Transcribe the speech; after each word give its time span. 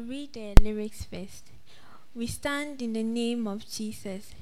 I'll 0.00 0.06
read 0.06 0.32
the 0.32 0.54
lyrics 0.62 1.04
first. 1.04 1.50
We 2.14 2.26
stand 2.26 2.80
in 2.80 2.94
the 2.94 3.02
name 3.02 3.46
of 3.46 3.68
Jesus, 3.68 4.32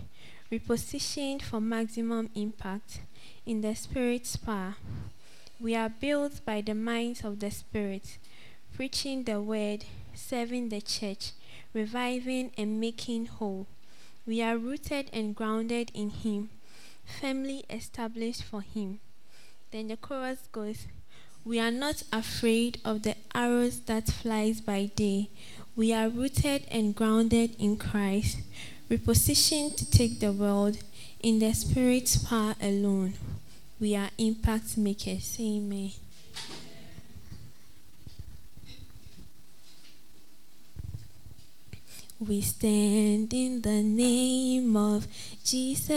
repositioned 0.52 1.42
for 1.42 1.60
maximum 1.60 2.30
impact 2.36 3.00
in 3.44 3.60
the 3.62 3.74
Spirit's 3.74 4.36
power. 4.36 4.76
We 5.58 5.74
are 5.74 5.88
built 5.88 6.44
by 6.44 6.60
the 6.60 6.74
minds 6.74 7.24
of 7.24 7.40
the 7.40 7.50
Spirit, 7.50 8.18
preaching 8.72 9.24
the 9.24 9.40
word, 9.40 9.84
serving 10.14 10.68
the 10.68 10.80
church, 10.80 11.32
reviving 11.74 12.52
and 12.56 12.78
making 12.78 13.26
whole. 13.26 13.66
We 14.26 14.40
are 14.42 14.56
rooted 14.56 15.10
and 15.12 15.34
grounded 15.34 15.90
in 15.92 16.10
Him, 16.10 16.50
firmly 17.04 17.64
established 17.68 18.44
for 18.44 18.60
Him. 18.60 19.00
Then 19.72 19.88
the 19.88 19.96
chorus 19.96 20.48
goes, 20.52 20.86
We 21.44 21.58
are 21.58 21.72
not 21.72 22.04
afraid 22.12 22.80
of 22.84 23.02
the 23.02 23.16
arrows 23.34 23.80
that 23.80 24.08
flies 24.08 24.60
by 24.60 24.86
day. 24.86 25.30
We 25.78 25.94
are 25.94 26.08
rooted 26.08 26.64
and 26.72 26.92
grounded 26.92 27.54
in 27.56 27.76
Christ, 27.76 28.38
repositioned 28.90 29.76
to 29.76 29.88
take 29.88 30.18
the 30.18 30.32
world 30.32 30.78
in 31.22 31.38
the 31.38 31.52
Spirit's 31.52 32.16
power 32.16 32.56
alone. 32.60 33.14
We 33.78 33.94
are 33.94 34.10
impact 34.18 34.76
makers. 34.76 35.36
Amen. 35.38 35.92
We 42.18 42.40
stand 42.40 43.32
in 43.32 43.62
the 43.62 43.84
name 43.84 44.76
of 44.76 45.06
Jesus, 45.44 45.94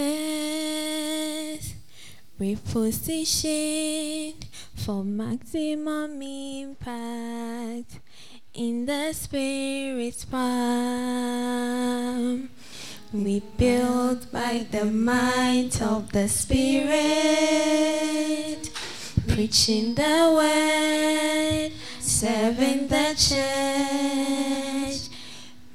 repositioned 2.40 4.46
for 4.76 5.04
maximum 5.04 6.22
impact 6.22 8.00
in 8.54 8.86
the 8.86 9.14
Spirit's 9.14 10.26
palm. 10.26 10.50
We 13.14 13.40
build 13.58 14.30
by 14.32 14.66
the 14.70 14.86
might 14.86 15.82
of 15.82 16.12
the 16.12 16.28
Spirit, 16.28 16.90
preaching 19.28 19.96
the 19.96 20.32
word, 20.36 21.72
serving 22.00 22.88
the 22.88 23.16
church, 23.18 23.48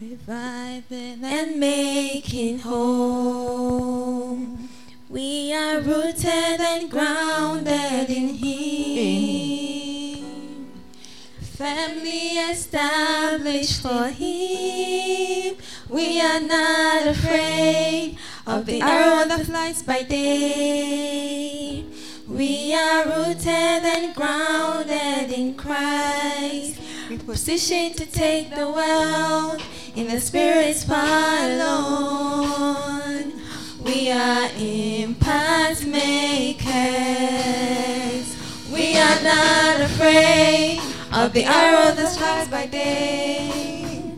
reviving 0.01 1.25
and 1.25 1.59
making 1.59 2.59
whole. 2.59 4.39
We 5.09 5.55
are 5.55 5.81
rooted 5.81 6.61
and 6.61 6.91
grounded 6.91 8.11
in 8.11 8.35
Him, 8.35 8.76
family 11.87 12.39
established 12.51 13.81
for 13.83 14.09
Him. 14.09 15.56
We 15.89 16.20
are 16.20 16.41
not 16.41 17.06
afraid 17.06 18.19
of 18.47 18.67
the 18.67 18.81
arrow 18.81 19.28
that 19.28 19.47
flies 19.47 19.83
by 19.84 20.03
day. 20.03 21.84
We 22.28 22.75
are 22.75 23.05
rooted 23.05 23.47
and 23.47 24.15
grounded 24.15 25.31
in 25.31 25.55
Christ, 25.55 26.81
positioned 27.25 27.97
to 27.98 28.06
take 28.06 28.50
the 28.55 28.69
world 28.69 29.62
in 29.95 30.09
the 30.09 30.21
Spirit's 30.21 30.84
power 30.84 31.39
alone. 31.53 33.33
We 33.84 34.11
are 34.11 34.48
impact 34.59 35.87
makers. 35.87 36.67
We 38.73 38.98
are 38.98 39.22
not 39.22 39.81
afraid 39.82 40.86
of 41.16 41.32
the 41.32 41.44
arrow 41.44 41.94
that 41.94 42.15
flies 42.16 42.47
by 42.49 42.66
day. 42.66 44.12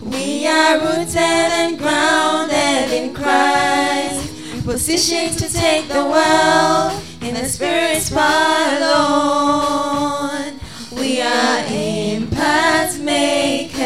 We 0.00 0.46
are 0.46 0.78
rooted 0.78 1.18
and 1.18 1.76
grounded 1.76 2.92
in 2.92 3.12
Christ, 3.12 4.64
positioned 4.64 5.36
to 5.38 5.52
take 5.52 5.88
the 5.88 6.04
world 6.04 7.02
in 7.22 7.34
the 7.34 7.48
Spirit's 7.48 8.10
power 8.10 8.76
alone. 8.78 10.60
We 10.92 11.20
are 11.20 11.64
impact 11.66 13.00
makers. 13.00 13.82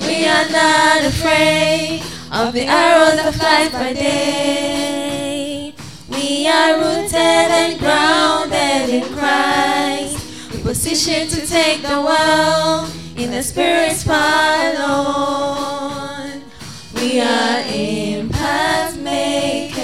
We 0.00 0.26
are 0.26 0.48
not 0.50 1.04
afraid 1.04 2.02
of 2.32 2.52
the 2.52 2.66
arrows 2.66 3.16
that 3.22 3.34
fly 3.34 3.68
by 3.70 3.92
day. 3.92 5.74
We 6.08 6.48
are 6.48 6.76
rooted 6.78 7.14
and 7.14 7.78
grounded 7.78 8.88
in 8.90 9.04
Christ, 9.14 10.15
positioned 10.66 11.30
to 11.30 11.46
take 11.46 11.80
the 11.80 12.02
world 12.02 12.90
in 13.16 13.30
the 13.30 13.40
Spirit's 13.40 14.04
alone. 14.74 16.42
We 16.92 17.20
are 17.20 17.62
impact 17.72 18.96
makers. 18.96 19.78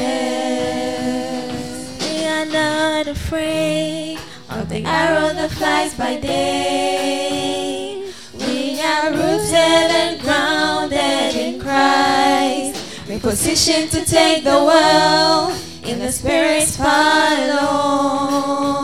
We 2.00 2.26
are 2.26 2.46
not 2.46 3.06
afraid 3.06 4.18
of 4.50 4.68
the 4.68 4.84
arrow 4.84 5.32
that 5.32 5.52
flies 5.52 5.94
by 5.94 6.18
day. 6.18 8.12
We 8.40 8.80
are 8.80 9.12
rooted 9.12 9.54
and 9.54 10.20
grounded 10.20 11.36
in 11.36 11.60
Christ, 11.60 13.06
We 13.08 13.20
repositioned 13.20 13.92
to 13.92 14.04
take 14.04 14.42
the 14.42 14.64
world 14.64 15.54
in 15.84 16.00
the 16.00 16.10
Spirit's 16.10 16.76
alone. 16.80 18.81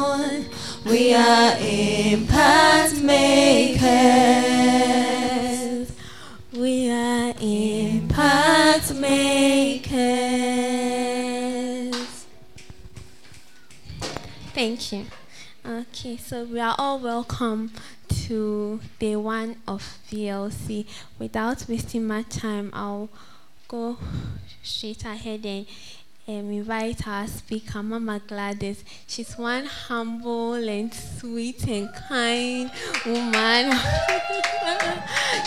We 0.98 1.14
are 1.14 1.56
impact 1.60 3.00
makers. 3.02 3.86
We 6.52 6.90
are 6.90 7.32
impact 7.40 8.94
makers. 8.96 9.94
Thank 14.52 14.90
you. 14.92 15.06
Okay, 15.64 16.16
so 16.16 16.42
we 16.42 16.58
are 16.58 16.74
all 16.76 16.98
welcome 16.98 17.70
to 18.26 18.80
day 18.98 19.14
one 19.14 19.62
of 19.68 20.00
VLC. 20.10 20.84
Without 21.20 21.64
wasting 21.68 22.08
much 22.08 22.30
time, 22.30 22.72
I'll 22.74 23.08
go 23.68 23.98
straight 24.64 25.04
ahead 25.04 25.46
and 25.46 25.64
um, 26.28 26.50
invite 26.50 27.08
our 27.08 27.26
speaker, 27.26 27.82
Mama 27.82 28.20
Gladys. 28.26 28.84
She's 29.06 29.34
one 29.34 29.64
humble 29.64 30.54
and 30.54 30.92
sweet 30.92 31.66
and 31.66 31.88
kind 32.08 32.70
woman. 33.06 33.32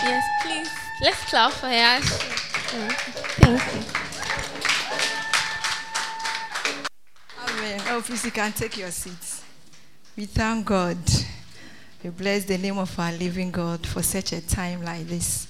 yes, 0.04 0.26
please. 0.42 0.70
Let's 1.04 1.24
clap 1.30 1.52
for 1.54 1.68
her. 1.68 2.00
Thank 2.02 2.98
you. 3.46 3.60
Amen. 7.48 7.82
Oh, 7.90 8.02
please, 8.04 8.26
you 8.26 8.32
can 8.32 8.52
take 8.52 8.78
your 8.78 8.92
seats. 8.92 9.44
We 10.18 10.26
thank 10.26 10.66
God. 10.66 10.98
We 12.04 12.10
bless 12.10 12.46
the 12.46 12.58
name 12.58 12.80
of 12.80 12.98
our 13.00 13.12
living 13.12 13.52
God 13.52 13.86
for 13.86 14.02
such 14.02 14.34
a 14.34 14.42
time 14.42 14.84
like 14.84 15.08
this. 15.08 15.48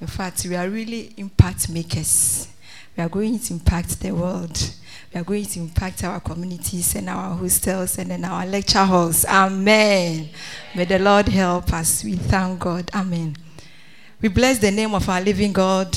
In 0.00 0.06
fact, 0.06 0.44
we 0.46 0.56
are 0.56 0.68
really 0.68 1.14
impact 1.16 1.70
makers. 1.70 2.48
We 2.96 3.02
are 3.02 3.08
going 3.08 3.38
to 3.38 3.52
impact 3.52 4.00
the 4.00 4.12
world. 4.12 4.56
We 5.12 5.20
are 5.20 5.24
going 5.24 5.44
to 5.44 5.60
impact 5.60 6.04
our 6.04 6.20
communities 6.20 6.94
and 6.94 7.08
our 7.08 7.36
hostels 7.36 7.98
and 7.98 8.12
in 8.12 8.24
our 8.24 8.46
lecture 8.46 8.84
halls. 8.84 9.24
Amen. 9.24 10.28
May 10.74 10.84
the 10.84 10.98
Lord 10.98 11.28
help 11.28 11.72
us. 11.72 12.04
We 12.04 12.14
thank 12.14 12.60
God. 12.60 12.90
Amen. 12.94 13.36
We 14.20 14.28
bless 14.28 14.58
the 14.58 14.70
name 14.70 14.94
of 14.94 15.08
our 15.08 15.20
living 15.20 15.52
God 15.52 15.96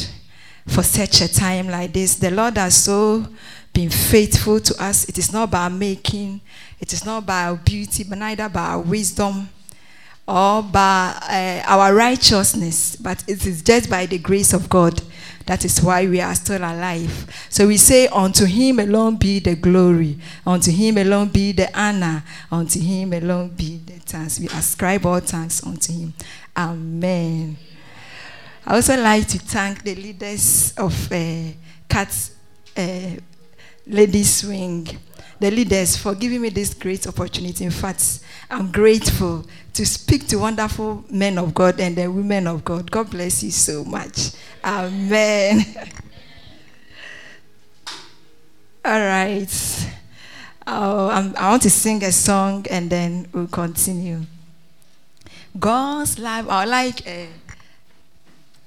for 0.68 0.84
such 0.84 1.22
a 1.22 1.34
time 1.34 1.68
like 1.68 1.94
this. 1.94 2.16
The 2.16 2.32
Lord 2.32 2.58
has 2.58 2.76
so 2.84 3.26
been 3.74 3.90
faithful 3.90 4.60
to 4.60 4.84
us. 4.84 5.08
It 5.08 5.18
is 5.18 5.32
not 5.32 5.52
by 5.52 5.70
making, 5.70 6.42
it 6.80 6.94
is 6.94 7.06
not 7.06 7.26
by 7.26 7.46
our 7.46 7.56
beauty, 7.56 8.04
but 8.04 8.18
neither 8.18 8.50
by 8.50 8.70
our 8.70 8.82
wisdom 8.82 9.50
or 10.28 10.62
by 10.62 11.16
uh, 11.30 11.72
our 11.72 11.94
righteousness, 11.94 12.96
but 12.96 13.24
it 13.28 13.46
is 13.46 13.62
just 13.62 13.90
by 13.90 14.06
the 14.06 14.18
grace 14.18 14.52
of 14.52 14.68
God. 14.68 15.02
That 15.48 15.64
is 15.64 15.82
why 15.82 16.06
we 16.06 16.20
are 16.20 16.36
still 16.36 16.58
alive. 16.62 17.48
So 17.50 17.68
we 17.68 17.78
say, 17.78 18.08
Unto 18.08 18.46
him 18.46 18.80
alone 18.80 19.16
be 19.16 19.40
the 19.40 19.56
glory, 19.56 20.20
unto 20.46 20.72
him 20.72 20.98
alone 20.98 21.30
be 21.30 21.54
the 21.54 21.70
honor, 21.78 22.22
unto 22.52 22.80
him 22.82 23.14
alone 23.14 23.50
be 23.56 23.78
the 23.78 23.94
thanks. 23.94 24.40
We 24.42 24.48
ascribe 24.48 25.06
all 25.06 25.22
thanks 25.22 25.66
unto 25.66 25.94
him. 25.94 26.14
Amen. 26.56 27.58
I 28.66 28.76
also 28.76 29.02
like 29.02 29.26
to 29.30 29.40
thank 29.40 29.84
the 29.84 29.96
leaders 29.96 30.74
of 30.78 31.10
uh, 31.14 31.44
Cats 31.88 32.32
uh, 32.76 33.12
Ladies 33.88 34.36
Swing, 34.42 34.86
the 35.40 35.52
leaders 35.52 35.96
for 35.96 36.16
giving 36.16 36.42
me 36.42 36.50
this 36.50 36.74
great 36.74 37.06
opportunity. 37.08 37.64
In 37.64 37.72
fact, 37.72 38.20
I'm 38.50 38.72
grateful 38.72 39.46
to 39.74 39.86
speak 39.86 40.28
to 40.28 40.38
wonderful 40.38 41.06
men 41.10 41.38
of 41.38 41.54
God 41.54 41.80
and 41.80 41.96
the 41.96 42.08
women 42.10 42.48
of 42.48 42.66
God. 42.66 42.90
God 42.90 43.12
bless 43.12 43.44
you 43.44 43.52
so 43.52 43.84
much. 43.84 44.32
Amen. 44.64 45.64
All 48.86 49.00
right. 49.00 49.94
Oh, 50.66 51.08
i 51.08 51.50
want 51.50 51.62
to 51.62 51.70
sing 51.70 52.04
a 52.04 52.12
song 52.12 52.66
and 52.70 52.90
then 52.90 53.28
we'll 53.34 53.48
continue. 53.48 54.22
God's 55.58 56.20
love. 56.20 56.50
I 56.50 56.66
like 56.66 57.08
uh, 57.08 57.28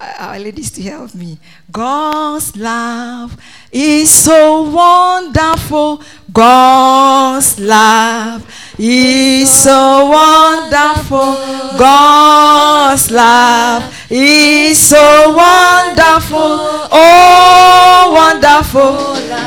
our 0.01 0.39
ladies 0.39 0.71
to 0.73 0.83
help 0.83 1.15
me. 1.15 1.39
God's 1.71 2.57
love 2.57 3.37
is 3.71 4.11
so 4.11 4.63
wonderful. 4.63 6.03
God's 6.33 7.59
love 7.61 8.47
is 8.79 9.51
so 9.51 10.09
wonderful. 10.09 11.35
God's 11.79 13.11
love 13.11 13.95
is 14.11 14.79
so 14.79 15.35
wonderful. 15.37 16.59
Oh, 16.93 18.11
wonderful. 18.13 18.97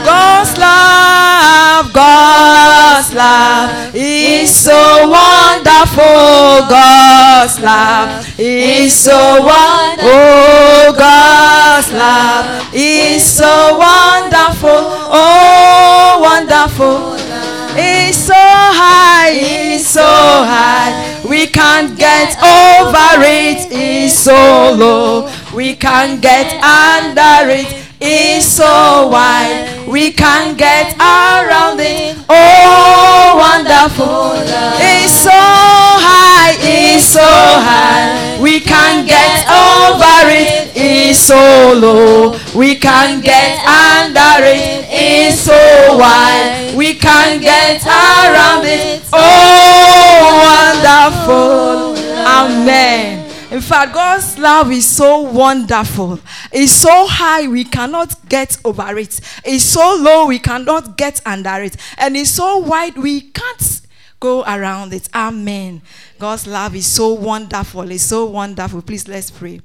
God's 0.05 0.57
love, 0.57 1.62
God's 1.91 3.13
love 3.13 3.91
is 3.93 4.55
so 4.55 5.09
wonderful. 5.09 6.69
God's 6.69 7.59
love 7.59 8.39
is 8.39 8.93
so 8.93 9.41
wonderful. 9.41 10.09
Oh, 10.09 10.95
God's 10.97 11.91
love 11.91 12.73
is 12.73 13.23
so 13.23 13.77
wonderful. 13.77 14.69
Oh, 15.11 16.19
wonderful. 16.21 17.17
It's 17.75 18.17
so 18.17 18.33
high, 18.35 19.31
it's 19.33 19.87
so 19.87 20.01
high. 20.03 21.21
We 21.27 21.47
can't 21.47 21.97
get 21.97 22.37
over 22.37 23.23
it. 23.23 23.67
It's 23.71 24.13
so 24.13 24.75
low. 24.77 25.29
We 25.55 25.75
can't 25.75 26.21
get 26.21 26.53
under 26.61 27.49
it. 27.49 27.82
It's 28.05 28.45
so 28.45 29.07
wide. 29.07 29.87
We 29.87 30.11
can't 30.11 30.57
get 30.57 30.93
around 30.99 31.79
it. 31.79 32.17
Oh, 32.27 33.39
wonderful. 33.39 34.33
It's 34.75 35.13
so 35.23 35.31
high, 35.31 36.51
it's 36.59 37.05
so 37.05 37.23
high. 37.23 38.41
We 38.41 38.59
can't 38.59 39.07
get 39.07 39.47
over 39.47 40.27
it. 40.27 40.73
It's 40.75 41.17
so 41.17 41.79
low. 41.79 42.37
We 42.53 42.75
can't 42.75 43.23
get 43.23 43.63
under 43.63 44.43
it. 44.43 44.85
It's 44.89 45.39
so 45.39 45.97
wide. 45.97 46.75
We 46.75 46.95
can't 46.95 47.41
get 47.41 47.85
around 47.85 48.65
it. 48.65 49.01
Oh, 49.13 50.43
wonderful. 50.43 51.95
Amen. 52.27 53.22
In 53.53 53.61
fact, 53.61 53.93
God's 53.93 54.39
love 54.39 54.71
is 54.71 54.83
so 54.83 55.19
wonderful. 55.19 56.19
It's 56.51 56.71
so 56.71 57.05
high 57.05 57.47
we 57.47 57.63
cannot 57.63 58.27
get 58.27 58.57
over 58.65 58.97
it. 58.97 59.19
It's 59.45 59.63
so 59.63 59.95
low 59.99 60.25
we 60.25 60.39
cannot 60.39 60.97
get 60.97 61.21
under 61.23 61.61
it. 61.61 61.77
And 61.99 62.17
it's 62.17 62.31
so 62.31 62.57
wide 62.57 62.97
we 62.97 63.21
can't 63.21 63.81
go 64.19 64.41
around 64.41 64.91
it. 64.91 65.07
Amen. 65.13 65.83
God's 66.17 66.47
love 66.47 66.75
is 66.75 66.87
so 66.87 67.13
wonderful. 67.13 67.91
It's 67.91 68.01
so 68.01 68.25
wonderful. 68.25 68.81
Please 68.81 69.07
let's 69.07 69.29
pray. 69.29 69.61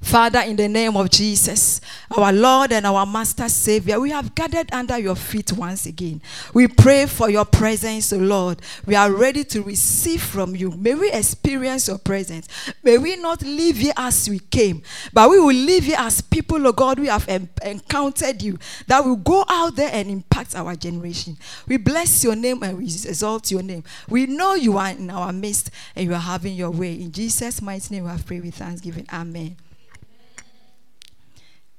Father, 0.00 0.40
in 0.40 0.56
the 0.56 0.68
name 0.68 0.96
of 0.96 1.10
Jesus, 1.10 1.80
our 2.16 2.32
Lord 2.32 2.72
and 2.72 2.86
our 2.86 3.04
Master 3.04 3.48
Savior, 3.48 3.98
we 3.98 4.10
have 4.10 4.34
gathered 4.34 4.72
under 4.72 4.96
your 4.96 5.16
feet 5.16 5.52
once 5.52 5.86
again. 5.86 6.22
We 6.54 6.68
pray 6.68 7.06
for 7.06 7.28
your 7.28 7.44
presence, 7.44 8.12
O 8.12 8.18
Lord. 8.18 8.62
We 8.86 8.94
are 8.94 9.10
ready 9.10 9.42
to 9.44 9.62
receive 9.62 10.22
from 10.22 10.54
you. 10.54 10.70
May 10.70 10.94
we 10.94 11.10
experience 11.10 11.88
your 11.88 11.98
presence. 11.98 12.48
May 12.82 12.98
we 12.98 13.16
not 13.16 13.42
leave 13.42 13.78
here 13.78 13.92
as 13.96 14.28
we 14.28 14.38
came, 14.38 14.82
but 15.12 15.30
we 15.30 15.40
will 15.40 15.48
leave 15.48 15.84
here 15.84 15.96
as 15.98 16.20
people, 16.20 16.64
of 16.66 16.76
God, 16.76 16.98
we 16.98 17.08
have 17.08 17.28
em- 17.28 17.48
encountered 17.62 18.40
you, 18.40 18.58
that 18.86 19.04
will 19.04 19.16
go 19.16 19.44
out 19.48 19.74
there 19.76 19.90
and 19.92 20.08
impact 20.10 20.54
our 20.54 20.76
generation. 20.76 21.36
We 21.66 21.76
bless 21.76 22.22
your 22.22 22.36
name 22.36 22.62
and 22.62 22.78
we 22.78 22.84
exalt 22.84 23.50
your 23.50 23.62
name. 23.62 23.82
We 24.08 24.26
know 24.26 24.54
you 24.54 24.78
are 24.78 24.90
in 24.90 25.10
our 25.10 25.32
midst 25.32 25.70
and 25.96 26.06
you 26.06 26.14
are 26.14 26.20
having 26.20 26.54
your 26.54 26.70
way. 26.70 26.94
In 26.94 27.10
Jesus' 27.10 27.60
mighty 27.60 27.94
name, 27.94 28.04
we 28.04 28.10
have 28.10 28.24
prayed 28.24 28.44
with 28.44 28.54
thanksgiving. 28.54 29.06
Amen. 29.12 29.56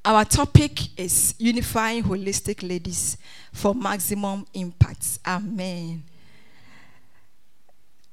Our 0.09 0.25
topic 0.25 0.99
is 0.99 1.35
unifying 1.37 2.01
holistic 2.01 2.67
ladies 2.67 3.15
for 3.53 3.75
maximum 3.75 4.43
impact. 4.55 5.19
Amen. 5.23 6.01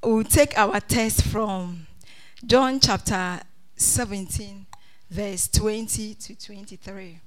We'll 0.05 0.25
take 0.25 0.59
our 0.59 0.79
text 0.81 1.23
from 1.23 1.87
John 2.45 2.81
chapter 2.81 3.41
17, 3.77 4.67
verse 5.09 5.49
20 5.49 6.15
to 6.17 6.35
23. 6.39 7.19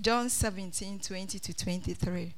John 0.00 0.28
17, 0.28 0.98
20 0.98 1.38
to 1.38 1.54
23. 1.54 2.34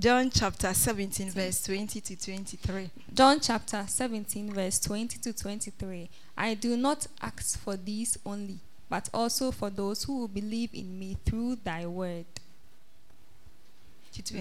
John 0.00 0.30
chapter 0.30 0.72
17, 0.72 1.30
verse 1.32 1.62
20 1.62 2.00
to 2.00 2.16
23. 2.16 2.88
John 3.12 3.38
chapter 3.38 3.84
17, 3.86 4.50
verse 4.50 4.80
20 4.80 5.18
to 5.18 5.32
23. 5.34 6.08
I 6.38 6.54
do 6.54 6.74
not 6.74 7.06
ask 7.20 7.58
for 7.58 7.76
these 7.76 8.16
only, 8.24 8.56
but 8.88 9.10
also 9.12 9.50
for 9.50 9.68
those 9.68 10.04
who 10.04 10.20
will 10.20 10.28
believe 10.28 10.70
in 10.72 10.98
me 10.98 11.18
through 11.26 11.56
thy 11.56 11.84
word, 11.84 12.24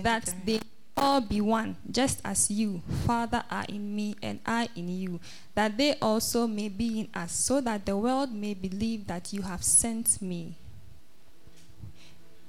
that 0.02 0.34
they 0.46 0.62
all 0.96 1.20
be 1.20 1.42
one, 1.42 1.76
just 1.92 2.22
as 2.24 2.50
you, 2.50 2.82
Father, 3.06 3.44
are 3.52 3.66
in 3.68 3.94
me 3.94 4.16
and 4.24 4.40
I 4.46 4.70
in 4.78 4.88
you, 4.88 5.20
that 5.56 5.78
they 5.78 5.96
also 6.02 6.48
may 6.48 6.70
be 6.70 7.02
in 7.02 7.10
us, 7.14 7.34
so 7.34 7.60
that 7.60 7.86
the 7.86 7.98
world 7.98 8.34
may 8.34 8.54
believe 8.54 9.08
that 9.08 9.34
you 9.34 9.42
have 9.42 9.66
sent 9.66 10.22
me. 10.22 10.56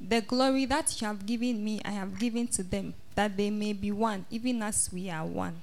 The 0.00 0.22
glory 0.22 0.64
that 0.66 1.00
you 1.00 1.06
have 1.06 1.26
given 1.26 1.62
me, 1.62 1.80
I 1.84 1.90
have 1.90 2.18
given 2.18 2.48
to 2.48 2.62
them, 2.62 2.94
that 3.14 3.36
they 3.36 3.50
may 3.50 3.72
be 3.74 3.92
one, 3.92 4.24
even 4.30 4.62
as 4.62 4.90
we 4.92 5.10
are 5.10 5.26
one. 5.26 5.60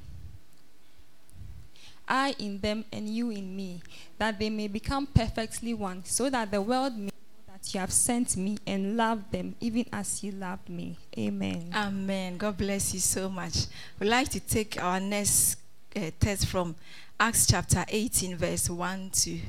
I 2.08 2.36
in 2.40 2.60
them 2.60 2.86
and 2.92 3.10
you 3.10 3.32
in 3.32 3.56
me, 3.56 3.82
that 4.18 4.40
they 4.40 4.50
may 4.50 4.68
become 4.68 5.08
perfectly 5.08 5.74
one, 5.74 6.06
so 6.06 6.30
that 6.30 6.52
the 6.52 6.62
world 6.62 6.96
may 6.96 7.06
know 7.06 7.12
that 7.52 7.74
you 7.74 7.80
have 7.80 7.92
sent 7.92 8.38
me 8.38 8.58
and 8.66 8.96
loved 8.96 9.32
them, 9.32 9.56
even 9.60 9.86
as 9.92 10.24
you 10.24 10.32
loved 10.32 10.70
me. 10.70 10.98
Amen. 11.18 11.70
Amen. 11.76 12.38
God 12.38 12.58
bless 12.58 12.94
you 12.94 13.00
so 13.00 13.30
much. 13.30 13.66
We'd 14.00 14.10
like 14.10 14.30
to 14.30 14.40
take 14.40 14.82
our 14.82 15.00
next 15.00 15.58
uh, 15.96 16.12
text 16.20 16.46
from 16.46 16.76
Acts 17.20 17.48
chapter 17.48 17.84
18, 17.90 18.38
verse 18.38 18.70
1 18.70 19.10
to 19.10 19.40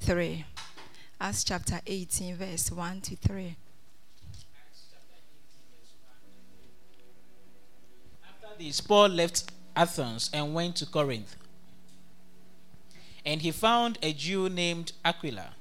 3. 0.00 0.44
Acts 1.20 1.44
chapter 1.44 1.80
18, 1.86 2.36
verse 2.36 2.70
1 2.70 3.00
to 3.00 3.16
3. 3.16 3.56
This, 8.62 8.80
Paul 8.80 9.08
left 9.08 9.50
Athens 9.74 10.30
and 10.32 10.54
went 10.54 10.76
to 10.76 10.86
Corinth. 10.86 11.34
And 13.26 13.42
he 13.42 13.50
found 13.50 13.98
a 14.02 14.12
Jew 14.12 14.48
named 14.48 14.92
Aquila, 15.04 15.54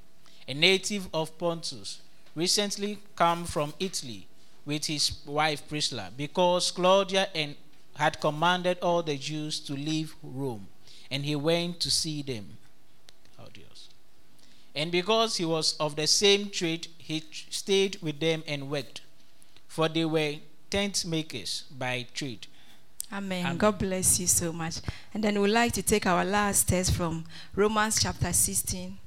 a 0.47 0.53
native 0.53 1.09
of 1.11 1.35
Pontus, 1.39 2.01
recently 2.35 2.99
come 3.15 3.45
from 3.45 3.73
Italy 3.79 4.27
with 4.65 4.85
his 4.85 5.13
wife 5.25 5.67
Priscilla, 5.67 6.11
because 6.15 6.69
Claudius 6.69 7.55
had 7.95 8.21
commanded 8.21 8.77
all 8.83 9.01
the 9.01 9.17
Jews 9.17 9.59
to 9.61 9.73
leave 9.73 10.13
Rome, 10.21 10.67
and 11.09 11.25
he 11.25 11.35
went 11.35 11.79
to 11.79 11.89
see 11.89 12.21
them. 12.21 12.57
And 14.73 14.91
because 14.91 15.35
he 15.37 15.43
was 15.43 15.75
of 15.79 15.95
the 15.95 16.07
same 16.07 16.49
trade, 16.49 16.87
he 16.97 17.23
stayed 17.49 17.97
with 18.01 18.19
them 18.19 18.43
and 18.47 18.69
worked, 18.69 19.01
for 19.67 19.89
they 19.89 20.05
were 20.05 20.35
tent 20.69 21.03
makers 21.03 21.63
by 21.71 22.05
trade. 22.13 22.47
Amen. 23.13 23.45
Amen. 23.45 23.57
God 23.57 23.77
bless 23.77 24.19
you 24.19 24.27
so 24.27 24.53
much. 24.53 24.79
And 25.13 25.23
then 25.23 25.39
we'd 25.41 25.51
like 25.51 25.73
to 25.73 25.83
take 25.83 26.05
our 26.05 26.23
last 26.23 26.69
text 26.69 26.93
from 26.93 27.25
Romans 27.55 28.01
chapter 28.01 28.31
16, 28.31 28.97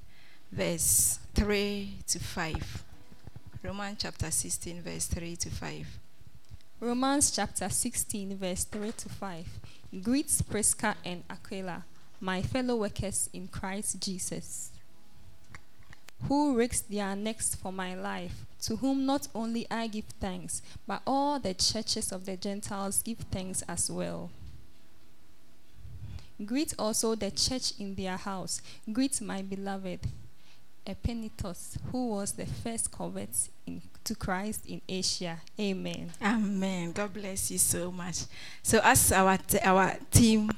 verse 0.53 1.19
3 1.35 1.97
to 2.09 2.19
5. 2.19 2.85
Romans 3.63 3.97
chapter 3.99 4.31
16, 4.31 4.83
verse 4.83 5.07
3 5.07 5.37
to 5.37 5.51
5. 5.51 5.87
Romans 6.81 7.31
chapter 7.31 7.69
16, 7.71 8.37
verse 8.37 8.65
3 8.65 8.93
to 8.93 9.09
5. 9.09 9.47
Greet 10.03 10.43
Prisca 10.51 10.95
and 11.03 11.23
Aquila, 11.31 11.85
my 12.21 12.43
fellow 12.43 12.77
workers 12.77 13.31
in 13.33 13.49
Christ 13.49 14.03
Jesus, 14.03 14.71
who 16.29 16.55
risked 16.55 16.91
their 16.91 17.17
necks 17.17 17.55
for 17.55 17.73
my 17.73 17.95
life 17.95 18.45
to 18.65 18.77
whom 18.77 19.05
not 19.05 19.29
only 19.35 19.67
I 19.71 19.87
give 19.89 20.07
thanks, 20.21 20.63
but 20.87 21.03
all 21.07 21.39
the 21.39 21.53
churches 21.53 22.13
of 22.13 22.25
the 22.25 22.37
Gentiles 22.37 23.03
give 23.03 23.19
thanks 23.31 23.63
as 23.69 23.91
well. 23.91 24.31
Greet 26.45 26.75
also 26.79 27.15
the 27.15 27.31
church 27.31 27.73
in 27.79 27.95
their 27.95 28.17
house. 28.17 28.63
Greet 28.91 29.21
my 29.21 29.43
beloved 29.43 30.01
Epaenetus, 30.87 31.77
who 31.93 32.09
was 32.09 32.33
the 32.33 32.47
first 32.47 32.91
convert 32.91 33.31
in, 33.67 33.83
to 34.03 34.15
Christ 34.15 34.67
in 34.67 34.81
Asia. 34.89 35.41
Amen. 35.61 36.11
Amen. 36.23 36.93
God 36.93 37.13
bless 37.13 37.51
you 37.51 37.59
so 37.59 37.93
much. 37.93 38.25
So, 38.63 38.81
as 38.83 39.13
our 39.13 39.37
t- 39.37 39.61
our 39.63 39.97
team 40.11 40.51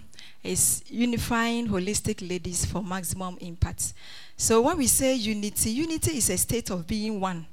is 0.43 0.83
unifying 0.89 1.69
holistic 1.69 2.29
ladies 2.29 2.65
for 2.65 2.83
maximum 2.83 3.37
impact. 3.41 3.93
So, 4.37 4.63
when 4.63 4.79
we 4.79 4.87
say 4.87 5.15
unity, 5.15 5.71
unity 5.71 6.17
is 6.19 6.31
a 6.31 6.39
state 6.39 6.71
of 6.71 6.87
being 6.87 7.21
one 7.21 7.47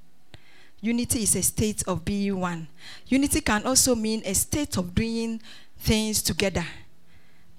unity 0.84 1.24
is 1.24 1.34
a 1.38 1.42
state 1.42 1.82
of 1.88 2.04
being 2.04 2.38
one. 2.38 2.68
Unity 3.08 3.40
can 3.40 3.66
also 3.66 3.96
mean 3.96 4.22
a 4.26 4.34
state 4.36 4.78
of 4.78 4.94
doing 4.94 5.42
things 5.80 6.22
together. 6.22 6.66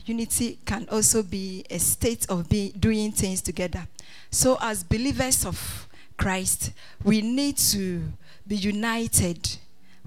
Unity 0.04 0.58
can 0.66 0.86
also 0.92 1.22
be 1.22 1.64
a 1.70 1.78
state 1.78 2.26
of 2.28 2.46
be, 2.50 2.70
doing 2.78 3.10
things 3.10 3.40
together. 3.40 3.88
So, 4.30 4.58
as 4.60 4.84
believers 4.84 5.46
of 5.46 5.88
Christ, 6.18 6.72
we 7.02 7.22
need 7.22 7.56
to 7.56 8.02
be 8.46 8.56
united 8.56 9.56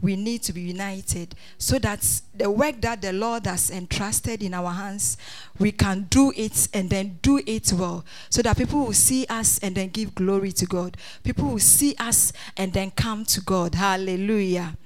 we 0.02 0.16
need 0.16 0.44
to 0.44 0.54
be 0.54 0.62
united 0.62 1.34
so 1.58 1.80
that 1.80 2.22
the 2.36 2.50
work 2.50 2.82
that 2.82 3.02
the 3.02 3.12
Lord 3.12 3.48
has 3.48 3.72
entrusted 3.72 4.44
in 4.44 4.54
our 4.54 4.72
hands, 4.72 5.18
we 5.58 5.72
can 5.72 6.04
do 6.10 6.32
it 6.36 6.68
and 6.74 6.90
then 6.90 7.18
do 7.22 7.42
it 7.46 7.74
well. 7.74 8.06
So 8.30 8.42
that 8.44 8.58
people 8.58 8.86
will 8.86 8.94
see 8.94 9.26
us 9.28 9.58
and 9.60 9.76
then 9.76 9.90
give 9.90 10.14
glory 10.14 10.52
to 10.54 10.66
God. 10.66 10.98
People 11.24 11.46
will 11.50 11.60
see 11.60 11.96
us 12.00 12.32
and 12.56 12.74
then 12.74 12.92
come 12.92 13.26
to 13.26 13.42
God. 13.42 13.76
Hallelujah. 13.76 14.78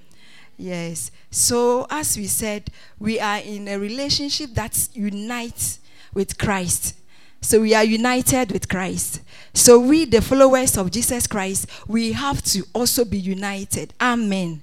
Yes. 0.58 1.12
So, 1.30 1.88
as 1.90 2.16
we 2.16 2.28
said, 2.28 2.70
we 3.00 3.20
are 3.20 3.40
in 3.40 3.68
a 3.68 3.80
relationship 3.80 4.52
that 4.54 4.90
unites 4.94 5.80
with 6.14 6.38
Christ. 6.38 6.96
So, 7.42 7.62
we 7.62 7.74
are 7.74 7.84
united 7.84 8.52
with 8.52 8.70
Christ. 8.70 9.22
So, 9.54 9.80
we, 9.80 10.06
the 10.06 10.22
followers 10.22 10.78
of 10.78 10.92
Jesus 10.92 11.26
Christ, 11.26 11.68
we 11.88 12.12
have 12.12 12.44
to 12.44 12.64
also 12.74 13.04
be 13.04 13.18
united. 13.18 13.94
Amen 14.00 14.62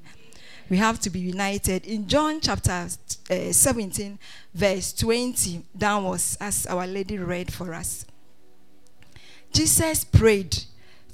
we 0.69 0.77
have 0.77 1.01
to 1.01 1.11
be 1.11 1.21
united. 1.21 1.87
In 1.87 2.07
John 2.07 2.41
chapter 2.41 2.89
uh, 3.31 3.53
17, 3.53 4.19
verse 4.55 4.93
20 4.93 5.63
downwards, 5.77 6.37
as 6.41 6.67
Our 6.67 6.87
Lady 6.87 7.19
read 7.19 7.53
for 7.53 7.75
us, 7.75 8.05
Jesus 9.53 10.05
prayed 10.05 10.57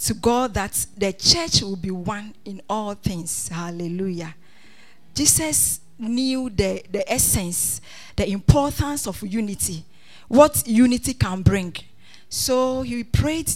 to 0.01 0.15
God 0.15 0.55
that 0.55 0.87
the 0.97 1.13
church 1.13 1.63
will 1.63 1.77
be 1.77 1.91
one 1.91 2.35
in 2.45 2.61
all 2.69 2.95
things. 2.95 3.49
Hallelujah. 3.49 4.35
Jesus 5.15 5.81
knew 5.99 6.51
the, 6.51 6.83
the 6.91 7.11
essence, 7.11 7.81
the 8.17 8.29
importance 8.29 9.07
of 9.07 9.23
unity, 9.23 9.85
what 10.27 10.67
unity 10.67 11.15
can 11.15 11.43
bring. 11.43 11.75
So 12.29 12.83
he 12.83 13.05
prayed 13.05 13.51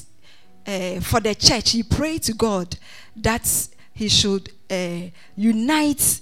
uh, 0.67 1.01
for 1.01 1.19
the 1.19 1.35
church. 1.35 1.71
He 1.73 1.83
prayed 1.83 2.23
to 2.25 2.35
God 2.35 2.77
that 3.17 3.69
he 3.99 4.09
should 4.09 4.53
uh, 4.71 5.01
unite 5.35 6.21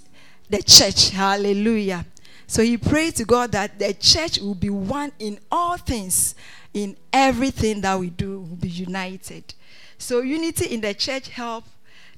the 0.49 0.62
church. 0.62 1.11
Hallelujah. 1.11 2.06
So 2.47 2.62
he 2.62 2.78
prayed 2.78 3.16
to 3.16 3.26
God 3.26 3.52
that 3.52 3.78
the 3.78 3.92
church 3.92 4.38
will 4.38 4.54
be 4.54 4.71
one 4.71 5.12
in 5.18 5.38
all 5.52 5.76
things, 5.76 6.35
in 6.73 6.97
everything 7.12 7.83
that 7.83 8.00
we 8.00 8.09
do, 8.09 8.40
will 8.40 8.56
be 8.56 8.71
united. 8.71 9.52
So 9.99 10.21
unity 10.21 10.73
in 10.73 10.80
the 10.80 10.95
church 10.95 11.28
help 11.28 11.64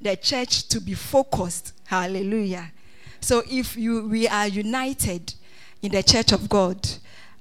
the 0.00 0.14
church 0.14 0.68
to 0.68 0.80
be 0.80 0.94
focused. 0.94 1.72
Hallelujah. 1.86 2.70
So 3.20 3.42
if 3.50 3.76
you 3.76 4.06
we 4.06 4.28
are 4.28 4.46
united 4.46 5.34
in 5.82 5.90
the 5.90 6.04
church 6.04 6.30
of 6.30 6.48
God, 6.48 6.86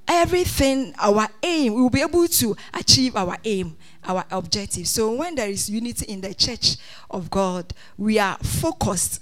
everything 0.08 0.96
our 0.98 1.28
aim 1.44 1.76
we 1.76 1.82
will 1.82 1.92
be 1.92 2.02
able 2.02 2.28
to 2.28 2.56
achieve 2.74 3.16
our 3.16 3.38
aim 3.44 3.78
our 4.04 4.26
objective. 4.32 4.88
So 4.88 5.14
when 5.14 5.36
there 5.36 5.50
is 5.50 5.70
unity 5.70 6.06
in 6.06 6.22
the 6.22 6.34
church 6.34 6.78
of 7.10 7.30
God, 7.30 7.74
we 7.98 8.20
are 8.20 8.38
focused 8.38 9.22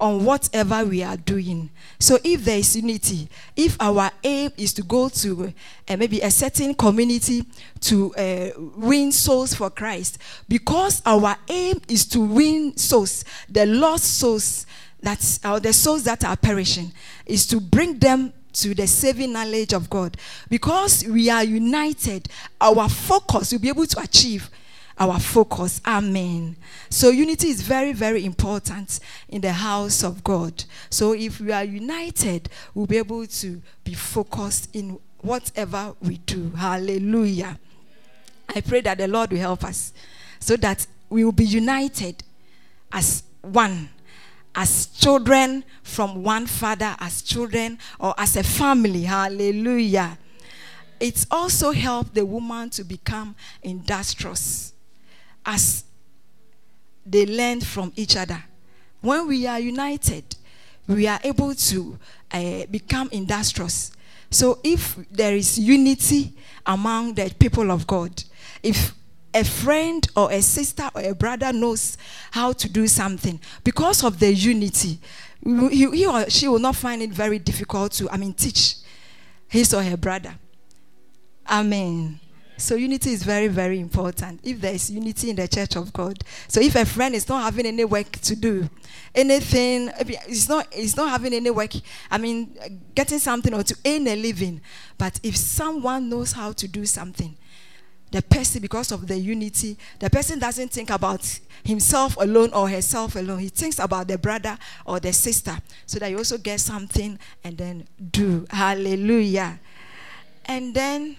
on 0.00 0.24
whatever 0.24 0.84
we 0.84 1.02
are 1.02 1.16
doing. 1.18 1.68
So 1.98 2.18
if 2.24 2.44
there 2.44 2.58
is 2.58 2.74
unity, 2.74 3.28
if 3.54 3.76
our 3.78 4.10
aim 4.24 4.50
is 4.56 4.72
to 4.74 4.82
go 4.82 5.10
to 5.10 5.52
uh, 5.88 5.96
maybe 5.96 6.20
a 6.20 6.30
certain 6.30 6.74
community 6.74 7.44
to 7.80 8.14
uh, 8.14 8.50
win 8.76 9.12
souls 9.12 9.54
for 9.54 9.68
Christ, 9.68 10.18
because 10.48 11.02
our 11.04 11.36
aim 11.48 11.80
is 11.86 12.06
to 12.06 12.20
win 12.20 12.76
souls, 12.76 13.24
the 13.48 13.66
lost 13.66 14.18
souls 14.18 14.66
that's 15.02 15.40
uh, 15.44 15.58
the 15.58 15.72
souls 15.72 16.04
that 16.04 16.24
are 16.24 16.36
perishing, 16.36 16.92
is 17.26 17.46
to 17.46 17.60
bring 17.60 17.98
them 17.98 18.32
to 18.54 18.74
the 18.74 18.86
saving 18.86 19.32
knowledge 19.32 19.72
of 19.72 19.88
God. 19.90 20.16
Because 20.48 21.04
we 21.04 21.30
are 21.30 21.44
united, 21.44 22.28
our 22.60 22.88
focus, 22.88 23.52
will 23.52 23.60
be 23.60 23.68
able 23.68 23.86
to 23.86 24.00
achieve 24.00 24.50
our 24.98 25.18
focus. 25.18 25.80
Amen. 25.86 26.56
So, 26.90 27.08
unity 27.08 27.48
is 27.48 27.62
very, 27.62 27.92
very 27.92 28.24
important 28.24 29.00
in 29.28 29.40
the 29.40 29.52
house 29.52 30.02
of 30.02 30.22
God. 30.22 30.64
So, 30.90 31.12
if 31.14 31.40
we 31.40 31.52
are 31.52 31.64
united, 31.64 32.50
we'll 32.74 32.86
be 32.86 32.98
able 32.98 33.26
to 33.26 33.62
be 33.82 33.94
focused 33.94 34.68
in 34.74 34.98
whatever 35.22 35.94
we 36.02 36.18
do. 36.18 36.50
Hallelujah. 36.50 37.58
I 38.54 38.60
pray 38.60 38.80
that 38.82 38.98
the 38.98 39.08
Lord 39.08 39.30
will 39.30 39.38
help 39.38 39.64
us 39.64 39.92
so 40.38 40.56
that 40.56 40.86
we 41.08 41.24
will 41.24 41.32
be 41.32 41.44
united 41.44 42.22
as 42.92 43.22
one 43.42 43.88
as 44.54 44.86
children 44.86 45.64
from 45.82 46.22
one 46.22 46.46
father, 46.46 46.96
as 46.98 47.22
children, 47.22 47.78
or 47.98 48.14
as 48.18 48.36
a 48.36 48.42
family. 48.42 49.02
Hallelujah. 49.02 50.18
It's 50.98 51.26
also 51.30 51.70
helped 51.70 52.14
the 52.14 52.26
woman 52.26 52.70
to 52.70 52.84
become 52.84 53.34
industrious 53.62 54.74
as 55.46 55.84
they 57.06 57.24
learn 57.26 57.60
from 57.60 57.92
each 57.96 58.16
other. 58.16 58.42
When 59.00 59.26
we 59.28 59.46
are 59.46 59.58
united, 59.58 60.36
we 60.86 61.06
are 61.06 61.20
able 61.24 61.54
to 61.54 61.98
uh, 62.30 62.66
become 62.70 63.08
industrious. 63.12 63.92
So 64.30 64.60
if 64.62 64.96
there 65.10 65.34
is 65.34 65.58
unity 65.58 66.34
among 66.66 67.14
the 67.14 67.32
people 67.38 67.70
of 67.70 67.86
God, 67.86 68.22
if 68.62 68.92
a 69.32 69.44
friend 69.44 70.06
or 70.16 70.30
a 70.32 70.42
sister 70.42 70.90
or 70.94 71.02
a 71.02 71.14
brother 71.14 71.52
knows 71.52 71.96
how 72.32 72.52
to 72.52 72.68
do 72.68 72.86
something. 72.88 73.40
Because 73.64 74.02
of 74.04 74.18
the 74.18 74.32
unity 74.32 74.98
he, 75.42 76.06
or 76.06 76.28
she 76.28 76.48
will 76.48 76.58
not 76.58 76.76
find 76.76 77.02
it 77.02 77.10
very 77.10 77.38
difficult 77.38 77.92
to 77.92 78.10
i 78.10 78.16
mean 78.16 78.32
teach 78.34 78.76
his 79.48 79.74
or 79.74 79.82
her 79.82 79.96
brother. 79.96 80.34
Amen. 81.50 82.20
So 82.56 82.76
unity 82.76 83.10
is 83.12 83.24
very 83.24 83.48
very 83.48 83.80
important. 83.80 84.40
If 84.44 84.60
there 84.60 84.74
is 84.74 84.90
unity 84.90 85.30
in 85.30 85.36
the 85.36 85.48
church 85.48 85.76
of 85.76 85.92
god 85.92 86.22
so 86.46 86.60
if 86.60 86.76
a 86.76 86.84
friend 86.84 87.14
is 87.14 87.28
not 87.28 87.42
having 87.42 87.66
any 87.66 87.84
work 87.84 88.12
to 88.12 88.36
do 88.36 88.68
anything 89.14 89.90
it's 89.98 90.48
not 90.48 90.68
it's 90.70 90.96
not 90.96 91.08
having 91.10 91.32
any 91.34 91.50
work 91.50 91.72
i 92.10 92.18
mean 92.18 92.56
getting 92.94 93.18
something 93.18 93.52
or 93.52 93.62
to 93.64 93.76
earn 93.84 94.06
a 94.06 94.14
living 94.14 94.60
but 94.98 95.18
if 95.24 95.36
someone 95.36 96.08
knows 96.08 96.30
how 96.32 96.52
to 96.52 96.68
do 96.68 96.86
something 96.86 97.36
the 98.10 98.22
person, 98.22 98.60
because 98.60 98.92
of 98.92 99.06
the 99.06 99.16
unity, 99.16 99.76
the 99.98 100.10
person 100.10 100.38
doesn't 100.38 100.70
think 100.70 100.90
about 100.90 101.38
himself 101.64 102.16
alone 102.16 102.52
or 102.52 102.68
herself 102.68 103.14
alone. 103.16 103.38
He 103.38 103.48
thinks 103.48 103.78
about 103.78 104.08
the 104.08 104.18
brother 104.18 104.58
or 104.84 104.98
the 104.98 105.12
sister 105.12 105.56
so 105.86 105.98
that 105.98 106.10
you 106.10 106.18
also 106.18 106.38
get 106.38 106.60
something 106.60 107.18
and 107.44 107.56
then 107.56 107.86
do. 108.10 108.46
Hallelujah. 108.50 109.60
And 110.46 110.74
then 110.74 111.16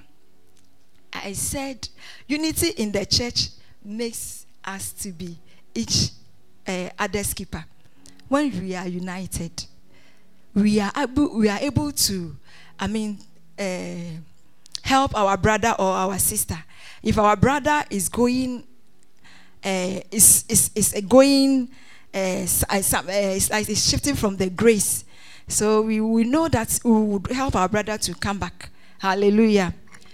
I 1.13 1.33
said, 1.33 1.87
unity 2.27 2.69
in 2.69 2.91
the 2.91 3.05
church 3.05 3.49
makes 3.83 4.45
us 4.63 4.91
to 4.93 5.11
be 5.11 5.37
each 5.73 6.09
uh, 6.67 6.89
other's 6.99 7.33
keeper. 7.33 7.63
When 8.27 8.51
we 8.61 8.75
are 8.75 8.87
united, 8.87 9.65
we 10.53 10.79
are 10.79 10.91
able, 10.97 11.37
we 11.37 11.49
are 11.49 11.59
able 11.59 11.91
to, 11.91 12.35
I 12.79 12.87
mean, 12.87 13.19
uh, 13.57 14.19
help 14.91 15.15
our 15.15 15.37
brother 15.37 15.73
or 15.79 15.91
our 16.03 16.19
sister 16.19 16.57
if 17.03 17.17
our 17.17 17.35
brother 17.35 17.83
is 17.89 18.09
going, 18.09 18.63
uh, 19.63 19.99
is, 20.11 20.45
is, 20.47 20.71
is 20.75 20.93
going, 21.07 21.69
uh, 22.13 22.45
it's 22.45 23.49
like 23.49 23.69
it's 23.69 23.89
shifting 23.89 24.15
from 24.15 24.37
the 24.37 24.49
grace. 24.49 25.03
So 25.47 25.81
we, 25.81 25.99
we 25.99 26.23
know 26.23 26.47
that 26.47 26.79
we 26.83 26.91
would 26.91 27.31
help 27.31 27.55
our 27.55 27.67
brother 27.67 27.97
to 27.97 28.13
come 28.15 28.37
back. 28.37 28.69
Hallelujah. 28.99 29.73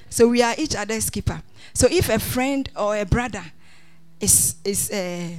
So 0.09 0.29
we 0.29 0.41
are 0.41 0.55
each 0.57 0.75
other's 0.75 1.09
keeper. 1.09 1.41
So 1.73 1.87
if 1.91 2.09
a 2.09 2.19
friend 2.19 2.69
or 2.75 2.95
a 2.95 3.05
brother 3.05 3.43
is 4.19 4.55
is 4.63 4.89
uh, 4.89 5.29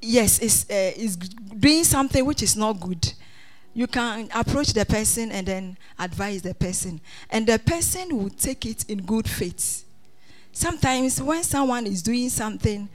yes 0.00 0.40
is 0.40 0.66
uh, 0.68 0.92
is 0.96 1.16
doing 1.16 1.84
something 1.84 2.24
which 2.24 2.42
is 2.42 2.56
not 2.56 2.80
good, 2.80 3.12
you 3.74 3.86
can 3.86 4.28
approach 4.34 4.72
the 4.72 4.84
person 4.84 5.30
and 5.30 5.46
then 5.46 5.78
advise 5.98 6.42
the 6.42 6.54
person. 6.54 7.00
And 7.30 7.46
the 7.46 7.58
person 7.58 8.16
will 8.16 8.30
take 8.30 8.66
it 8.66 8.84
in 8.88 9.02
good 9.02 9.28
faith. 9.28 9.84
Sometimes 10.52 11.22
when 11.22 11.42
someone 11.44 11.86
is 11.86 12.02
doing 12.02 12.28
something, 12.28 12.88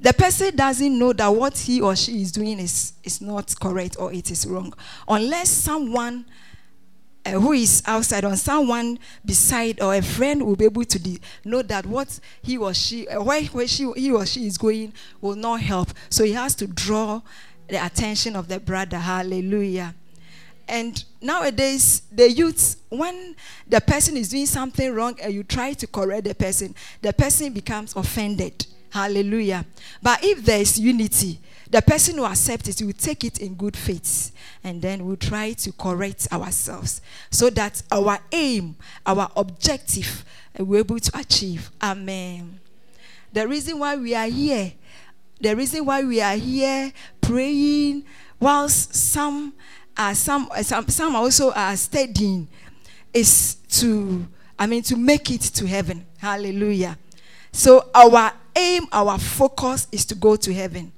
the 0.00 0.12
person 0.12 0.54
doesn't 0.54 0.98
know 0.98 1.12
that 1.12 1.28
what 1.28 1.56
he 1.56 1.80
or 1.80 1.96
she 1.96 2.20
is 2.20 2.32
doing 2.32 2.58
is, 2.58 2.92
is 3.02 3.20
not 3.20 3.54
correct 3.58 3.96
or 3.98 4.12
it 4.12 4.30
is 4.30 4.46
wrong. 4.46 4.74
Unless 5.08 5.48
someone 5.50 6.26
uh, 7.24 7.30
who 7.30 7.52
is 7.52 7.82
outside 7.86 8.24
or 8.24 8.36
someone 8.36 8.98
beside 9.24 9.80
or 9.80 9.94
a 9.94 10.02
friend 10.02 10.44
will 10.44 10.56
be 10.56 10.66
able 10.66 10.84
to 10.84 10.98
de- 10.98 11.20
know 11.44 11.62
that 11.62 11.86
what 11.86 12.20
he 12.42 12.58
or 12.58 12.74
she, 12.74 13.08
uh, 13.08 13.22
where, 13.22 13.42
where 13.44 13.66
she, 13.66 13.90
he 13.96 14.10
or 14.10 14.26
she 14.26 14.46
is 14.46 14.58
going 14.58 14.92
will 15.20 15.36
not 15.36 15.60
help. 15.60 15.88
So 16.10 16.24
he 16.24 16.32
has 16.32 16.54
to 16.56 16.66
draw 16.66 17.22
the 17.68 17.84
attention 17.84 18.36
of 18.36 18.48
the 18.48 18.60
brother. 18.60 18.98
Hallelujah. 18.98 19.94
And 20.68 21.02
nowadays, 21.20 22.02
the 22.10 22.30
youth, 22.30 22.76
when 22.88 23.36
the 23.68 23.80
person 23.80 24.16
is 24.16 24.30
doing 24.30 24.46
something 24.46 24.92
wrong 24.92 25.18
and 25.22 25.32
you 25.32 25.44
try 25.44 25.72
to 25.74 25.86
correct 25.86 26.24
the 26.24 26.34
person, 26.34 26.74
the 27.02 27.12
person 27.12 27.52
becomes 27.52 27.94
offended. 27.94 28.66
Hallelujah. 28.90 29.64
But 30.02 30.24
if 30.24 30.44
there 30.44 30.60
is 30.60 30.78
unity, 30.78 31.38
the 31.70 31.82
person 31.82 32.16
who 32.16 32.24
accepts 32.24 32.68
it 32.68 32.84
will 32.84 32.92
take 32.92 33.24
it 33.24 33.38
in 33.40 33.54
good 33.54 33.76
faith 33.76 34.32
and 34.62 34.80
then 34.80 35.04
we'll 35.04 35.16
try 35.16 35.52
to 35.52 35.72
correct 35.72 36.28
ourselves 36.32 37.00
so 37.30 37.50
that 37.50 37.82
our 37.90 38.18
aim, 38.32 38.76
our 39.04 39.30
objective, 39.36 40.24
uh, 40.58 40.64
we're 40.64 40.80
able 40.80 40.98
to 40.98 41.18
achieve. 41.18 41.70
Amen. 41.82 42.60
The 43.32 43.46
reason 43.46 43.78
why 43.78 43.96
we 43.96 44.14
are 44.14 44.28
here, 44.28 44.72
the 45.40 45.54
reason 45.54 45.84
why 45.84 46.04
we 46.04 46.20
are 46.20 46.36
here 46.36 46.92
praying, 47.20 48.04
whilst 48.38 48.94
some 48.94 49.52
are 49.96 50.14
some 50.14 50.48
some 50.62 50.88
some 50.88 51.16
also 51.16 51.52
are 51.52 51.76
studying, 51.76 52.48
is 53.12 53.56
to 53.70 54.26
I 54.58 54.66
mean 54.66 54.82
to 54.84 54.96
make 54.96 55.30
it 55.30 55.42
to 55.42 55.66
heaven. 55.66 56.06
Hallelujah. 56.18 56.98
So 57.52 57.88
our 57.94 58.32
aim, 58.54 58.86
our 58.92 59.18
focus 59.18 59.88
is 59.90 60.04
to 60.06 60.14
go 60.14 60.36
to 60.36 60.52
heaven. 60.52 60.92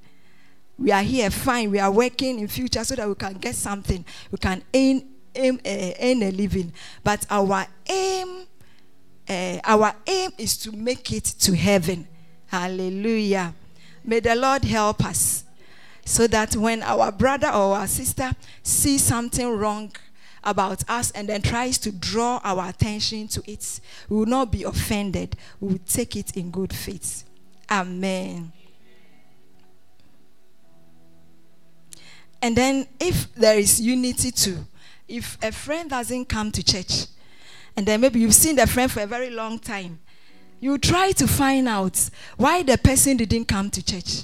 We 0.77 0.91
are 0.91 1.03
here, 1.03 1.29
fine. 1.29 1.71
We 1.71 1.79
are 1.79 1.91
working 1.91 2.39
in 2.39 2.47
future 2.47 2.83
so 2.83 2.95
that 2.95 3.07
we 3.07 3.15
can 3.15 3.33
get 3.33 3.55
something. 3.55 4.05
We 4.31 4.37
can 4.37 4.63
aim, 4.73 5.03
uh, 5.35 5.41
earn 5.65 6.23
a 6.23 6.31
living. 6.31 6.71
But 7.03 7.25
our 7.29 7.65
aim, 7.87 8.45
uh, 9.29 9.59
our 9.65 9.93
aim 10.07 10.31
is 10.37 10.57
to 10.59 10.71
make 10.71 11.11
it 11.11 11.25
to 11.25 11.55
heaven. 11.55 12.07
Hallelujah. 12.47 13.53
May 14.03 14.21
the 14.21 14.35
Lord 14.35 14.63
help 14.63 15.05
us 15.05 15.43
so 16.09 16.25
that 16.25 16.55
when 16.55 16.81
our 16.81 17.11
brother 17.11 17.49
or 17.49 17.77
our 17.77 17.85
sister 17.85 18.31
sees 18.63 19.03
something 19.03 19.47
wrong 19.47 19.91
about 20.43 20.83
us 20.89 21.11
and 21.11 21.29
then 21.29 21.39
tries 21.39 21.77
to 21.77 21.91
draw 21.91 22.41
our 22.43 22.67
attention 22.67 23.27
to 23.27 23.43
it, 23.45 23.79
we 24.09 24.17
will 24.17 24.25
not 24.25 24.51
be 24.51 24.63
offended. 24.63 25.35
We 25.59 25.73
will 25.73 25.79
take 25.85 26.15
it 26.15 26.35
in 26.35 26.49
good 26.49 26.73
faith. 26.73 27.25
Amen. 27.69 28.51
And 32.41 32.55
then, 32.55 32.87
if 32.99 33.31
there 33.35 33.59
is 33.59 33.79
unity 33.79 34.31
too, 34.31 34.65
if 35.07 35.37
a 35.43 35.51
friend 35.51 35.91
doesn't 35.91 36.25
come 36.25 36.51
to 36.53 36.63
church, 36.63 37.05
and 37.77 37.85
then 37.85 38.01
maybe 38.01 38.19
you've 38.19 38.33
seen 38.33 38.55
the 38.55 38.65
friend 38.65 38.91
for 38.91 39.01
a 39.01 39.07
very 39.07 39.29
long 39.29 39.59
time, 39.59 39.99
you 40.59 40.79
try 40.79 41.11
to 41.11 41.27
find 41.27 41.67
out 41.67 42.09
why 42.35 42.63
the 42.63 42.79
person 42.79 43.15
didn't 43.15 43.45
come 43.45 43.69
to 43.69 43.85
church. 43.85 44.23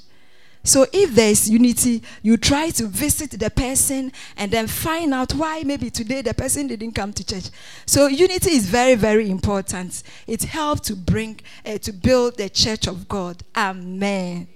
So 0.66 0.88
if 0.92 1.14
there 1.14 1.30
is 1.30 1.48
unity, 1.48 2.02
you 2.24 2.38
try 2.38 2.72
to 2.72 2.88
visit 2.88 3.40
the 3.40 3.52
person 3.52 4.12
and 4.36 4.52
then 4.52 4.66
find 4.66 5.14
out 5.14 5.32
why 5.36 5.62
maybe 5.64 5.92
today 5.92 6.24
the 6.24 6.34
person 6.34 6.66
didn't 6.66 6.94
come 6.94 7.14
to 7.14 7.24
church. 7.24 7.52
So 7.86 8.08
unity 8.08 8.50
is 8.50 8.66
very, 8.66 8.96
very 8.96 9.30
important. 9.30 10.02
It 10.26 10.44
helps 10.44 10.82
to 10.88 10.96
bring, 10.96 11.40
uh, 11.64 11.78
to 11.78 11.94
build 11.94 12.38
the 12.38 12.50
church 12.50 12.88
of 12.88 13.08
God. 13.08 13.44
Amen. 13.56 14.48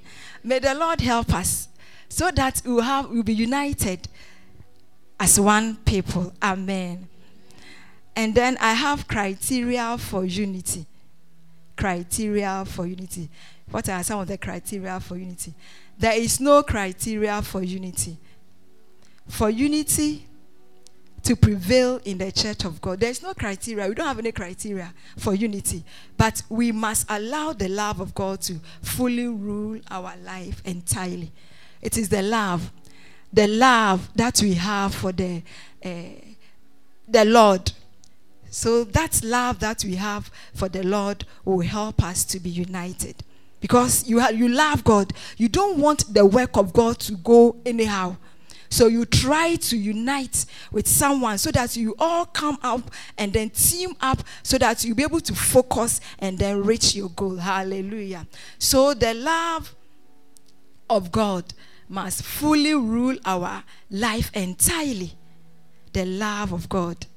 May 0.43 0.57
the 0.57 0.73
Lord 0.73 0.99
help 0.99 1.31
us 1.31 1.67
so 2.09 2.31
that 2.31 2.63
we'll, 2.65 2.81
have, 2.81 3.11
we'll 3.11 3.21
be 3.21 3.35
united 3.35 4.07
as 5.19 5.39
one 5.39 5.75
people. 5.85 6.33
Amen. 6.41 7.07
And 8.15 8.33
then 8.33 8.57
I 8.59 8.73
have 8.73 9.07
criteria 9.07 9.95
for 9.99 10.25
unity. 10.25 10.87
Criteria 11.77 12.65
for 12.65 12.87
unity. 12.87 13.29
What 13.69 13.87
are 13.89 14.03
some 14.03 14.21
of 14.21 14.27
the 14.27 14.39
criteria 14.39 14.99
for 14.99 15.17
unity? 15.17 15.53
There 15.99 16.13
is 16.13 16.39
no 16.39 16.63
criteria 16.63 17.41
for 17.41 17.61
unity. 17.61 18.17
For 19.27 19.49
unity 19.49 20.25
to 21.23 21.35
prevail 21.35 21.99
in 22.05 22.17
the 22.17 22.31
church 22.31 22.63
of 22.63 22.79
God, 22.79 23.01
there 23.01 23.09
is 23.09 23.21
no 23.21 23.33
criteria. 23.33 23.89
We 23.89 23.95
don't 23.95 24.07
have 24.07 24.17
any 24.17 24.31
criteria 24.31 24.93
for 25.17 25.35
unity. 25.35 25.83
But 26.17 26.41
we 26.47 26.71
must 26.71 27.05
allow 27.09 27.51
the 27.51 27.67
love 27.67 27.99
of 27.99 28.15
God 28.15 28.39
to 28.43 28.61
fully 28.81 29.27
rule 29.27 29.81
our 29.91 30.13
life 30.23 30.61
entirely. 30.63 31.33
It 31.81 31.97
is 31.97 32.07
the 32.07 32.21
love, 32.21 32.71
the 33.33 33.47
love 33.47 34.09
that 34.15 34.41
we 34.41 34.53
have 34.53 34.95
for 34.95 35.11
the, 35.11 35.43
uh, 35.83 35.89
the 37.09 37.25
Lord. 37.25 37.73
So 38.49 38.85
that 38.85 39.21
love 39.21 39.59
that 39.59 39.83
we 39.83 39.95
have 39.95 40.31
for 40.53 40.69
the 40.69 40.83
Lord 40.83 41.25
will 41.43 41.59
help 41.59 42.01
us 42.01 42.23
to 42.25 42.39
be 42.39 42.49
united 42.49 43.21
because 43.59 44.07
you 44.07 44.19
have, 44.19 44.37
you 44.37 44.47
love 44.47 44.83
God. 44.83 45.13
You 45.37 45.49
don't 45.49 45.77
want 45.79 46.13
the 46.13 46.25
work 46.25 46.57
of 46.57 46.73
God 46.73 46.99
to 46.99 47.13
go 47.13 47.57
anyhow. 47.65 48.17
So 48.69 48.87
you 48.87 49.05
try 49.05 49.55
to 49.55 49.77
unite 49.77 50.45
with 50.71 50.87
someone 50.87 51.39
so 51.39 51.51
that 51.51 51.75
you 51.75 51.95
all 51.97 52.25
come 52.25 52.59
up 52.61 52.91
and 53.17 53.33
then 53.33 53.49
team 53.49 53.95
up 53.99 54.23
so 54.43 54.57
that 54.59 54.83
you'll 54.85 54.95
be 54.95 55.03
able 55.03 55.21
to 55.21 55.33
focus 55.33 55.99
and 56.19 56.37
then 56.37 56.63
reach 56.63 56.95
your 56.95 57.09
goal. 57.09 57.37
Hallelujah. 57.37 58.27
So 58.59 58.93
the 58.93 59.15
love 59.15 59.75
of 60.89 61.11
God 61.11 61.51
must 61.87 62.23
fully 62.23 62.75
rule 62.75 63.17
our 63.25 63.63
life 63.89 64.29
entirely. 64.35 65.13
The 65.91 66.05
love 66.05 66.53
of 66.53 66.69
God. 66.69 67.07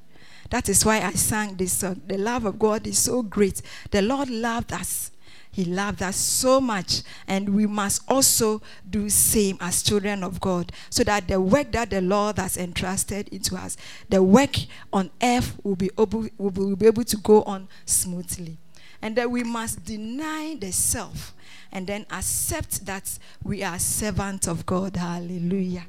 That 0.49 0.71
is 0.71 0.85
why 0.85 1.01
I 1.01 1.13
sang 1.13 1.57
this 1.57 1.73
song. 1.73 2.01
The 2.07 2.19
love 2.19 2.47
of 2.47 2.59
God 2.59 2.87
is 2.87 2.99
so 2.99 3.23
great. 3.23 3.61
The 3.91 4.01
Lord 4.01 4.31
loved 4.31 4.73
us 4.73 5.12
he 5.53 5.67
loved 5.67 6.03
us 6.03 6.17
so 6.17 6.61
much, 6.61 7.03
and 7.29 7.51
we 7.51 7.67
must 7.67 8.03
also 8.09 8.63
do 8.89 9.09
same 9.09 9.59
as 9.61 9.83
children 9.83 10.25
of 10.25 10.41
God, 10.41 10.73
so 10.91 11.05
that 11.05 11.29
the 11.29 11.41
work 11.41 11.71
that 11.73 11.91
the 11.91 12.01
Lord 12.01 12.39
has 12.39 12.57
entrusted 12.57 13.29
into 13.29 13.55
us, 13.55 13.77
the 14.09 14.23
work 14.23 14.57
on 14.93 15.11
earth 15.23 15.57
will 15.63 15.77
be 15.77 15.91
able, 15.99 16.27
will 16.39 16.75
be 16.75 16.87
able 16.87 17.05
to 17.05 17.17
go 17.19 17.43
on 17.43 17.69
smoothly, 17.85 18.57
and 19.03 19.15
that 19.17 19.31
we 19.31 19.45
must 19.45 19.85
deny 19.85 20.57
the 20.59 20.73
self 20.73 21.35
and 21.71 21.87
then 21.87 22.07
accept 22.11 22.85
that 22.87 23.19
we 23.43 23.63
are 23.63 23.79
servants 23.79 24.47
of 24.47 24.65
God. 24.67 24.97
Hallelujah. 24.97 25.87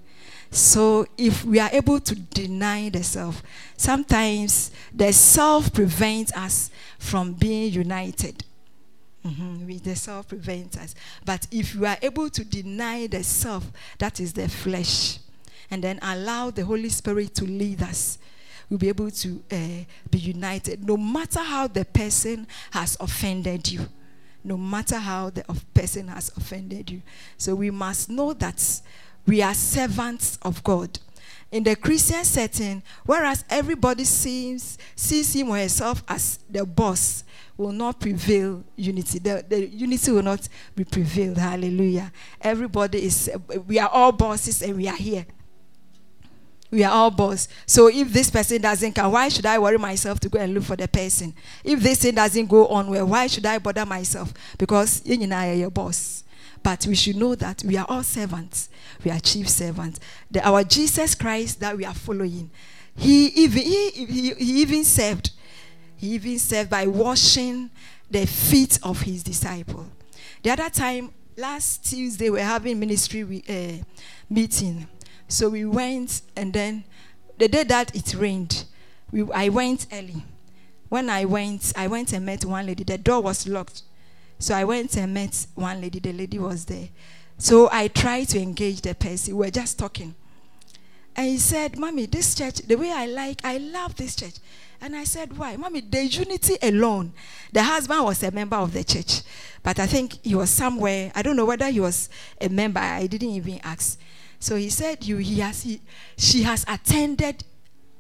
So 0.49 1.05
if 1.17 1.43
we 1.43 1.59
are 1.59 1.69
able 1.73 1.99
to 1.99 2.15
deny 2.15 2.89
the 2.89 3.03
self, 3.03 3.43
sometimes 3.75 4.71
the 4.93 5.11
self 5.11 5.73
prevents 5.73 6.31
us 6.33 6.69
from 6.99 7.33
being 7.33 7.73
united. 7.73 8.45
Mm-hmm. 9.25 9.67
We, 9.67 9.77
the 9.77 9.95
self 9.95 10.27
prevents 10.27 10.77
us. 10.77 10.95
But 11.25 11.47
if 11.51 11.75
you 11.75 11.85
are 11.85 11.97
able 12.01 12.29
to 12.29 12.43
deny 12.43 13.07
the 13.07 13.23
self, 13.23 13.71
that 13.99 14.19
is 14.19 14.33
the 14.33 14.49
flesh, 14.49 15.19
and 15.71 15.83
then 15.83 15.99
allow 16.01 16.51
the 16.51 16.65
Holy 16.65 16.89
Spirit 16.89 17.33
to 17.35 17.45
lead 17.45 17.81
us, 17.81 18.17
we'll 18.69 18.79
be 18.79 18.89
able 18.89 19.11
to 19.11 19.41
uh, 19.51 19.83
be 20.09 20.19
united. 20.19 20.85
No 20.85 20.97
matter 20.97 21.39
how 21.39 21.67
the 21.67 21.85
person 21.85 22.47
has 22.71 22.97
offended 22.99 23.71
you, 23.71 23.87
no 24.43 24.57
matter 24.57 24.97
how 24.97 25.29
the 25.29 25.43
person 25.73 26.09
has 26.09 26.31
offended 26.35 26.89
you. 26.91 27.01
So 27.37 27.55
we 27.55 27.71
must 27.71 28.09
know 28.09 28.33
that 28.33 28.81
we 29.25 29.41
are 29.41 29.53
servants 29.53 30.37
of 30.41 30.63
God. 30.63 30.99
In 31.51 31.63
the 31.63 31.75
Christian 31.75 32.23
setting, 32.25 32.81
whereas 33.05 33.45
everybody 33.49 34.03
sees, 34.03 34.77
sees 34.95 35.33
him 35.33 35.49
or 35.49 35.57
herself 35.57 36.03
as 36.07 36.39
the 36.49 36.65
boss, 36.65 37.22
will 37.57 37.71
not 37.71 37.99
prevail 37.99 38.63
unity. 38.75 39.19
The, 39.19 39.45
the 39.47 39.67
unity 39.67 40.11
will 40.11 40.23
not 40.23 40.47
be 40.75 40.83
prevailed. 40.83 41.37
Hallelujah. 41.37 42.11
Everybody 42.41 43.05
is, 43.05 43.29
we 43.67 43.79
are 43.79 43.89
all 43.89 44.11
bosses 44.11 44.61
and 44.61 44.75
we 44.77 44.87
are 44.87 44.95
here. 44.95 45.25
We 46.71 46.83
are 46.83 46.91
all 46.91 47.11
boss. 47.11 47.47
So 47.67 47.87
if 47.87 48.11
this 48.11 48.31
person 48.31 48.59
doesn't 48.59 48.93
come, 48.93 49.11
why 49.11 49.29
should 49.29 49.45
I 49.45 49.59
worry 49.59 49.77
myself 49.77 50.19
to 50.21 50.29
go 50.29 50.39
and 50.39 50.55
look 50.55 50.63
for 50.63 50.75
the 50.75 50.87
person? 50.87 51.35
If 51.63 51.79
this 51.81 52.01
thing 52.01 52.15
doesn't 52.15 52.47
go 52.47 52.65
on 52.67 52.89
well, 52.89 53.05
why 53.05 53.27
should 53.27 53.45
I 53.45 53.59
bother 53.59 53.85
myself? 53.85 54.33
Because 54.57 55.03
you 55.05 55.21
and 55.21 55.33
I 55.33 55.51
are 55.51 55.55
your 55.55 55.69
boss. 55.69 56.23
But 56.63 56.87
we 56.87 56.95
should 56.95 57.17
know 57.17 57.35
that 57.35 57.63
we 57.63 57.77
are 57.77 57.85
all 57.87 58.01
servants. 58.01 58.69
We 59.03 59.11
are 59.11 59.19
chief 59.19 59.49
servants. 59.49 59.99
The, 60.31 60.47
our 60.47 60.63
Jesus 60.63 61.13
Christ 61.13 61.59
that 61.59 61.77
we 61.77 61.85
are 61.85 61.93
following, 61.93 62.49
he 62.95 63.27
even, 63.27 63.61
he, 63.61 63.89
he, 63.91 64.33
he 64.33 64.61
even 64.61 64.83
served 64.83 65.31
he 66.03 66.15
even 66.15 66.37
served 66.37 66.69
by 66.69 66.85
washing 66.85 67.69
the 68.11 68.27
feet 68.27 68.77
of 68.83 69.03
his 69.03 69.23
disciple. 69.23 69.85
The 70.41 70.49
other 70.49 70.69
time, 70.69 71.13
last 71.37 71.89
Tuesday, 71.89 72.29
we 72.29 72.41
are 72.41 72.43
having 72.43 72.77
ministry 72.77 73.41
uh, 73.47 73.81
meeting. 74.29 74.85
So 75.29 75.47
we 75.47 75.63
went, 75.63 76.21
and 76.35 76.51
then 76.51 76.83
the 77.37 77.47
day 77.47 77.63
that 77.63 77.95
it 77.95 78.15
rained, 78.15 78.65
we, 79.13 79.23
I 79.31 79.47
went 79.47 79.87
early. 79.93 80.25
When 80.89 81.09
I 81.09 81.23
went, 81.23 81.71
I 81.73 81.87
went 81.87 82.11
and 82.11 82.25
met 82.25 82.43
one 82.43 82.65
lady. 82.65 82.83
The 82.83 82.97
door 82.97 83.21
was 83.21 83.47
locked. 83.47 83.83
So 84.39 84.53
I 84.53 84.65
went 84.65 84.97
and 84.97 85.13
met 85.13 85.47
one 85.55 85.79
lady. 85.79 85.99
The 85.99 86.11
lady 86.11 86.37
was 86.37 86.65
there. 86.65 86.89
So 87.37 87.69
I 87.71 87.87
tried 87.87 88.25
to 88.25 88.41
engage 88.41 88.81
the 88.81 88.93
person. 88.93 89.37
We 89.37 89.45
were 89.45 89.51
just 89.51 89.79
talking. 89.79 90.15
And 91.15 91.27
he 91.27 91.37
said, 91.37 91.77
Mommy, 91.77 92.07
this 92.07 92.35
church, 92.35 92.55
the 92.55 92.75
way 92.75 92.91
I 92.91 93.05
like, 93.05 93.39
I 93.45 93.57
love 93.57 93.95
this 93.95 94.17
church. 94.17 94.35
And 94.83 94.97
I 94.97 95.05
said, 95.05 95.37
Why? 95.37 95.55
Mommy, 95.55 95.79
the 95.79 96.05
unity 96.05 96.57
alone. 96.61 97.13
The 97.53 97.63
husband 97.63 98.03
was 98.03 98.21
a 98.21 98.31
member 98.31 98.57
of 98.57 98.73
the 98.73 98.83
church. 98.83 99.21
But 99.63 99.79
I 99.79 99.87
think 99.87 100.21
he 100.21 100.35
was 100.35 100.49
somewhere. 100.49 101.09
I 101.15 101.21
don't 101.21 101.37
know 101.37 101.45
whether 101.45 101.69
he 101.69 101.79
was 101.79 102.09
a 102.41 102.49
member. 102.49 102.81
I 102.81 103.07
didn't 103.07 103.29
even 103.29 103.61
ask. 103.63 103.97
So 104.39 104.57
he 104.57 104.69
said, 104.69 105.01
you, 105.05 105.15
he 105.17 105.39
has, 105.39 105.63
he, 105.63 105.79
She 106.17 106.41
has 106.43 106.65
attended 106.67 107.45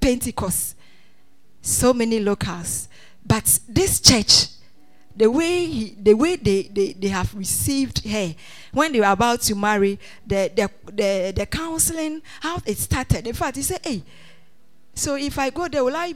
Pentecost, 0.01 0.75
so 1.61 1.93
many 1.93 2.19
locals. 2.19 2.89
But 3.25 3.59
this 3.69 4.01
church, 4.01 4.47
the 5.15 5.31
way 5.31 5.65
he, 5.65 5.95
the 5.97 6.15
way 6.15 6.35
they, 6.35 6.63
they, 6.63 6.91
they 6.91 7.07
have 7.07 7.33
received 7.33 8.05
her 8.05 8.35
when 8.73 8.91
they 8.91 8.99
were 8.99 9.05
about 9.05 9.39
to 9.43 9.55
marry, 9.55 9.97
the, 10.27 10.51
the, 10.53 10.69
the, 10.91 11.33
the 11.33 11.45
counseling, 11.45 12.21
how 12.41 12.61
it 12.65 12.77
started. 12.77 13.25
In 13.25 13.33
fact, 13.33 13.55
he 13.55 13.61
said, 13.61 13.79
Hey, 13.81 14.03
so 14.95 15.15
if 15.15 15.39
I 15.39 15.49
go 15.49 15.67
there, 15.67 15.83
will 15.83 15.95
I 15.95 16.13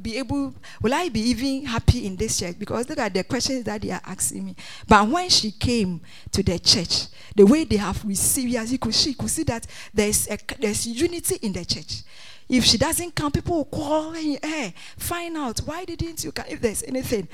be 0.00 0.16
able, 0.18 0.54
will 0.80 0.94
I 0.94 1.08
be 1.08 1.20
even 1.20 1.66
happy 1.66 2.06
in 2.06 2.14
this 2.14 2.38
church? 2.38 2.56
Because 2.56 2.88
look 2.88 2.98
at 2.98 3.12
the 3.12 3.24
questions 3.24 3.64
that 3.64 3.82
they 3.82 3.90
are 3.90 4.00
asking 4.04 4.44
me. 4.44 4.56
But 4.86 5.08
when 5.08 5.28
she 5.28 5.50
came 5.50 6.00
to 6.30 6.42
the 6.42 6.58
church, 6.60 7.06
the 7.34 7.44
way 7.44 7.64
they 7.64 7.78
have 7.78 8.04
received 8.04 8.54
her, 8.56 8.66
she 8.66 8.78
could, 8.78 8.94
she 8.94 9.14
could 9.14 9.30
see 9.30 9.42
that 9.44 9.66
there's, 9.92 10.28
a, 10.28 10.38
there's 10.60 10.86
unity 10.86 11.36
in 11.42 11.52
the 11.52 11.64
church. 11.64 12.02
If 12.48 12.64
she 12.64 12.78
doesn't 12.78 13.14
come, 13.14 13.32
people 13.32 13.56
will 13.56 13.64
call 13.64 14.12
her, 14.12 14.72
find 14.96 15.36
out 15.36 15.58
why 15.60 15.84
didn't 15.84 16.22
you 16.22 16.30
come, 16.30 16.44
if 16.48 16.60
there's 16.60 16.82
anything. 16.84 17.26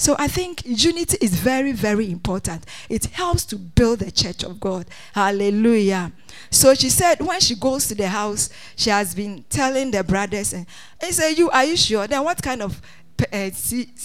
So 0.00 0.16
I 0.18 0.28
think 0.28 0.62
unity 0.64 1.18
is 1.20 1.34
very, 1.38 1.72
very 1.72 2.10
important. 2.10 2.64
It 2.88 3.04
helps 3.04 3.44
to 3.44 3.56
build 3.56 3.98
the 3.98 4.10
church 4.10 4.42
of 4.44 4.58
God. 4.58 4.86
Hallelujah. 5.12 6.10
So 6.48 6.72
she 6.72 6.88
said 6.88 7.20
when 7.20 7.38
she 7.38 7.54
goes 7.54 7.86
to 7.88 7.94
the 7.94 8.08
house, 8.08 8.48
she 8.76 8.88
has 8.88 9.14
been 9.14 9.44
telling 9.50 9.90
the 9.90 10.02
brothers, 10.02 10.54
and 10.54 10.64
they 11.02 11.10
say, 11.10 11.32
"You 11.32 11.50
are 11.50 11.66
you 11.66 11.76
sure? 11.76 12.06
Then 12.06 12.24
what 12.24 12.42
kind 12.42 12.62
of 12.62 12.80
uh, 13.30 13.50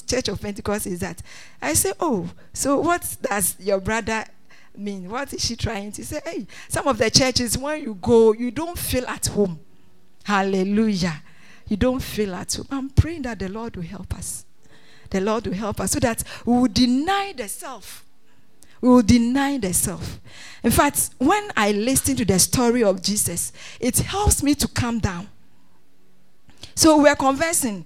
church 0.06 0.28
of 0.28 0.42
Pentecost 0.42 0.86
is 0.86 1.00
that?" 1.00 1.22
I 1.62 1.74
say, 1.76 1.94
"Oh, 1.98 2.30
so 2.52 2.78
what 2.82 3.16
does 3.22 3.56
your 3.58 3.80
brother 3.80 4.26
mean? 4.76 5.10
What 5.10 5.32
is 5.32 5.46
she 5.46 5.56
trying 5.56 5.94
to 5.94 6.04
say? 6.04 6.20
Hey, 6.26 6.46
some 6.68 6.90
of 6.90 6.98
the 6.98 7.10
churches 7.10 7.58
when 7.58 7.82
you 7.82 7.94
go, 8.02 8.34
you 8.34 8.52
don't 8.52 8.78
feel 8.78 9.06
at 9.08 9.28
home. 9.28 9.62
Hallelujah. 10.26 11.24
You 11.70 11.78
don't 11.78 12.02
feel 12.04 12.36
at 12.36 12.54
home. 12.54 12.68
I'm 12.70 12.90
praying 12.90 13.22
that 13.22 13.40
the 13.40 13.48
Lord 13.48 13.78
will 13.78 13.84
help 13.84 14.14
us 14.14 14.45
the 15.16 15.22
Lord 15.22 15.48
will 15.48 15.54
help 15.54 15.80
us 15.80 15.92
so 15.92 16.00
that 16.02 16.24
we 16.46 16.54
will 16.54 16.68
deny 16.68 17.34
the 17.36 17.48
self. 17.48 18.04
We 18.82 18.90
will 18.90 19.02
deny 19.02 19.58
the 19.58 19.74
self. 19.74 20.20
In 20.62 20.72
fact, 20.72 21.12
when 21.18 21.52
I 21.56 21.72
listen 21.72 22.18
to 22.18 22.26
the 22.26 22.38
story 22.38 22.84
of 22.84 23.02
Jesus, 23.02 23.54
it 23.80 23.98
helps 24.00 24.44
me 24.44 24.56
to 24.56 24.68
calm 24.68 25.00
down. 25.00 25.30
So 26.76 27.02
we're 27.02 27.16
conversing. 27.16 27.86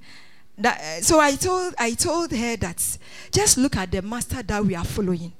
That, 0.57 0.81
uh, 0.81 1.01
so 1.01 1.19
I 1.19 1.35
told 1.35 1.73
I 1.77 1.93
told 1.93 2.31
her 2.31 2.57
that 2.57 2.97
just 3.31 3.57
look 3.57 3.77
at 3.77 3.91
the 3.91 4.01
master 4.01 4.41
that 4.41 4.65
we 4.65 4.75
are 4.75 4.83
following, 4.83 5.31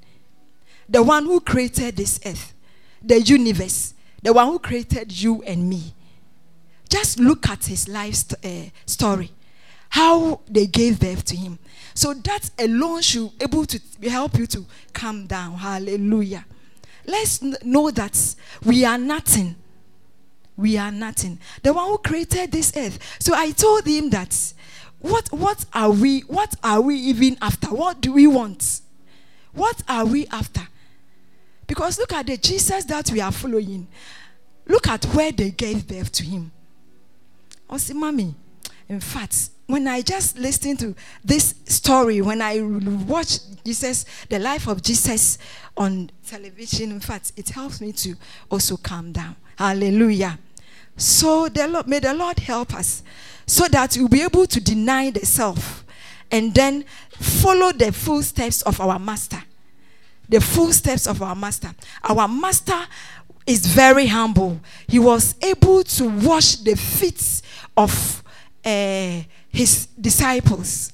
the 0.88 1.02
one 1.02 1.24
who 1.26 1.40
created 1.40 1.96
this 1.96 2.20
earth, 2.24 2.54
the 3.02 3.20
universe, 3.20 3.94
the 4.22 4.32
one 4.32 4.46
who 4.46 4.58
created 4.60 5.12
you 5.20 5.42
and 5.42 5.68
me. 5.68 5.92
Just 6.88 7.18
look 7.18 7.48
at 7.50 7.66
his 7.66 7.86
life 7.88 8.14
st- 8.14 8.44
uh, 8.44 8.70
story, 8.86 9.30
how 9.90 10.40
they 10.48 10.66
gave 10.66 10.98
birth 10.98 11.24
to 11.26 11.36
him, 11.36 11.58
so 11.94 12.14
that 12.14 12.50
alone 12.58 13.02
should 13.02 13.38
be 13.38 13.44
able 13.44 13.66
to 13.66 13.80
help 14.08 14.38
you 14.38 14.46
to 14.46 14.64
calm 14.92 15.26
down. 15.26 15.54
Hallelujah. 15.54 16.44
Let's 17.06 17.42
know 17.42 17.90
that 17.90 18.34
we 18.64 18.84
are 18.84 18.98
nothing. 18.98 19.56
We 20.56 20.76
are 20.76 20.90
nothing. 20.90 21.38
The 21.62 21.72
one 21.72 21.88
who 21.88 21.98
created 21.98 22.52
this 22.52 22.72
earth. 22.76 22.98
So 23.18 23.34
I 23.34 23.50
told 23.50 23.86
him 23.86 24.10
that 24.10 24.54
what 25.00 25.28
what 25.32 25.64
are 25.72 25.90
we 25.90 26.20
what 26.20 26.54
are 26.62 26.80
we 26.80 26.96
even 26.96 27.36
after? 27.40 27.68
What 27.68 28.00
do 28.00 28.12
we 28.12 28.26
want? 28.26 28.82
What 29.52 29.82
are 29.88 30.04
we 30.04 30.26
after? 30.28 30.62
Because 31.66 31.98
look 31.98 32.12
at 32.12 32.26
the 32.26 32.36
Jesus 32.36 32.84
that 32.84 33.10
we 33.10 33.20
are 33.20 33.32
following. 33.32 33.88
Look 34.66 34.88
at 34.88 35.04
where 35.06 35.32
they 35.32 35.50
gave 35.50 35.86
birth 35.86 36.12
to 36.12 36.24
him. 36.24 36.52
I 37.68 37.76
say, 37.76 37.94
Mommy, 37.94 38.34
in 38.88 39.00
fact, 39.00 39.50
when 39.70 39.88
I 39.88 40.02
just 40.02 40.38
listen 40.38 40.76
to 40.78 40.94
this 41.24 41.54
story, 41.66 42.20
when 42.20 42.42
I 42.42 42.60
watch 42.60 43.38
Jesus, 43.64 44.04
the 44.28 44.38
life 44.38 44.66
of 44.66 44.82
Jesus 44.82 45.38
on 45.76 46.10
television, 46.26 46.90
in 46.90 47.00
fact, 47.00 47.32
it 47.36 47.48
helps 47.50 47.80
me 47.80 47.92
to 47.92 48.14
also 48.50 48.76
calm 48.76 49.12
down. 49.12 49.36
Hallelujah. 49.56 50.38
So 50.96 51.48
the 51.48 51.66
Lord, 51.66 51.86
may 51.86 51.98
the 51.98 52.14
Lord 52.14 52.38
help 52.38 52.74
us 52.74 53.02
so 53.46 53.66
that 53.68 53.96
we'll 53.96 54.08
be 54.08 54.22
able 54.22 54.46
to 54.46 54.60
deny 54.60 55.10
the 55.10 55.24
self 55.24 55.84
and 56.30 56.54
then 56.54 56.84
follow 57.10 57.72
the 57.72 57.92
full 57.92 58.22
steps 58.22 58.62
of 58.62 58.80
our 58.80 58.98
master. 58.98 59.42
The 60.28 60.40
full 60.40 60.72
steps 60.72 61.06
of 61.06 61.22
our 61.22 61.34
master. 61.34 61.70
Our 62.04 62.28
master 62.28 62.86
is 63.46 63.66
very 63.66 64.06
humble. 64.06 64.60
He 64.86 64.98
was 64.98 65.34
able 65.42 65.82
to 65.82 66.08
wash 66.08 66.56
the 66.56 66.76
feet 66.76 67.42
of 67.76 68.22
uh, 68.64 69.22
his 69.52 69.86
disciples. 70.00 70.92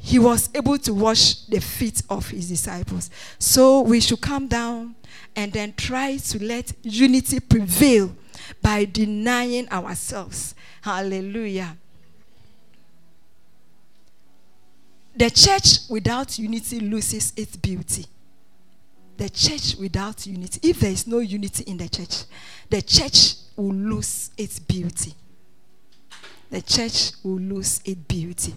He 0.00 0.18
was 0.18 0.48
able 0.54 0.78
to 0.78 0.94
wash 0.94 1.44
the 1.46 1.60
feet 1.60 2.02
of 2.08 2.28
his 2.28 2.48
disciples. 2.48 3.10
So 3.38 3.80
we 3.82 4.00
should 4.00 4.20
come 4.20 4.46
down 4.46 4.94
and 5.36 5.52
then 5.52 5.74
try 5.76 6.16
to 6.16 6.44
let 6.44 6.72
unity 6.82 7.40
prevail 7.40 8.14
by 8.62 8.84
denying 8.84 9.68
ourselves. 9.70 10.54
Hallelujah. 10.80 11.76
The 15.16 15.30
church 15.30 15.80
without 15.90 16.38
unity 16.38 16.78
loses 16.80 17.32
its 17.36 17.56
beauty. 17.56 18.06
The 19.16 19.28
church 19.28 19.74
without 19.80 20.24
unity, 20.26 20.60
if 20.62 20.78
there 20.78 20.92
is 20.92 21.08
no 21.08 21.18
unity 21.18 21.64
in 21.64 21.76
the 21.76 21.88
church, 21.88 22.22
the 22.70 22.80
church 22.80 23.34
will 23.56 23.74
lose 23.74 24.30
its 24.38 24.60
beauty 24.60 25.12
the 26.50 26.62
church 26.62 27.12
will 27.22 27.38
lose 27.38 27.80
its 27.84 28.00
beauty 28.00 28.54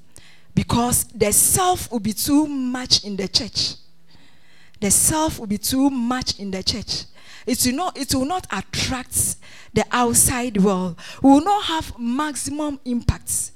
because 0.55 1.05
the 1.05 1.31
self 1.31 1.91
will 1.91 1.99
be 1.99 2.13
too 2.13 2.47
much 2.47 3.03
in 3.03 3.15
the 3.15 3.27
church. 3.27 3.75
The 4.79 4.91
self 4.91 5.39
will 5.39 5.47
be 5.47 5.57
too 5.57 5.89
much 5.89 6.39
in 6.39 6.51
the 6.51 6.63
church. 6.63 7.05
It 7.45 7.63
will 7.65 7.73
not, 7.73 7.97
it 7.97 8.13
will 8.13 8.25
not 8.25 8.47
attract 8.51 9.35
the 9.73 9.85
outside 9.91 10.57
world. 10.57 10.99
We 11.21 11.29
will 11.31 11.43
not 11.43 11.63
have 11.65 11.97
maximum 11.97 12.79
impact 12.85 13.51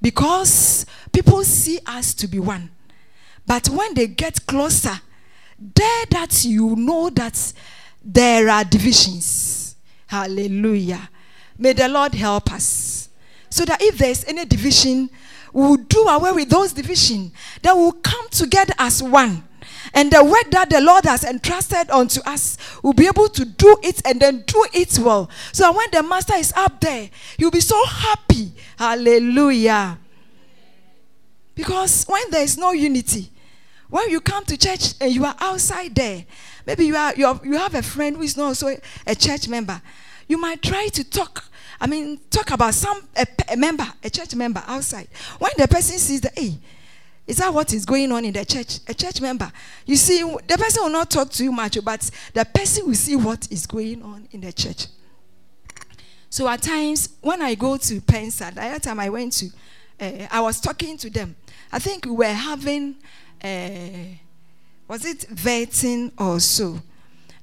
because 0.00 0.86
people 1.12 1.42
see 1.44 1.80
us 1.86 2.14
to 2.14 2.28
be 2.28 2.38
one. 2.38 2.70
But 3.46 3.68
when 3.68 3.94
they 3.94 4.06
get 4.06 4.46
closer, 4.46 5.00
there 5.58 6.04
that 6.10 6.44
you 6.44 6.76
know 6.76 7.10
that 7.10 7.52
there 8.04 8.48
are 8.48 8.64
divisions. 8.64 9.76
Hallelujah. 10.06 11.08
May 11.58 11.72
the 11.72 11.88
Lord 11.88 12.14
help 12.14 12.52
us. 12.52 12.97
So 13.50 13.64
that 13.64 13.80
if 13.82 13.98
there's 13.98 14.24
any 14.24 14.44
division, 14.44 15.10
we 15.52 15.62
will 15.62 15.76
do 15.76 16.02
away 16.02 16.32
with 16.32 16.50
those 16.50 16.72
divisions. 16.72 17.32
That 17.62 17.74
will 17.74 17.92
come 17.92 18.28
together 18.30 18.74
as 18.78 19.02
one. 19.02 19.44
And 19.94 20.12
the 20.12 20.22
work 20.22 20.50
that 20.50 20.70
the 20.70 20.80
Lord 20.80 21.04
has 21.04 21.24
entrusted 21.24 21.90
unto 21.90 22.20
us, 22.22 22.58
we'll 22.82 22.92
be 22.92 23.06
able 23.06 23.28
to 23.28 23.44
do 23.44 23.78
it 23.82 24.02
and 24.04 24.20
then 24.20 24.44
do 24.46 24.66
it 24.72 24.98
well. 24.98 25.30
So 25.52 25.72
when 25.72 25.88
the 25.92 26.02
master 26.02 26.34
is 26.36 26.52
up 26.56 26.80
there, 26.80 27.10
you'll 27.38 27.50
be 27.50 27.60
so 27.60 27.82
happy. 27.86 28.52
Hallelujah. 28.78 29.98
Because 31.54 32.04
when 32.04 32.30
there 32.30 32.42
is 32.42 32.56
no 32.56 32.72
unity, 32.72 33.30
when 33.88 34.10
you 34.10 34.20
come 34.20 34.44
to 34.44 34.56
church 34.56 34.94
and 35.00 35.12
you 35.12 35.24
are 35.24 35.34
outside 35.40 35.94
there, 35.94 36.24
maybe 36.66 36.86
you 36.86 36.94
are 36.94 37.14
you 37.16 37.26
have, 37.26 37.44
you 37.44 37.56
have 37.56 37.74
a 37.74 37.82
friend 37.82 38.16
who 38.16 38.22
is 38.22 38.36
not 38.36 38.44
also 38.46 38.76
a 39.06 39.14
church 39.14 39.48
member, 39.48 39.80
you 40.28 40.38
might 40.38 40.62
try 40.62 40.88
to 40.88 41.02
talk 41.02 41.44
I 41.80 41.86
mean, 41.86 42.18
talk 42.30 42.50
about 42.50 42.74
some 42.74 43.02
a, 43.16 43.26
a, 43.52 43.56
member, 43.56 43.86
a 44.02 44.10
church 44.10 44.34
member 44.34 44.62
outside. 44.66 45.08
When 45.38 45.52
the 45.56 45.68
person 45.68 45.98
sees 45.98 46.20
the, 46.20 46.30
hey, 46.34 46.58
is 47.26 47.36
that 47.36 47.52
what 47.52 47.72
is 47.72 47.84
going 47.84 48.10
on 48.10 48.24
in 48.24 48.32
the 48.32 48.44
church? 48.44 48.80
A 48.88 48.94
church 48.94 49.20
member. 49.20 49.52
You 49.86 49.96
see, 49.96 50.22
the 50.22 50.56
person 50.56 50.82
will 50.82 50.90
not 50.90 51.10
talk 51.10 51.30
to 51.32 51.44
you 51.44 51.52
much, 51.52 51.78
but 51.84 52.10
the 52.32 52.44
person 52.44 52.86
will 52.86 52.94
see 52.94 53.16
what 53.16 53.46
is 53.52 53.66
going 53.66 54.02
on 54.02 54.26
in 54.32 54.40
the 54.40 54.52
church. 54.52 54.86
So 56.30 56.48
at 56.48 56.62
times, 56.62 57.10
when 57.20 57.42
I 57.42 57.54
go 57.54 57.76
to 57.76 58.00
Pensa, 58.00 58.54
the 58.54 58.62
other 58.62 58.78
time 58.78 58.98
I 58.98 59.08
went 59.08 59.34
to, 59.34 59.50
uh, 60.00 60.26
I 60.30 60.40
was 60.40 60.60
talking 60.60 60.96
to 60.98 61.10
them. 61.10 61.36
I 61.70 61.78
think 61.78 62.06
we 62.06 62.12
were 62.12 62.24
having, 62.24 62.96
uh, 63.42 64.16
was 64.88 65.04
it 65.04 65.20
vetting 65.30 66.12
or 66.18 66.40
so? 66.40 66.80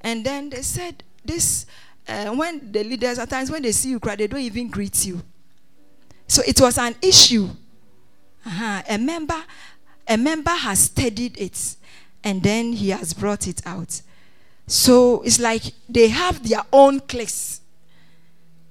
And 0.02 0.26
then 0.26 0.50
they 0.50 0.62
said, 0.62 1.04
this 1.24 1.66
uh, 2.08 2.32
when 2.34 2.72
the 2.72 2.84
leaders 2.84 3.20
at 3.20 3.30
times 3.30 3.50
when 3.50 3.62
they 3.62 3.72
see 3.72 3.90
you 3.90 4.00
cry, 4.00 4.16
they 4.16 4.28
don't 4.28 4.40
even 4.42 4.70
greet 4.70 5.06
you. 5.06 5.22
So 6.28 6.42
it 6.46 6.60
was 6.60 6.78
an 6.78 6.96
issue. 7.02 7.48
Uh-huh. 8.46 8.82
A 8.88 8.98
member, 8.98 9.42
a 10.08 10.18
member 10.18 10.52
has 10.52 10.80
studied 10.80 11.38
it, 11.40 11.76
and 12.24 12.42
then 12.42 12.74
he 12.74 12.90
has 12.90 13.14
brought 13.14 13.48
it 13.48 13.66
out. 13.66 14.02
So 14.68 15.22
it's 15.22 15.40
like 15.40 15.64
they 15.88 16.10
have 16.10 16.48
their 16.48 16.64
own 16.72 17.00
cliques. 17.02 17.62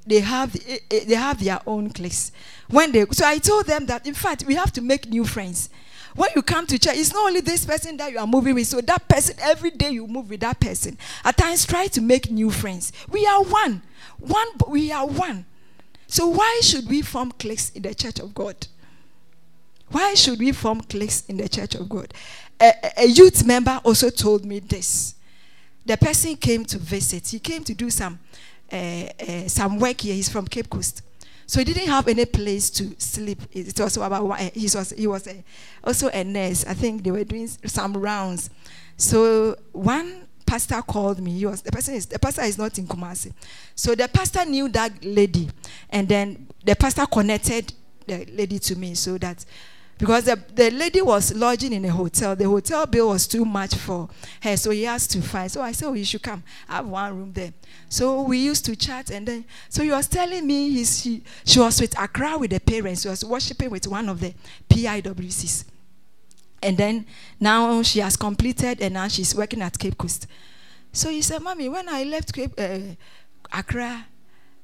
They 0.07 0.21
have 0.21 0.55
eh, 0.69 0.79
eh, 0.91 1.05
they 1.07 1.15
have 1.15 1.43
their 1.43 1.61
own 1.67 1.91
cliques. 1.91 2.33
When 2.69 2.93
they 2.93 3.05
so 3.13 3.27
I 3.27 3.39
told 3.39 3.67
them 3.67 3.87
that 3.87 4.07
in 4.07 4.15
fact 4.15 4.45
we 4.47 4.55
have 4.55 4.73
to 4.73 4.83
make 4.83 5.09
new 5.09 5.25
friends. 5.25 5.71
When 6.15 6.31
you 6.37 6.43
come 6.43 6.67
to 6.67 6.79
church, 6.79 6.97
it's 6.97 7.13
not 7.13 7.27
only 7.27 7.41
this 7.41 7.67
person 7.67 7.97
that 7.97 8.13
you 8.13 8.19
are 8.19 8.27
moving 8.27 8.55
with. 8.55 8.69
So 8.69 8.81
that 8.81 9.09
person, 9.09 9.37
every 9.41 9.71
day 9.71 9.91
you 9.91 10.07
move 10.07 10.31
with 10.31 10.41
that 10.41 10.61
person. 10.61 10.97
At 11.25 11.37
times, 11.37 11.67
try 11.67 11.89
to 11.89 12.01
make 12.01 12.31
new 12.31 12.51
friends. 12.51 12.93
We 13.11 13.27
are 13.27 13.43
one. 13.43 13.83
One, 14.19 14.47
we 14.69 14.93
are 14.93 15.07
one. 15.07 15.45
So 16.07 16.29
why 16.29 16.61
should 16.63 16.89
we 16.89 17.03
form 17.03 17.33
cliques 17.33 17.71
in 17.71 17.83
the 17.83 17.95
church 17.95 18.21
of 18.21 18.35
God? 18.35 18.69
Why 19.89 20.15
should 20.15 20.39
we 20.39 20.53
form 20.53 20.81
cliques 20.83 21.25
in 21.27 21.37
the 21.37 21.49
church 21.49 21.75
of 21.75 21.89
God? 21.89 22.15
A, 22.61 22.73
a 22.99 23.07
youth 23.07 23.45
member 23.45 23.81
also 23.85 24.11
told 24.11 24.45
me 24.45 24.61
this. 24.61 25.15
The 25.85 25.97
person 25.97 26.37
came 26.37 26.65
to 26.67 26.79
visit. 26.79 27.29
He 27.29 27.39
came 27.39 27.65
to 27.65 27.75
do 27.75 27.91
some 27.91 28.19
uh, 28.73 28.77
uh, 28.77 29.49
some 29.49 29.79
work 29.79 30.01
here. 30.01 30.15
He's 30.15 30.29
from 30.29 30.47
Cape 30.47 30.71
Coast. 30.71 31.03
So 31.47 31.61
he 31.61 31.65
didn't 31.65 31.89
have 31.89 32.09
any 32.09 32.25
place 32.25 32.71
to 32.71 32.95
sleep. 32.99 33.41
It 33.53 33.79
was 33.79 33.97
about 33.97 34.39
he 34.41 34.65
was 34.65 34.91
he 34.91 35.07
was 35.07 35.27
a, 35.27 35.45
also 35.83 36.09
a 36.09 36.25
nurse. 36.25 36.65
I 36.67 36.75
think 36.75 37.05
they 37.05 37.11
were 37.11 37.25
doing 37.25 37.49
some 37.49 37.97
rounds. 37.97 38.51
So 38.97 39.57
one 39.73 40.27
pastor 40.47 40.81
called 40.83 41.21
me. 41.21 41.33
He 41.39 41.47
was 41.47 41.63
the 41.63 41.73
person 41.73 41.95
is 41.95 42.07
the 42.07 42.19
pastor 42.19 42.43
is 42.43 42.59
not 42.59 42.79
in 42.79 42.87
Kumasi. 42.87 43.33
So 43.75 43.95
the 43.95 44.09
pastor 44.09 44.45
knew 44.45 44.69
that 44.71 45.05
lady, 45.05 45.51
and 45.91 46.09
then 46.09 46.49
the 46.65 46.75
pastor 46.77 47.07
connected 47.07 47.73
the 48.07 48.27
lady 48.33 48.59
to 48.59 48.77
me 48.77 48.95
so 48.95 49.19
that 49.19 49.45
because 49.99 50.25
the, 50.25 50.43
the 50.55 50.71
lady 50.71 51.01
was 51.01 51.35
lodging 51.35 51.73
in 51.73 51.85
a 51.85 51.91
hotel. 51.91 52.35
The 52.35 52.49
hotel 52.49 52.87
bill 52.87 53.09
was 53.09 53.27
too 53.27 53.45
much 53.45 53.75
for 53.75 54.09
her, 54.43 54.57
so 54.57 54.71
he 54.71 54.85
has 54.85 55.07
to 55.09 55.23
find. 55.23 55.51
So 55.51 55.63
I 55.63 55.73
said, 55.73 55.89
Oh, 55.89 55.93
you 55.95 56.05
should 56.05 56.23
come. 56.23 56.43
I 56.69 56.77
have 56.77 56.87
one 56.87 57.17
room 57.17 57.33
there. 57.33 57.53
So 57.89 58.23
we 58.23 58.39
used 58.39 58.65
to 58.67 58.77
chat, 58.77 59.11
and 59.11 59.27
then 59.27 59.45
so 59.69 59.83
he 59.83 59.91
was 59.91 60.09
telling 60.09 60.47
me 60.47 60.71
he's, 60.71 61.01
she, 61.01 61.23
she 61.45 61.61
was 61.61 61.81
with 61.81 61.99
Accra 61.99 62.39
with 62.39 62.51
the 62.51 62.61
parents. 62.61 63.03
She 63.03 63.09
was 63.09 63.25
worshiping 63.25 63.71
with 63.71 63.87
one 63.87 64.09
of 64.09 64.21
the 64.21 64.35
PIWCs. 64.69 65.65
And 66.63 66.79
then 66.79 67.07
now 67.39 67.83
she 67.83 68.01
has 68.01 68.17
completed, 68.17 68.81
and 68.81 68.95
now 68.95 69.09
she's 69.09 69.35
working 69.35 69.63
at 69.63 69.79
Cape 69.79 69.99
Coast. 69.99 70.27
So 70.93 71.11
he 71.11 71.23
said, 71.23 71.43
Mommy, 71.43 71.69
when 71.69 71.89
I 71.89 72.05
left 72.05 72.33
Cape, 72.33 72.55
uh, 72.57 72.79
Accra, 73.53 74.07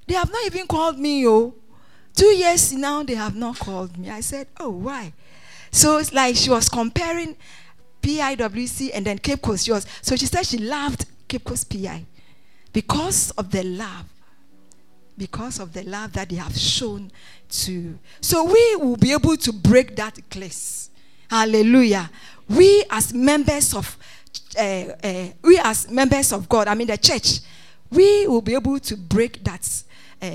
they 0.06 0.14
have 0.14 0.32
not 0.32 0.44
even 0.46 0.66
called 0.66 0.98
me, 0.98 1.26
oh. 1.28 1.54
Two 2.20 2.34
years 2.36 2.74
now, 2.74 3.02
they 3.02 3.14
have 3.14 3.34
not 3.34 3.58
called 3.58 3.96
me. 3.96 4.10
I 4.10 4.20
said, 4.20 4.46
Oh, 4.58 4.68
why? 4.68 5.14
So 5.70 5.96
it's 5.96 6.12
like 6.12 6.36
she 6.36 6.50
was 6.50 6.68
comparing 6.68 7.34
PIWC 8.02 8.90
and 8.92 9.06
then 9.06 9.16
Cape 9.16 9.40
Coast. 9.40 9.70
Was, 9.70 9.86
so 10.02 10.16
she 10.16 10.26
said 10.26 10.44
she 10.44 10.58
loved 10.58 11.06
Cape 11.26 11.42
Coast 11.44 11.70
PI 11.70 12.04
because 12.74 13.30
of 13.30 13.50
the 13.50 13.62
love. 13.62 14.04
Because 15.16 15.60
of 15.60 15.72
the 15.72 15.82
love 15.84 16.12
that 16.12 16.28
they 16.28 16.36
have 16.36 16.54
shown 16.54 17.10
to. 17.48 17.98
So 18.20 18.44
we 18.44 18.76
will 18.76 18.98
be 18.98 19.12
able 19.12 19.38
to 19.38 19.50
break 19.50 19.96
that 19.96 20.18
place. 20.28 20.90
Hallelujah. 21.30 22.10
We 22.50 22.84
as 22.90 23.14
members 23.14 23.72
of 23.72 23.96
uh, 24.58 24.62
uh, 24.62 25.28
we 25.40 25.58
as 25.58 25.90
members 25.90 26.32
of 26.34 26.50
God, 26.50 26.68
I 26.68 26.74
mean 26.74 26.88
the 26.88 26.98
church, 26.98 27.40
we 27.90 28.26
will 28.26 28.42
be 28.42 28.52
able 28.52 28.78
to 28.78 28.96
break 28.98 29.42
that 29.42 29.66
uh, 30.20 30.28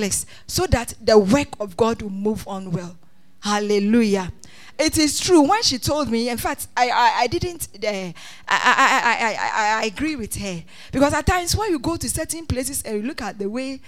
place 0.00 0.26
so 0.46 0.66
that 0.66 0.94
the 1.00 1.18
work 1.18 1.48
of 1.60 1.76
God 1.76 2.00
will 2.00 2.10
move 2.10 2.46
on 2.48 2.70
well. 2.72 2.96
Hallelujah. 3.40 4.32
It 4.78 4.96
is 4.96 5.20
true. 5.20 5.42
When 5.42 5.62
she 5.62 5.78
told 5.78 6.10
me, 6.10 6.30
in 6.30 6.38
fact, 6.38 6.68
I, 6.74 6.88
I, 6.88 7.12
I 7.20 7.26
didn't, 7.26 7.68
uh, 7.74 7.86
I, 7.86 8.12
I, 8.48 9.16
I, 9.18 9.78
I, 9.78 9.82
I 9.82 9.84
agree 9.84 10.16
with 10.16 10.34
her. 10.36 10.62
Because 10.90 11.12
at 11.12 11.26
times 11.26 11.54
when 11.54 11.70
you 11.70 11.78
go 11.78 11.96
to 11.96 12.08
certain 12.08 12.46
places 12.46 12.82
and 12.82 12.96
you 12.96 13.02
look 13.02 13.20
at 13.20 13.38
the 13.38 13.48
way, 13.48 13.80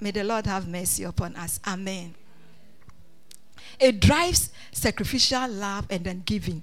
may 0.00 0.10
the 0.10 0.24
Lord 0.24 0.46
have 0.46 0.66
mercy 0.66 1.04
upon 1.04 1.36
us. 1.36 1.60
Amen. 1.64 2.14
It 3.78 4.00
drives 4.00 4.50
sacrificial 4.72 5.48
love 5.48 5.86
and 5.90 6.04
then 6.04 6.22
giving. 6.26 6.62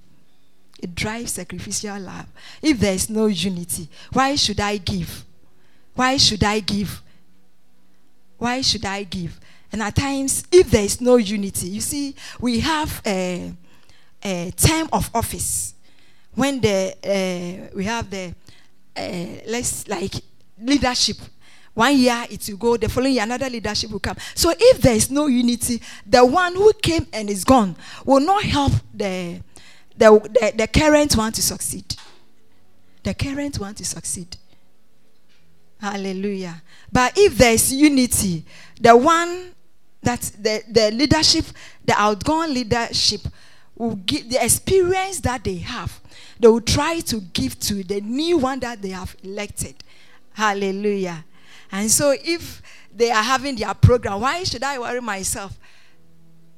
It 0.80 0.94
drives 0.94 1.32
sacrificial 1.34 2.00
love. 2.00 2.28
If 2.62 2.80
there 2.80 2.94
is 2.94 3.10
no 3.10 3.28
unity, 3.28 3.88
why 4.12 4.36
should 4.36 4.60
I 4.60 4.78
give? 4.78 5.24
Why 5.96 6.18
should 6.18 6.44
I 6.44 6.60
give? 6.60 7.02
Why 8.38 8.62
should 8.62 8.86
I 8.86 9.04
give? 9.04 9.40
And 9.72 9.82
at 9.84 9.96
times, 9.96 10.46
if 10.52 10.72
there 10.72 10.84
is 10.84 11.02
no 11.02 11.18
unity, 11.18 11.68
you 11.68 11.82
see, 11.82 12.16
we 12.40 12.60
have 12.62 13.02
a, 13.06 13.52
a 14.24 14.52
term 14.56 14.90
of 14.94 15.10
office. 15.14 15.74
When 16.34 16.62
the 16.62 16.94
uh, 17.04 17.76
we 17.76 17.84
have 17.86 18.10
the 18.10 18.34
uh, 18.96 19.42
let's 19.48 19.88
like 19.88 20.14
leadership. 20.62 21.18
One 21.74 21.96
year 21.96 22.26
it 22.30 22.48
will 22.50 22.58
go, 22.58 22.78
the 22.78 22.90
following 22.90 23.14
year 23.14 23.24
another 23.24 23.50
leadership 23.50 23.92
will 23.92 24.00
come. 24.00 24.18
So 24.34 24.52
if 24.58 24.82
there 24.82 24.96
is 24.96 25.12
no 25.12 25.28
unity, 25.28 25.80
the 26.06 26.26
one 26.26 26.56
who 26.56 26.74
came 26.74 27.06
and 27.14 27.30
is 27.30 27.44
gone 27.44 27.76
will 28.04 28.20
not 28.20 28.44
help 28.44 28.74
the 28.94 29.42
the, 29.96 30.12
the, 30.20 30.54
the 30.56 30.68
current 30.68 31.16
one 31.16 31.32
to 31.34 31.42
succeed. 31.42 31.96
The 33.04 33.14
current 33.14 33.60
one 33.60 33.74
to 33.76 33.86
succeed. 33.86 34.38
Hallelujah. 35.80 36.62
But 36.92 37.14
if 37.18 37.38
there 37.38 37.54
is 37.54 37.72
unity, 37.72 38.44
the 38.80 38.96
one 38.96 39.54
that 40.02 40.22
the, 40.40 40.64
the 40.70 40.92
leadership, 40.92 41.46
the 41.86 41.94
outgoing 42.00 42.54
leadership, 42.54 43.22
will 43.76 43.96
give 43.96 44.30
the 44.30 44.44
experience 44.44 45.20
that 45.20 45.44
they 45.44 45.58
have, 45.58 46.00
they 46.40 46.48
will 46.48 46.62
try 46.62 47.00
to 47.02 47.22
give 47.34 47.60
to 47.60 47.84
the 47.84 48.02
new 48.02 48.38
one 48.38 48.60
that 48.60 48.82
they 48.82 48.90
have 48.90 49.16
elected. 49.24 49.76
Hallelujah. 50.34 51.24
And 51.72 51.90
so 51.92 52.16
if 52.24 52.62
they 52.96 53.12
are 53.12 53.24
having 53.24 53.56
their 53.56 53.74
program, 53.74 54.22
why 54.22 54.44
should 54.44 54.64
I 54.64 54.80
worry 54.80 55.02
myself? 55.02 55.58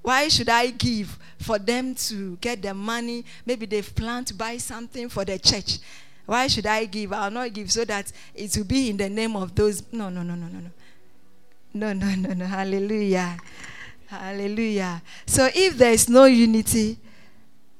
Why 0.01 0.27
should 0.29 0.49
I 0.49 0.67
give 0.67 1.17
for 1.39 1.60
them 1.60 1.95
to 1.95 2.38
get 2.38 2.62
the 2.62 2.73
money? 2.73 3.25
Maybe 3.45 3.65
they've 3.65 3.95
planned 3.95 4.27
to 4.27 4.34
buy 4.34 4.58
something 4.58 5.10
for 5.10 5.25
the 5.25 5.38
church. 5.38 5.79
Why 6.29 6.45
should 6.45 6.67
I 6.67 6.85
give? 6.85 7.11
I'll 7.11 7.31
not 7.31 7.51
give 7.51 7.71
so 7.71 7.83
that 7.85 8.11
it 8.35 8.55
will 8.55 8.63
be 8.63 8.91
in 8.91 8.97
the 8.97 9.09
name 9.09 9.35
of 9.35 9.55
those. 9.55 9.81
No, 9.91 10.09
no, 10.09 10.21
no, 10.21 10.35
no, 10.35 10.45
no, 10.45 10.59
no. 10.59 10.69
No, 11.73 11.91
no, 11.91 12.13
no, 12.13 12.33
no. 12.35 12.45
Hallelujah. 12.45 13.35
Hallelujah. 14.05 15.01
So 15.25 15.49
if 15.51 15.75
there 15.79 15.91
is 15.91 16.07
no 16.07 16.25
unity, 16.25 16.99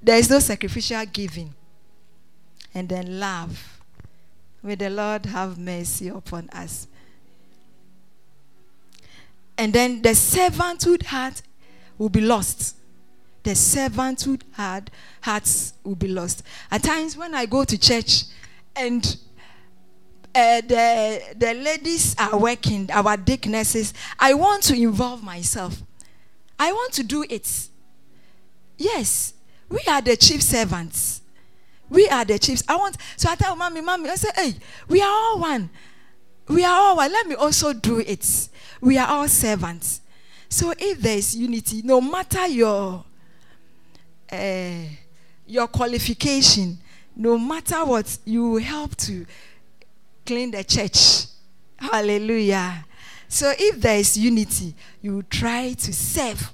there 0.02 0.18
is 0.18 0.32
no 0.32 0.40
sacrificial 0.40 1.06
giving. 1.06 1.54
And 2.74 2.90
then 2.90 3.20
love. 3.20 3.84
May 4.64 4.74
the 4.74 4.90
Lord 4.90 5.28
have 5.28 5.60
mercy 5.60 6.08
upon 6.08 6.50
us. 6.50 6.88
And 9.60 9.74
then 9.74 10.02
the 10.02 10.16
servanthood 10.16 11.04
heart 11.04 11.44
will 12.00 12.10
be 12.10 12.22
lost 12.22 12.78
the 13.44 13.56
servants 13.56 14.24
who 14.24 14.38
had 14.52 14.92
hearts 15.22 15.74
will 15.84 15.96
be 15.96 16.08
lost. 16.08 16.44
At 16.72 16.84
times 16.84 17.16
when 17.16 17.34
I 17.34 17.46
go 17.46 17.64
to 17.64 17.78
church 17.78 18.24
and 18.76 19.06
uh, 20.36 20.62
the, 20.62 21.22
the 21.36 21.54
ladies 21.54 22.16
are 22.20 22.38
working, 22.38 22.90
our 22.92 23.18
deaconesses, 23.18 23.94
I 24.20 24.34
want 24.34 24.64
to 24.64 24.76
involve 24.76 25.24
myself. 25.24 25.82
I 26.58 26.72
want 26.72 26.94
to 26.94 27.04
do 27.04 27.26
it. 27.30 27.68
Yes, 28.78 29.34
we 29.70 29.80
are 29.88 30.02
the 30.02 30.16
chief 30.16 30.42
servants. 30.42 31.22
We 31.90 32.08
are 32.10 32.24
the 32.24 32.38
chiefs. 32.38 32.64
I 32.68 32.76
want, 32.76 32.98
so 33.18 33.30
I 33.30 33.36
tell 33.36 33.56
mommy, 33.56 33.82
mommy, 33.82 34.10
I 34.10 34.16
say, 34.16 34.30
hey, 34.36 34.56
we 34.88 35.02
are 35.02 35.10
all 35.10 35.40
one. 35.40 35.70
We 36.48 36.64
are 36.64 36.74
all 36.74 36.98
one. 36.98 37.12
Let 37.12 37.28
me 37.28 37.36
also 37.36 37.74
do 37.74 38.00
it. 38.00 38.50
We 38.82 38.98
are 38.98 39.08
all 39.08 39.28
servants. 39.28 40.02
So 40.50 40.74
if 40.78 41.00
there 41.00 41.18
is 41.18 41.36
unity, 41.36 41.82
no 41.84 42.02
matter 42.02 42.48
your 42.48 43.06
uh, 44.32 44.72
your 45.48 45.68
qualification, 45.68 46.78
no 47.16 47.38
matter 47.38 47.84
what, 47.86 48.18
you 48.26 48.58
help 48.58 48.96
to 48.98 49.26
clean 50.26 50.52
the 50.52 50.64
church. 50.64 51.26
Hallelujah. 51.78 52.86
So 53.28 53.54
if 53.58 53.80
there 53.80 53.98
is 53.98 54.18
unity, 54.18 54.74
you 55.02 55.24
try 55.24 55.74
to 55.74 55.94
serve, 55.94 56.52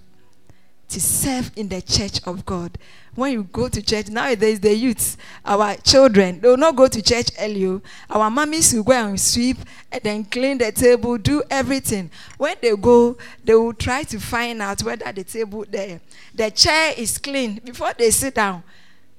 to 0.89 1.01
serve 1.01 1.51
in 1.55 1.69
the 1.69 1.81
church 1.81 2.21
of 2.25 2.45
God. 2.45 2.77
When 3.15 3.31
you 3.31 3.43
go 3.43 3.69
to 3.69 3.81
church, 3.81 4.09
nowadays 4.09 4.59
the 4.59 4.73
youths, 4.73 5.17
our 5.45 5.75
children, 5.77 6.41
they 6.41 6.47
will 6.49 6.57
not 6.57 6.75
go 6.75 6.87
to 6.87 7.01
church 7.01 7.29
early. 7.39 7.65
Oh. 7.65 7.81
Our 8.09 8.29
mummies 8.29 8.73
will 8.73 8.83
go 8.83 8.91
and 8.91 9.19
sweep 9.19 9.57
and 9.91 10.01
then 10.03 10.25
clean 10.25 10.57
the 10.57 10.71
table, 10.71 11.17
do 11.17 11.41
everything. 11.49 12.11
When 12.37 12.55
they 12.61 12.75
go, 12.75 13.17
they 13.43 13.55
will 13.55 13.73
try 13.73 14.03
to 14.03 14.19
find 14.19 14.61
out 14.61 14.83
whether 14.83 15.11
the 15.11 15.23
table, 15.23 15.65
the, 15.69 15.99
the 16.33 16.51
chair 16.51 16.93
is 16.97 17.17
clean 17.17 17.61
before 17.63 17.93
they 17.97 18.11
sit 18.11 18.35
down. 18.35 18.63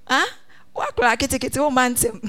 Huh? 0.06 0.26
wakora 0.76 1.16
ketekete 1.16 1.60
wo 1.60 1.70
ma 1.70 1.88
ntɛm 1.88 2.20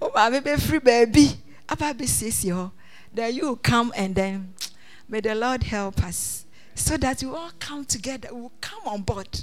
wo 0.00 0.10
maame 0.10 0.40
bɛ 0.40 0.58
free 0.60 0.80
baabi 0.80 1.38
aba 1.68 1.94
abɛsiesie 1.94 2.52
hɔ 2.52 2.70
then 3.14 3.34
you 3.34 3.56
come 3.62 3.92
and 3.96 4.14
then 4.14 4.52
may 5.08 5.20
the 5.20 5.34
lord 5.34 5.62
help 5.62 6.02
us 6.02 6.44
so 6.78 6.96
that 6.96 7.22
we 7.22 7.28
all 7.28 7.50
come 7.58 7.84
together 7.84 8.28
we 8.32 8.40
will 8.42 8.52
come 8.60 8.80
on 8.86 9.02
board 9.02 9.42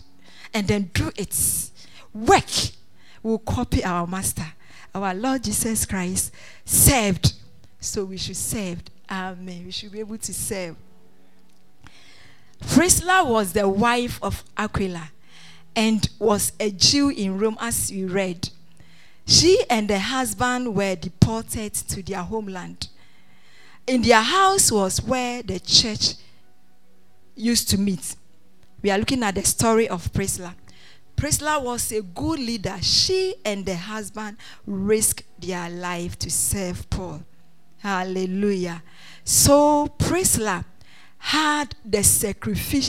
and 0.53 0.67
then 0.67 0.89
do 0.93 1.11
it 1.17 1.69
work. 2.13 2.49
We 3.21 3.31
will 3.31 3.39
copy 3.39 3.83
our 3.83 4.07
master 4.07 4.45
our 4.93 5.13
lord 5.13 5.43
jesus 5.43 5.85
christ 5.85 6.31
served 6.63 7.33
so 7.85 8.03
we 8.03 8.17
should 8.17 8.35
serve. 8.37 8.79
Amen. 9.09 9.65
We 9.65 9.71
should 9.71 9.91
be 9.91 9.99
able 9.99 10.17
to 10.17 10.33
serve. 10.33 10.75
Priscilla 12.67 13.23
was 13.23 13.53
the 13.53 13.69
wife 13.69 14.19
of 14.23 14.43
Aquila 14.57 15.11
and 15.75 16.09
was 16.17 16.51
a 16.59 16.71
Jew 16.71 17.09
in 17.09 17.37
Rome, 17.37 17.57
as 17.59 17.91
we 17.91 18.05
read. 18.05 18.49
She 19.27 19.63
and 19.69 19.89
her 19.89 19.99
husband 19.99 20.75
were 20.75 20.95
deported 20.95 21.73
to 21.73 22.01
their 22.01 22.23
homeland. 22.23 22.89
In 23.85 24.01
their 24.01 24.21
house 24.21 24.71
was 24.71 25.01
where 25.01 25.43
the 25.43 25.59
church 25.59 26.15
used 27.35 27.69
to 27.69 27.77
meet. 27.77 28.15
We 28.81 28.91
are 28.91 28.97
looking 28.97 29.23
at 29.23 29.35
the 29.35 29.43
story 29.43 29.87
of 29.89 30.11
Priscilla. 30.13 30.55
Priscilla 31.15 31.59
was 31.61 31.91
a 31.91 32.01
good 32.01 32.39
leader. 32.39 32.77
She 32.81 33.35
and 33.43 33.65
the 33.65 33.75
husband 33.75 34.37
risked 34.65 35.23
their 35.39 35.69
life 35.69 36.19
to 36.19 36.29
serve 36.29 36.89
Paul. 36.89 37.23
Hallelujah. 37.79 38.83
So 39.23 39.87
Priscilla 39.97 40.65
had 41.17 41.75
the 41.83 42.03
sacrifice. 42.03 42.85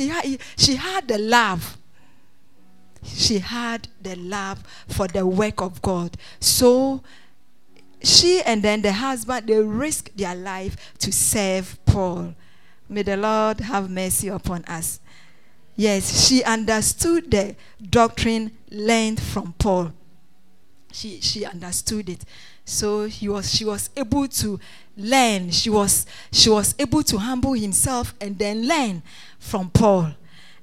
She 0.56 0.74
had, 0.76 1.08
the 1.08 1.18
love. 1.18 1.78
She 3.02 3.38
had 3.38 3.88
the 4.02 4.16
love 4.16 4.62
for 4.88 5.06
the 5.08 5.26
work 5.26 5.62
of 5.62 5.80
God. 5.80 6.16
So 6.40 7.02
she 8.02 8.42
and 8.42 8.62
then 8.62 8.82
the 8.82 8.92
husband, 8.92 9.46
they 9.46 9.60
risked 9.60 10.16
their 10.16 10.34
life 10.34 10.94
to 10.98 11.12
serve 11.12 11.78
Paul. 11.86 12.34
May 12.88 13.02
the 13.02 13.16
Lord 13.16 13.60
have 13.60 13.90
mercy 13.90 14.28
upon 14.28 14.64
us. 14.64 15.00
Yes, 15.74 16.26
she 16.26 16.42
understood 16.42 17.30
the 17.30 17.54
doctrine 17.90 18.50
learned 18.70 19.20
from 19.20 19.52
Paul. 19.58 19.92
She, 20.92 21.20
she 21.20 21.44
understood 21.44 22.08
it. 22.08 22.24
So 22.64 23.04
he 23.04 23.28
was, 23.28 23.52
she 23.54 23.64
was 23.64 23.90
able 23.96 24.26
to 24.26 24.58
learn. 24.96 25.50
She 25.50 25.68
was, 25.68 26.06
she 26.32 26.48
was 26.48 26.74
able 26.78 27.02
to 27.02 27.18
humble 27.18 27.52
himself 27.52 28.14
and 28.20 28.38
then 28.38 28.66
learn 28.66 29.02
from 29.38 29.70
Paul. 29.70 30.12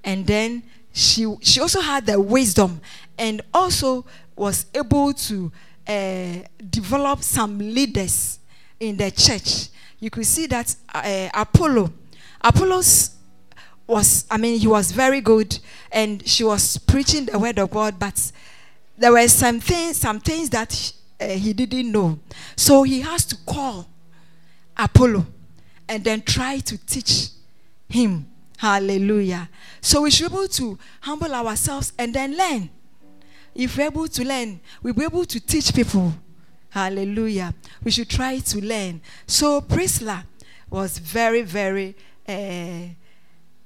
And 0.03 0.25
then 0.25 0.63
she, 0.91 1.33
she 1.41 1.62
also 1.62 1.81
had 1.81 2.05
the 2.05 2.19
wisdom 2.19 2.81
and 3.17 3.41
also 3.53 4.05
was 4.36 4.65
able 4.73 5.13
to 5.13 5.51
uh, 5.88 6.33
develop 6.69 7.21
some 7.21 7.57
leaders 7.59 8.39
in 8.79 8.97
the 8.97 9.12
church. 9.12 9.67
You 9.99 10.09
could 10.09 10.25
see 10.25 10.47
that 10.47 10.75
uh, 10.93 11.29
Apollo, 11.33 11.93
Apollos 12.43 13.12
was, 13.88 14.25
I 14.29 14.38
mean, 14.38 14.60
he 14.60 14.67
was 14.67 14.91
very 14.91 15.21
good 15.21 15.58
and 15.91 16.27
she 16.27 16.43
was 16.43 16.77
preaching 16.77 17.25
the 17.25 17.39
word 17.39 17.60
of 17.60 17.71
God, 17.71 17.99
but 17.99 18.32
there 18.97 19.12
were 19.12 19.27
some 19.27 19.60
things, 19.60 19.97
some 19.97 20.19
things 20.19 20.49
that 20.49 20.93
uh, 21.19 21.27
he 21.27 21.53
didn't 21.53 21.91
know. 21.91 22.19
So 22.56 22.84
he 22.84 23.01
has 23.01 23.25
to 23.25 23.38
call 23.45 23.88
Apollo 24.75 25.25
and 25.88 26.03
then 26.03 26.21
try 26.21 26.60
to 26.60 26.77
teach 26.86 27.29
him. 27.89 28.27
Hallelujah. 28.58 29.49
So 29.82 30.01
we 30.01 30.12
should 30.12 30.32
be 30.32 30.38
able 30.38 30.47
to 30.47 30.79
humble 31.01 31.34
ourselves 31.34 31.91
and 31.97 32.13
then 32.13 32.38
learn. 32.38 32.69
If 33.53 33.77
we're 33.77 33.88
able 33.88 34.08
to 34.08 34.25
learn, 34.25 34.60
we'll 34.82 34.93
be 34.93 35.03
able 35.03 35.25
to 35.25 35.39
teach 35.39 35.73
people. 35.73 36.13
Hallelujah. 36.69 37.53
We 37.84 37.91
should 37.91 38.10
try 38.10 38.39
to 38.39 38.65
learn. 38.65 39.01
So 39.27 39.62
Priscilla 39.62 40.25
was 40.69 40.97
very, 40.97 41.43
very 41.43 41.95
Uh, 42.27 42.88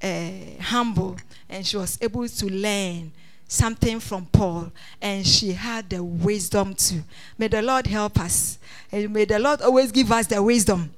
uh, 0.02 0.30
humble 0.62 1.18
and 1.50 1.66
she 1.66 1.78
was 1.78 1.98
able 2.02 2.28
to 2.28 2.46
learn 2.48 3.12
something 3.48 4.00
from 4.00 4.26
Paul 4.26 4.72
and 5.02 5.26
she 5.26 5.54
had 5.54 5.90
the 5.90 6.04
wisdom 6.04 6.74
too. 6.76 7.04
May 7.38 7.48
the 7.48 7.62
Lord 7.62 7.88
help 7.88 8.20
us. 8.20 8.60
And 8.92 9.12
may 9.14 9.26
the 9.26 9.40
Lord 9.40 9.62
always 9.62 9.92
give 9.92 10.12
us 10.12 10.28
the 10.28 10.42
wisdom. 10.42 10.94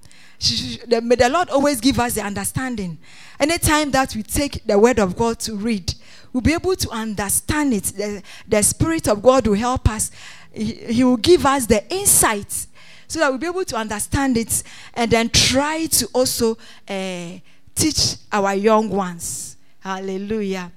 May 0.90 1.16
the 1.16 1.30
Lord 1.32 1.50
always 1.50 1.80
give 1.80 2.00
us 2.00 2.16
the 2.16 2.22
understanding. 2.22 2.98
Anytime 3.40 3.92
that 3.92 4.16
we 4.16 4.24
take 4.24 4.66
the 4.66 4.80
word 4.80 5.00
of 5.00 5.16
God 5.16 5.40
to 5.42 5.56
read, 5.56 5.94
we'll 6.32 6.42
be 6.42 6.54
able 6.54 6.76
to 6.76 6.90
understand 6.90 7.74
it. 7.74 7.84
The, 7.84 8.24
the 8.48 8.64
Spirit 8.64 9.08
of 9.08 9.22
God 9.22 9.48
will 9.48 9.56
help 9.56 9.90
us. 9.90 10.12
He, 10.52 11.04
will 11.04 11.18
give 11.18 11.46
us 11.46 11.66
the 11.66 11.88
insights 11.94 12.69
so 13.10 13.20
that 13.20 13.30
we'll 13.30 13.40
be 13.40 13.48
able 13.48 13.66
to 13.66 13.76
understand 13.76 14.38
it 14.38 14.64
and 14.94 15.10
then 15.10 15.30
try 15.30 15.88
to 15.88 16.08
also 16.14 16.56
uh, 16.88 17.32
teach 17.74 18.16
our 18.32 18.54
young 18.54 18.88
ones. 18.90 19.58
Hallelujah. 19.80 20.72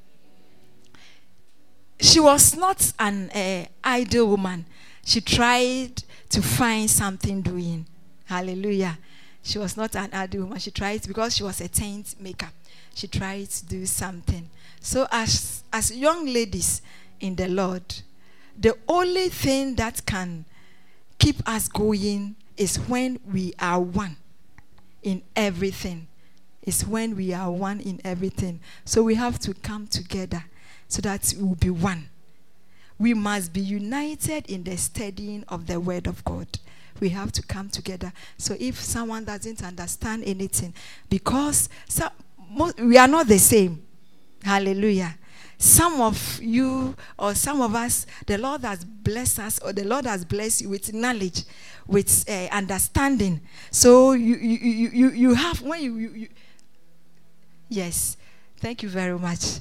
She 2.01 2.19
was 2.21 2.57
not 2.57 2.93
an 2.99 3.31
uh, 3.31 3.67
idle 3.85 4.29
woman. 4.29 4.65
She 5.05 5.21
tried 5.21 6.03
to 6.31 6.41
find 6.41 6.89
something 6.89 7.43
doing. 7.43 7.85
Hallelujah. 8.25 8.99
She 9.43 9.59
was 9.59 9.77
not 9.77 9.95
an 9.95 10.09
idle 10.15 10.45
woman. 10.45 10.59
She 10.59 10.71
tried 10.71 11.07
because 11.07 11.37
she 11.37 11.43
was 11.43 11.61
a 11.61 11.69
tent 11.69 12.15
maker. 12.19 12.49
She 12.95 13.09
tried 13.09 13.51
to 13.51 13.67
do 13.67 13.85
something. 13.85 14.49
So 14.81 15.07
as 15.11 15.65
as 15.71 15.95
young 15.95 16.27
ladies 16.27 16.81
in 17.21 17.37
the 17.37 17.49
Lord, 17.49 17.85
the 18.59 18.77
only 18.89 19.29
thing 19.29 19.75
that 19.77 20.05
can 20.07 20.47
keep 21.23 21.49
us 21.49 21.69
going 21.69 22.35
is 22.57 22.77
when 22.77 23.21
we 23.33 23.55
are 23.61 23.81
one 23.81 24.17
in 25.05 25.23
everything 25.37 26.09
is 26.65 26.87
when 26.87 27.17
we 27.17 27.33
are 27.33 27.51
one 27.51 27.81
in 27.81 28.01
everything. 28.05 28.61
So 28.85 29.03
we 29.03 29.15
have 29.15 29.39
to 29.41 29.55
come 29.55 29.87
together 29.87 30.45
so 30.89 31.03
that 31.03 31.33
we 31.37 31.45
will 31.45 31.55
be 31.55 31.71
one. 31.71 32.09
We 32.99 33.15
must 33.15 33.53
be 33.53 33.61
united 33.61 34.47
in 34.49 34.63
the 34.65 34.77
studying 34.77 35.45
of 35.49 35.67
the 35.67 35.81
Word 35.81 36.07
of 36.07 36.25
God. 36.25 36.47
We 37.01 37.09
have 37.11 37.33
to 37.33 37.43
come 37.43 37.69
together. 37.69 38.13
So 38.37 38.57
if 38.61 38.79
someone 38.79 39.25
doesn't 39.25 39.63
understand 39.65 40.23
anything, 40.25 40.75
because 41.09 41.69
we 42.79 42.97
are 42.99 43.09
not 43.09 43.27
the 43.27 43.39
same. 43.39 43.83
Hallelujah. 44.43 45.17
Some 45.63 46.01
of 46.01 46.41
you 46.43 46.97
or 47.17 47.37
some 47.37 47.61
of 47.61 47.77
us, 47.77 48.05
the 48.27 48.37
Lord 48.37 48.63
has 48.63 48.85
blessed 48.85 49.39
us, 49.39 49.61
or 49.61 49.73
the 49.73 49.85
Lord 49.85 50.07
has 50.07 50.25
blessed 50.25 50.63
you 50.63 50.71
with 50.71 50.93
knowledge, 50.93 51.45
with 51.87 52.25
uh, 52.29 52.49
understanding. 52.51 53.41
So 53.71 54.11
you, 54.11 54.35
you, 54.35 54.89
you, 54.89 55.11
you 55.11 55.35
have, 55.35 55.63
when 55.63 55.81
you, 55.81 55.95
you 55.95 56.29
Yes. 57.69 58.17
Thank 58.59 58.83
you 58.83 58.89
very 58.89 59.19
much. 59.19 59.61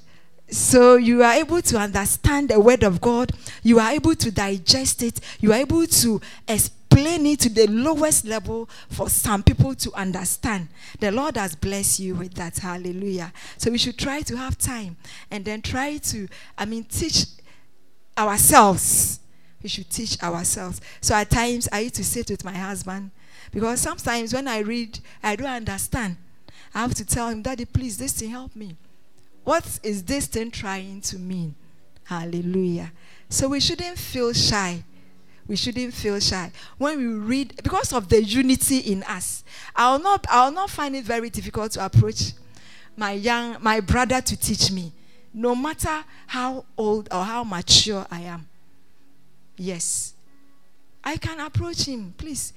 So 0.49 0.95
you 0.95 1.23
are 1.23 1.33
able 1.33 1.61
to 1.61 1.77
understand 1.77 2.49
the 2.49 2.59
word 2.59 2.83
of 2.83 2.99
God. 2.99 3.31
You 3.63 3.79
are 3.79 3.91
able 3.91 4.15
to 4.15 4.31
digest 4.31 5.01
it. 5.03 5.19
You 5.39 5.53
are 5.53 5.59
able 5.59 5.85
to 5.85 6.19
explain 6.47 6.80
it 6.97 7.39
to 7.41 7.49
the 7.49 7.67
lowest 7.67 8.25
level 8.25 8.69
for 8.89 9.09
some 9.09 9.43
people 9.43 9.75
to 9.75 9.93
understand. 9.93 10.67
The 10.99 11.11
Lord 11.11 11.37
has 11.37 11.55
blessed 11.55 11.99
you 11.99 12.15
with 12.15 12.33
that. 12.35 12.57
Hallelujah. 12.57 13.31
So 13.57 13.71
we 13.71 13.77
should 13.77 13.97
try 13.97 14.21
to 14.21 14.37
have 14.37 14.57
time 14.57 14.97
and 15.29 15.45
then 15.45 15.61
try 15.61 15.97
to, 15.97 16.27
I 16.57 16.65
mean, 16.65 16.83
teach 16.85 17.25
ourselves. 18.17 19.19
We 19.63 19.69
should 19.69 19.89
teach 19.89 20.21
ourselves. 20.21 20.81
So 21.01 21.15
at 21.15 21.29
times 21.29 21.69
I 21.71 21.81
used 21.81 21.95
to 21.95 22.03
sit 22.03 22.29
with 22.29 22.43
my 22.43 22.53
husband 22.53 23.11
because 23.51 23.79
sometimes 23.79 24.33
when 24.33 24.47
I 24.47 24.59
read, 24.59 24.99
I 25.21 25.35
don't 25.35 25.47
understand. 25.47 26.17
I 26.73 26.79
have 26.79 26.95
to 26.95 27.05
tell 27.05 27.29
him, 27.29 27.41
Daddy, 27.41 27.65
please, 27.65 27.97
this 27.97 28.13
thing 28.13 28.29
help 28.29 28.55
me. 28.55 28.77
What 29.43 29.79
is 29.83 30.03
this 30.03 30.27
thing 30.27 30.51
trying 30.51 31.01
to 31.01 31.19
mean? 31.19 31.55
Hallelujah. 32.05 32.91
So 33.29 33.49
we 33.49 33.59
shouldn't 33.59 33.97
feel 33.97 34.33
shy. 34.33 34.83
We 35.47 35.55
shouldn't 35.55 35.93
feel 35.93 36.19
shy 36.19 36.51
when 36.77 36.97
we 36.97 37.05
read 37.05 37.55
because 37.63 37.91
of 37.93 38.09
the 38.09 38.23
unity 38.23 38.77
in 38.77 39.03
us. 39.03 39.43
I'll 39.75 39.99
not 39.99 40.25
I'll 40.29 40.51
not 40.51 40.69
find 40.69 40.95
it 40.95 41.03
very 41.03 41.29
difficult 41.29 41.73
to 41.73 41.85
approach 41.85 42.33
my 42.95 43.13
young 43.13 43.57
my 43.61 43.79
brother 43.79 44.21
to 44.21 44.37
teach 44.37 44.71
me, 44.71 44.93
no 45.33 45.55
matter 45.55 46.03
how 46.27 46.65
old 46.77 47.09
or 47.11 47.23
how 47.23 47.43
mature 47.43 48.05
I 48.09 48.21
am. 48.21 48.47
Yes. 49.57 50.13
I 51.03 51.17
can 51.17 51.39
approach 51.39 51.85
him, 51.87 52.13
please. 52.17 52.53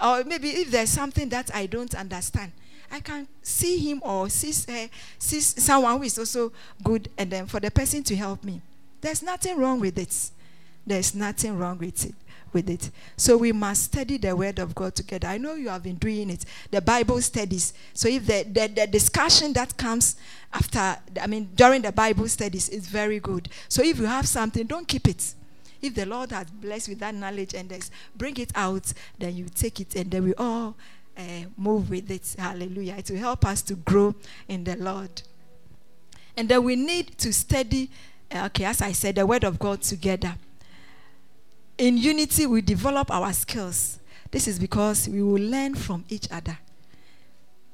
Or 0.00 0.24
maybe 0.24 0.48
if 0.50 0.70
there's 0.70 0.90
something 0.90 1.28
that 1.30 1.54
I 1.54 1.66
don't 1.66 1.94
understand, 1.94 2.52
I 2.90 3.00
can 3.00 3.26
see 3.42 3.78
him 3.78 4.00
or 4.04 4.28
see, 4.28 4.52
uh, 4.72 4.88
see 5.18 5.40
someone 5.40 5.98
who 5.98 6.04
is 6.04 6.18
also 6.18 6.52
good 6.82 7.08
and 7.16 7.30
then 7.30 7.46
for 7.46 7.60
the 7.60 7.70
person 7.70 8.02
to 8.04 8.16
help 8.16 8.44
me. 8.44 8.60
There's 9.00 9.22
nothing 9.22 9.58
wrong 9.58 9.80
with 9.80 9.98
it. 9.98 10.30
There's 10.86 11.14
nothing 11.14 11.58
wrong 11.58 11.78
with 11.78 12.04
it. 12.04 12.14
With 12.52 12.70
it. 12.70 12.90
So 13.16 13.36
we 13.36 13.50
must 13.50 13.84
study 13.84 14.16
the 14.16 14.36
word 14.36 14.60
of 14.60 14.74
God 14.74 14.94
together. 14.94 15.26
I 15.26 15.38
know 15.38 15.54
you 15.54 15.68
have 15.70 15.82
been 15.82 15.96
doing 15.96 16.30
it, 16.30 16.44
the 16.70 16.80
Bible 16.80 17.20
studies. 17.20 17.72
So 17.92 18.08
if 18.08 18.26
the, 18.26 18.44
the, 18.44 18.68
the 18.68 18.86
discussion 18.86 19.52
that 19.54 19.76
comes 19.76 20.16
after, 20.52 20.96
I 21.20 21.26
mean, 21.26 21.50
during 21.56 21.82
the 21.82 21.90
Bible 21.90 22.28
studies 22.28 22.68
is 22.68 22.86
very 22.86 23.18
good. 23.18 23.48
So 23.68 23.82
if 23.82 23.98
you 23.98 24.06
have 24.06 24.28
something, 24.28 24.66
don't 24.66 24.86
keep 24.86 25.08
it 25.08 25.34
if 25.84 25.94
the 25.94 26.06
Lord 26.06 26.30
has 26.32 26.50
blessed 26.50 26.88
with 26.88 27.00
that 27.00 27.14
knowledge 27.14 27.54
and 27.54 27.90
bring 28.16 28.36
it 28.38 28.50
out, 28.54 28.92
then 29.18 29.36
you 29.36 29.46
take 29.54 29.80
it 29.80 29.94
and 29.94 30.10
then 30.10 30.24
we 30.24 30.34
all 30.34 30.74
uh, 31.16 31.22
move 31.56 31.90
with 31.90 32.10
it. 32.10 32.34
Hallelujah. 32.38 32.96
It 32.98 33.10
will 33.10 33.18
help 33.18 33.44
us 33.44 33.62
to 33.62 33.74
grow 33.74 34.14
in 34.48 34.64
the 34.64 34.76
Lord. 34.76 35.22
And 36.36 36.48
then 36.48 36.64
we 36.64 36.74
need 36.74 37.18
to 37.18 37.32
study, 37.32 37.90
uh, 38.34 38.46
okay, 38.46 38.64
as 38.64 38.80
I 38.82 38.92
said, 38.92 39.16
the 39.16 39.26
Word 39.26 39.44
of 39.44 39.58
God 39.58 39.82
together. 39.82 40.34
In 41.78 41.96
unity, 41.96 42.46
we 42.46 42.60
develop 42.60 43.10
our 43.10 43.32
skills. 43.32 43.98
This 44.30 44.48
is 44.48 44.58
because 44.58 45.08
we 45.08 45.22
will 45.22 45.42
learn 45.42 45.74
from 45.74 46.04
each 46.08 46.28
other, 46.30 46.58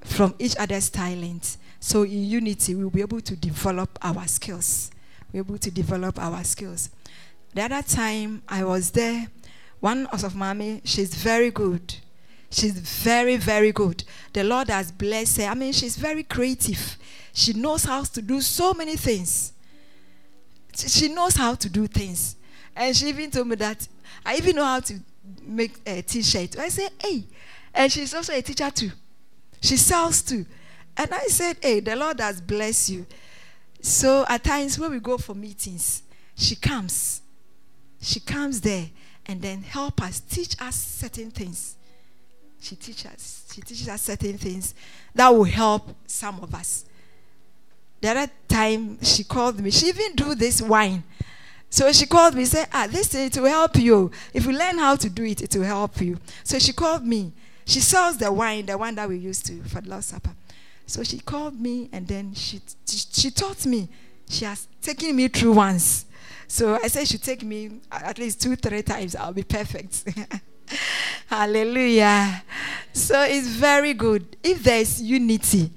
from 0.03 0.35
each 0.39 0.57
other's 0.57 0.91
talents. 0.91 1.59
So 1.81 2.03
in 2.03 2.25
unity, 2.25 2.75
we 2.75 2.85
will 2.85 2.91
be 2.91 3.01
able 3.01 3.21
to 3.21 3.37
develop 3.37 3.99
our 4.03 4.27
skills. 4.27 4.91
We're 5.33 5.41
able 5.41 5.59
to 5.59 5.71
develop 5.71 6.19
our 6.19 6.43
skills. 6.45 6.91
The 7.55 7.63
other 7.63 7.83
time 7.83 8.43
I 8.49 8.65
was 8.65 8.91
there, 8.91 9.29
one 9.81 10.07
of 10.07 10.35
mommy, 10.35 10.83
she's 10.85 11.15
very 11.15 11.51
good 11.51 11.95
She's 12.51 12.73
very, 12.73 13.37
very 13.37 13.71
good. 13.71 14.03
The 14.33 14.43
Lord 14.43 14.69
has 14.71 14.91
blessed 14.91 15.39
her. 15.39 15.45
I 15.47 15.55
mean, 15.55 15.73
she's 15.73 15.97
very 15.97 16.25
creative. 16.25 16.99
She 17.33 17.53
knows 17.53 17.85
how 17.85 18.03
to 18.03 18.21
do 18.21 18.41
so 18.41 18.75
many 18.75 18.97
things. 18.97 19.53
She 20.75 21.09
knows 21.09 21.37
how 21.37 21.55
to 21.55 21.69
do 21.69 21.87
things. 21.87 22.37
And 22.77 22.97
she 22.97 23.09
even 23.09 23.31
told 23.31 23.49
me 23.49 23.57
that 23.57 23.87
I 24.25 24.37
even 24.37 24.57
know 24.57 24.65
how 24.65 24.81
to 24.81 24.95
make 25.43 25.75
a 25.87 26.03
t-shirt. 26.03 26.59
I 26.59 26.69
said, 26.69 26.91
hey. 27.03 27.25
And 27.75 27.91
she's 27.91 28.15
also 28.15 28.33
a 28.33 28.43
teacher 28.43 28.71
too. 28.71 28.91
She 29.61 29.77
sells 29.77 30.23
too. 30.23 30.47
And 30.97 31.13
I 31.13 31.25
said, 31.27 31.57
hey, 31.61 31.81
the 31.81 31.97
Lord 31.97 32.21
has 32.21 32.41
blessed 32.41 32.91
you. 32.91 33.07
So 33.81 34.25
at 34.29 34.45
times 34.45 34.79
when 34.79 34.91
we 34.91 34.99
go 34.99 35.19
for 35.19 35.35
meetings, 35.35 36.03
she 36.35 36.57
comes. 36.57 37.23
She 38.01 38.21
comes 38.21 38.61
there 38.61 38.87
and 39.27 39.41
then 39.41 39.63
help 39.63 40.03
us, 40.03 40.21
teach 40.21 40.57
us 40.61 40.75
certain 40.75 41.31
things. 41.31 41.77
She 42.61 42.77
teaches 42.77 43.07
us, 43.07 43.53
she 43.55 43.61
teaches 43.63 43.89
us 43.89 44.03
certain 44.03 44.37
things 44.37 44.75
that 45.15 45.29
will 45.29 45.45
help 45.45 45.95
some 46.07 46.41
of 46.41 46.55
us. 46.55 46.85
The 48.01 48.09
other 48.09 48.33
time 48.49 49.03
she 49.03 49.25
called 49.25 49.61
me, 49.61 49.71
she 49.71 49.89
even 49.89 50.15
do 50.15 50.35
this 50.35 50.61
wine. 50.61 51.03
So 51.71 51.93
she 51.93 52.05
called 52.07 52.35
me, 52.35 52.41
and 52.41 52.49
said, 52.49 52.69
Ah, 52.73 52.89
this 52.91 53.15
it 53.15 53.37
will 53.37 53.47
help 53.47 53.77
you. 53.77 54.11
If 54.35 54.45
you 54.45 54.53
learn 54.53 54.79
how 54.79 54.97
to 54.97 55.09
do 55.09 55.25
it, 55.25 55.41
it 55.41 55.55
will 55.55 55.65
help 55.65 56.01
you. 56.01 56.19
So 56.43 56.59
she 56.59 56.73
called 56.73 57.07
me. 57.07 57.33
She 57.65 57.79
sells 57.79 58.19
the 58.19 58.33
wine, 58.33 58.67
the 58.67 58.77
one 58.77 58.97
that 58.97 59.09
we 59.09 59.17
used 59.17 59.47
to 59.47 59.63
for 59.63 59.81
the 59.81 59.89
Last 59.89 60.09
Supper. 60.09 60.33
So 60.87 61.05
she 61.05 61.21
called 61.21 61.61
me 61.61 61.89
and 61.93 62.09
then 62.09 62.35
she, 62.35 62.61
she, 62.85 62.99
she 63.13 63.31
taught 63.31 63.65
me. 63.65 63.89
She 64.29 64.45
has 64.45 64.67
taken 64.83 65.15
me 65.15 65.29
through 65.29 65.53
once. 65.53 66.07
So 66.49 66.75
I 66.83 66.89
said 66.89 67.07
she 67.07 67.19
take 67.19 67.45
me 67.45 67.81
at 67.93 68.19
least 68.19 68.43
two, 68.43 68.57
three 68.57 68.83
times. 68.83 69.15
I'll 69.15 69.33
be 69.33 69.45
perfect. 69.45 70.05
Hallelujah. 71.29 72.43
So 72.93 73.23
it's 73.23 73.47
very 73.47 73.95
good. 73.95 74.37
If 74.43 74.65
there 74.65 74.81
is 74.81 75.01
unity, 75.01 75.71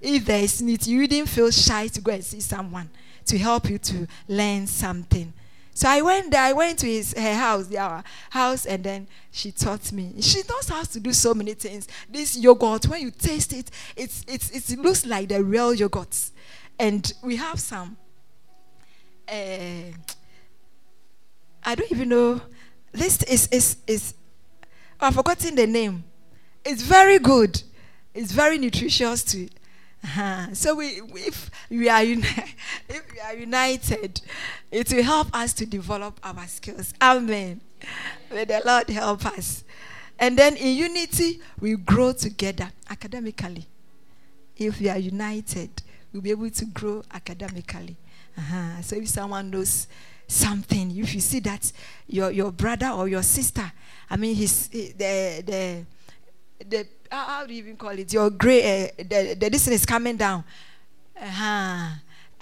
if 0.00 0.24
there 0.24 0.42
is 0.42 0.62
unity, 0.62 0.92
you 0.92 1.06
didn't 1.06 1.28
feel 1.28 1.50
shy 1.50 1.88
to 1.88 2.00
go 2.00 2.12
and 2.12 2.24
see 2.24 2.40
someone 2.40 2.88
to 3.26 3.38
help 3.38 3.68
you 3.70 3.78
to 3.78 4.06
learn 4.28 4.66
something. 4.66 5.32
So 5.76 5.88
I 5.88 6.02
went 6.02 6.30
there, 6.30 6.42
I 6.42 6.52
went 6.52 6.78
to 6.80 6.86
his 6.86 7.14
her 7.14 7.34
house, 7.34 7.66
their 7.66 8.04
house, 8.30 8.64
and 8.64 8.84
then 8.84 9.08
she 9.32 9.50
taught 9.50 9.90
me. 9.90 10.14
She 10.20 10.42
knows 10.48 10.68
how 10.68 10.84
to 10.84 11.00
do 11.00 11.12
so 11.12 11.34
many 11.34 11.54
things. 11.54 11.88
This 12.08 12.36
yogurt, 12.36 12.86
when 12.86 13.02
you 13.02 13.10
taste 13.10 13.52
it, 13.52 13.70
it's, 13.96 14.24
it's, 14.28 14.70
it 14.70 14.78
looks 14.78 15.04
like 15.04 15.30
the 15.30 15.42
real 15.42 15.74
yogurt. 15.74 16.30
And 16.78 17.12
we 17.22 17.36
have 17.36 17.58
some. 17.58 17.96
Uh, 19.28 19.90
I 21.64 21.74
don't 21.74 21.90
even 21.90 22.08
know. 22.08 22.40
This 22.92 23.22
is 23.24 23.48
is 23.48 23.76
is. 23.86 24.14
Oh, 25.00 25.08
I've 25.08 25.14
forgotten 25.14 25.54
the 25.54 25.66
name. 25.66 26.04
It's 26.64 26.82
very 26.82 27.18
good. 27.18 27.62
It's 28.12 28.32
very 28.32 28.58
nutritious 28.58 29.24
too. 29.24 29.48
Uh-huh. 30.04 30.52
So 30.52 30.74
we, 30.74 31.00
if 31.14 31.50
we 31.70 31.88
are 31.88 32.02
uni- 32.02 32.22
if 32.90 33.10
we 33.10 33.20
are 33.20 33.34
united, 33.34 34.20
it 34.70 34.92
will 34.92 35.02
help 35.02 35.34
us 35.34 35.54
to 35.54 35.64
develop 35.64 36.20
our 36.22 36.46
skills. 36.46 36.92
Amen. 37.00 37.62
May 38.30 38.44
the 38.44 38.60
Lord 38.66 38.90
help 38.90 39.24
us. 39.24 39.64
And 40.18 40.38
then 40.38 40.56
in 40.56 40.76
unity, 40.76 41.40
we 41.58 41.76
grow 41.76 42.12
together 42.12 42.70
academically. 42.90 43.66
If 44.58 44.78
we 44.78 44.90
are 44.90 44.98
united, 44.98 45.70
we'll 46.12 46.22
be 46.22 46.30
able 46.30 46.50
to 46.50 46.64
grow 46.66 47.02
academically. 47.12 47.96
Uh-huh. 48.36 48.82
So 48.82 48.96
if 48.96 49.08
someone 49.08 49.50
knows 49.50 49.86
something, 50.28 50.94
if 50.96 51.14
you 51.14 51.20
see 51.22 51.40
that 51.40 51.72
your 52.06 52.30
your 52.30 52.52
brother 52.52 52.88
or 52.90 53.08
your 53.08 53.22
sister, 53.22 53.72
I 54.10 54.16
mean, 54.16 54.34
his 54.34 54.68
the 54.68 55.42
the 55.46 55.84
the 56.68 56.86
how, 57.16 57.46
do 57.46 57.52
you 57.52 57.60
even 57.60 57.76
call 57.76 57.90
it? 57.90 58.12
Your 58.12 58.30
gray, 58.30 58.86
uh, 58.86 58.88
the, 58.98 59.36
the 59.38 59.48
this 59.50 59.68
is 59.68 59.86
coming 59.86 60.16
down. 60.16 60.44
Uh-huh. 61.20 61.90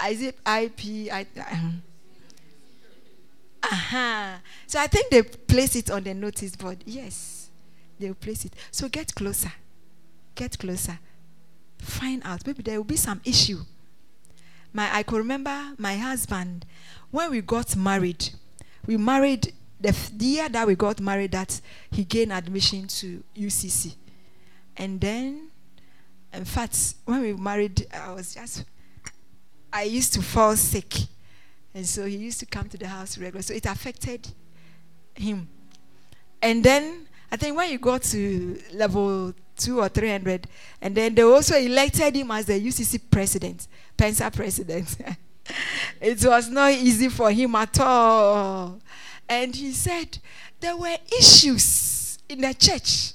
Is 0.08 0.22
it 0.22 0.38
IP? 0.46 1.12
I, 1.12 1.26
um, 1.52 1.82
uh-huh. 3.62 4.38
So 4.66 4.80
I 4.80 4.86
think 4.86 5.10
they 5.10 5.22
place 5.22 5.76
it 5.76 5.90
on 5.90 6.02
the 6.02 6.14
notice 6.14 6.56
board. 6.56 6.78
Yes, 6.86 7.50
they 7.98 8.12
place 8.12 8.44
it. 8.44 8.54
So 8.70 8.88
get 8.88 9.14
closer. 9.14 9.52
Get 10.34 10.58
closer. 10.58 10.98
Find 11.78 12.22
out. 12.24 12.46
Maybe 12.46 12.62
there 12.62 12.76
will 12.78 12.84
be 12.84 12.96
some 12.96 13.20
issue. 13.24 13.58
My, 14.72 14.88
I 14.96 15.02
could 15.02 15.18
remember 15.18 15.74
my 15.76 15.96
husband 15.96 16.64
when 17.10 17.30
we 17.30 17.40
got 17.42 17.76
married. 17.76 18.30
We 18.86 18.96
married 18.96 19.52
the, 19.80 19.94
the 20.16 20.24
year 20.24 20.48
that 20.48 20.66
we 20.66 20.74
got 20.74 21.00
married. 21.00 21.32
That 21.32 21.60
he 21.90 22.04
gained 22.04 22.32
admission 22.32 22.88
to 22.88 23.22
UCC. 23.36 23.94
And 24.76 25.00
then, 25.00 25.50
in 26.32 26.44
fact, 26.44 26.94
when 27.04 27.20
we 27.20 27.32
married, 27.34 27.86
I 27.92 28.12
was 28.12 28.34
just, 28.34 28.64
I 29.72 29.84
used 29.84 30.12
to 30.14 30.22
fall 30.22 30.56
sick. 30.56 30.94
And 31.74 31.86
so 31.86 32.06
he 32.06 32.16
used 32.16 32.40
to 32.40 32.46
come 32.46 32.68
to 32.68 32.78
the 32.78 32.88
house 32.88 33.16
regularly. 33.18 33.42
So 33.42 33.54
it 33.54 33.66
affected 33.66 34.28
him. 35.14 35.48
And 36.40 36.64
then, 36.64 37.06
I 37.30 37.36
think 37.36 37.56
when 37.56 37.70
you 37.70 37.78
got 37.78 38.02
to 38.02 38.60
level 38.74 39.32
two 39.56 39.80
or 39.80 39.88
300, 39.88 40.46
and 40.80 40.94
then 40.94 41.14
they 41.14 41.22
also 41.22 41.56
elected 41.56 42.16
him 42.16 42.30
as 42.30 42.46
the 42.46 42.54
UCC 42.54 43.00
president, 43.10 43.68
PENSA 43.96 44.34
president. 44.34 44.96
it 46.00 46.24
was 46.24 46.48
not 46.48 46.72
easy 46.72 47.08
for 47.08 47.30
him 47.30 47.54
at 47.54 47.78
all. 47.80 48.80
And 49.28 49.54
he 49.54 49.72
said 49.72 50.18
there 50.60 50.76
were 50.76 50.96
issues 51.18 52.18
in 52.28 52.40
the 52.40 52.54
church 52.54 53.12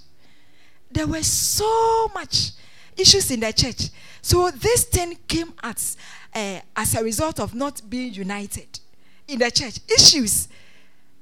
there 0.98 1.06
were 1.06 1.22
so 1.22 2.10
much 2.16 2.54
issues 2.98 3.30
in 3.30 3.40
the 3.42 3.54
church. 3.54 3.90
So 4.20 4.50
this 4.50 4.86
thing 4.86 5.16
came 5.28 5.54
as, 5.62 5.96
uh, 6.34 6.60
as 6.76 6.96
a 6.96 7.04
result 7.04 7.40
of 7.40 7.54
not 7.54 7.88
being 7.88 8.14
united 8.14 8.80
in 9.28 9.38
the 9.38 9.52
church. 9.52 9.80
Issues. 9.88 10.48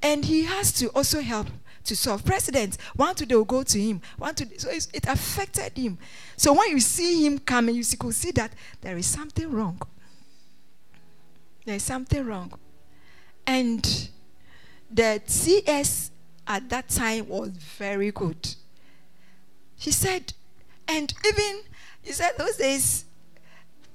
And 0.02 0.24
he 0.24 0.44
has 0.44 0.72
to 0.74 0.88
also 0.90 1.20
help 1.20 1.48
to 1.84 1.96
solve. 1.96 2.24
President, 2.24 2.78
one 2.96 3.16
today 3.16 3.36
will 3.36 3.44
go 3.44 3.64
to 3.64 3.78
him. 3.78 4.02
One 4.18 4.34
today, 4.34 4.56
so 4.58 4.70
it 4.70 5.06
affected 5.10 5.78
him. 5.78 5.98
So 6.38 6.54
when 6.54 6.70
you 6.70 6.80
see 6.80 7.26
him 7.26 7.38
coming, 7.40 7.76
you 7.76 7.84
see, 7.84 7.98
could 7.98 8.16
see 8.16 8.32
that 8.32 8.54
there 8.80 8.96
is 8.96 9.06
something 9.06 9.52
wrong. 9.52 9.82
There 11.66 11.76
is 11.76 11.84
something 11.84 12.26
wrong. 12.26 12.54
And 13.46 14.10
the 14.90 15.22
CS 15.26 16.12
at 16.48 16.70
that 16.70 16.88
time 16.88 17.28
was 17.28 17.50
very 17.50 18.12
good. 18.12 18.56
She 19.78 19.92
said, 19.92 20.34
and 20.88 21.14
even, 21.28 21.62
he 22.02 22.12
said, 22.12 22.34
those 22.38 22.58
days, 22.58 23.06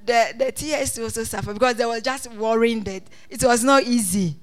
the, 0.05 0.35
the 0.37 0.53
TS 0.53 0.99
also 0.99 1.25
suffered 1.25 1.55
because 1.55 1.77
they 1.77 1.85
were 1.85 2.01
just 2.01 2.31
worrying 2.33 2.83
that 2.85 3.03
it 3.29 3.43
was 3.45 3.63
not 3.63 3.85
easy. 3.85 4.37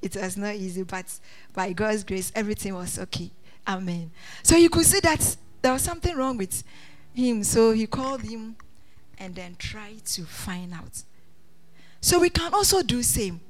It 0.00 0.16
was 0.16 0.36
not 0.36 0.54
easy, 0.54 0.82
but 0.82 1.06
by 1.54 1.72
God's 1.72 2.02
grace, 2.02 2.32
everything 2.34 2.74
was 2.74 2.98
okay. 2.98 3.30
Amen. 3.66 4.10
So 4.42 4.56
you 4.56 4.68
could 4.68 4.84
see 4.84 5.00
that 5.00 5.36
there 5.60 5.72
was 5.72 5.82
something 5.82 6.16
wrong 6.16 6.36
with 6.36 6.64
him. 7.14 7.44
So 7.44 7.72
he 7.72 7.86
called 7.86 8.22
him 8.22 8.56
and 9.18 9.34
then 9.34 9.54
tried 9.56 10.04
to 10.06 10.24
find 10.24 10.74
out. 10.74 11.02
So 12.00 12.18
we 12.18 12.30
can 12.30 12.52
also 12.52 12.82
do 12.82 13.02
same. 13.02 13.40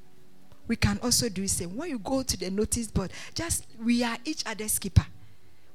We 0.69 0.77
can 0.77 0.99
also 1.03 1.29
do 1.29 1.43
the 1.43 1.49
same. 1.49 1.77
When 1.77 1.89
you 1.89 1.99
go 1.99 2.23
to 2.23 2.37
the 2.37 2.51
notice 2.51 2.89
board, 2.89 3.13
just 3.35 3.67
we 3.83 4.05
are 4.05 4.19
each 4.25 4.43
other's 4.47 4.79
keeper. 4.79 5.07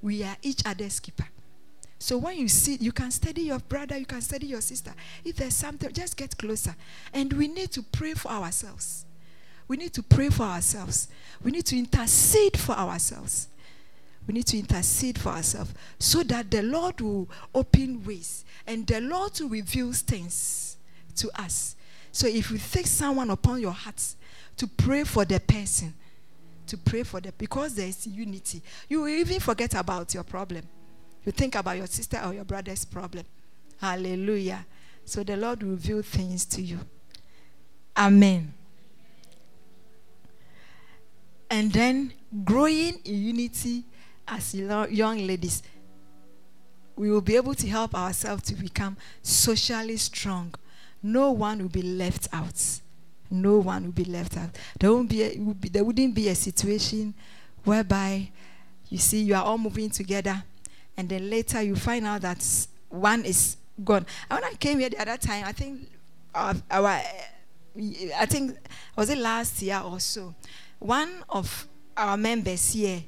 We 0.02 0.24
are 0.24 0.38
each 0.44 0.62
other's 0.66 1.00
keeper. 1.00 1.28
So 2.00 2.18
when 2.18 2.38
you 2.38 2.48
see, 2.48 2.76
you 2.76 2.92
can 2.92 3.10
study 3.12 3.44
your 3.44 3.60
brother, 3.60 3.98
you 3.98 4.06
can 4.06 4.22
study 4.22 4.48
your 4.48 4.62
sister. 4.62 4.94
If 5.26 5.38
there's 5.38 5.56
something, 5.56 5.92
just 5.92 6.16
get 6.16 6.38
closer. 6.38 6.76
And 7.14 7.34
we 7.34 7.48
need 7.48 7.72
to 7.72 7.82
pray 7.82 8.14
for 8.14 8.30
ourselves. 8.30 9.06
We 9.68 9.78
need 9.78 9.94
to 9.94 10.04
pray 10.04 10.30
for 10.30 10.44
ourselves. 10.44 11.08
We 11.44 11.52
need 11.52 11.66
to 11.66 11.78
intercede 11.78 12.58
for 12.58 12.74
ourselves. 12.74 13.50
We 14.28 14.34
need 14.34 14.46
to 14.48 14.60
intercede 14.60 15.18
for 15.18 15.30
ourselves 15.30 15.74
so 16.00 16.22
that 16.24 16.52
the 16.52 16.62
Lord 16.62 17.02
will 17.02 17.30
open 17.56 18.04
ways 18.06 18.46
and 18.66 18.86
the 18.86 19.02
Lord 19.02 19.40
will 19.40 19.50
reveal 19.50 19.92
things 19.94 20.78
to 21.16 21.32
us. 21.42 21.76
So 22.12 22.28
if 22.28 22.52
you 22.52 22.58
take 22.58 22.88
someone 22.88 23.30
upon 23.30 23.62
your 23.62 23.72
heart 23.72 24.02
to 24.58 24.68
pray 24.68 25.04
for 25.04 25.26
the 25.26 25.40
person, 25.40 25.94
to 26.68 26.78
pray 26.78 27.04
for 27.04 27.22
them, 27.22 27.34
because 27.38 27.76
there 27.76 27.88
is 27.88 28.06
unity, 28.06 28.62
you 28.90 29.02
will 29.02 29.08
even 29.08 29.40
forget 29.40 29.74
about 29.74 30.14
your 30.14 30.24
problem 30.24 30.64
you 31.28 31.34
think 31.34 31.56
about 31.56 31.76
your 31.76 31.88
sister 31.88 32.22
or 32.24 32.34
your 32.34 32.46
brother's 32.46 32.86
problem. 32.86 33.26
Hallelujah. 33.82 34.66
So 35.04 35.24
the 35.24 35.36
Lord 35.36 35.62
will 35.62 35.72
reveal 35.72 36.02
things 36.02 36.46
to 36.46 36.62
you. 36.62 36.80
Amen. 37.98 38.54
And 41.50 41.70
then 41.74 42.14
growing 42.46 43.02
in 43.04 43.16
unity 43.24 43.84
as 44.26 44.56
young 44.56 45.28
ladies, 45.28 45.64
we 46.96 47.12
will 47.12 47.20
be 47.20 47.36
able 47.36 47.56
to 47.56 47.68
help 47.68 47.94
ourselves 47.94 48.44
to 48.44 48.56
become 48.56 48.96
socially 49.22 49.98
strong. 49.98 50.56
No 51.04 51.32
one 51.32 51.62
will 51.62 51.68
be 51.68 51.82
left 51.82 52.30
out. 52.32 52.80
No 53.30 53.58
one 53.58 53.84
will 53.84 53.92
be 53.92 54.06
left 54.06 54.38
out. 54.38 54.52
There 54.80 54.94
won't 54.94 55.10
be, 55.10 55.24
a, 55.24 55.38
there 55.72 55.84
wouldn't 55.84 56.16
be 56.16 56.30
a 56.30 56.36
situation 56.36 57.14
whereby 57.66 58.30
you 58.88 58.98
see 58.98 59.24
you 59.24 59.36
are 59.36 59.44
all 59.44 59.58
moving 59.58 59.90
together 59.90 60.42
and 60.98 61.08
then 61.08 61.30
later 61.30 61.62
you 61.62 61.76
find 61.76 62.06
out 62.06 62.22
that 62.22 62.44
one 62.90 63.24
is 63.24 63.58
gone. 63.84 64.06
And 64.30 64.42
when 64.42 64.52
I 64.52 64.56
came 64.56 64.80
here 64.80 64.90
the 64.90 65.00
other 65.00 65.18
time, 65.18 65.46
I 65.46 65.52
think 65.52 65.88
our, 66.34 66.56
our 66.72 67.02
I 68.18 68.26
think 68.26 68.58
was 68.96 69.12
it 69.12 69.20
last 69.20 69.62
year 69.62 69.80
or 69.80 70.00
so, 70.00 70.34
one 70.80 71.24
of 71.30 71.68
our 71.96 72.18
members 72.18 72.74
here 72.74 73.04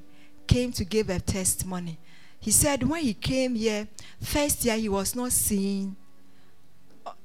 came 0.46 0.72
to 0.74 0.86
give 0.86 1.10
a 1.10 1.20
testimony. 1.20 1.98
He 2.40 2.52
said 2.52 2.84
when 2.84 3.04
he 3.04 3.16
came 3.16 3.56
here, 3.56 3.88
first 4.22 4.64
year 4.64 4.78
he 4.78 4.88
was 4.88 5.16
not 5.16 5.32
seeing. 5.32 5.96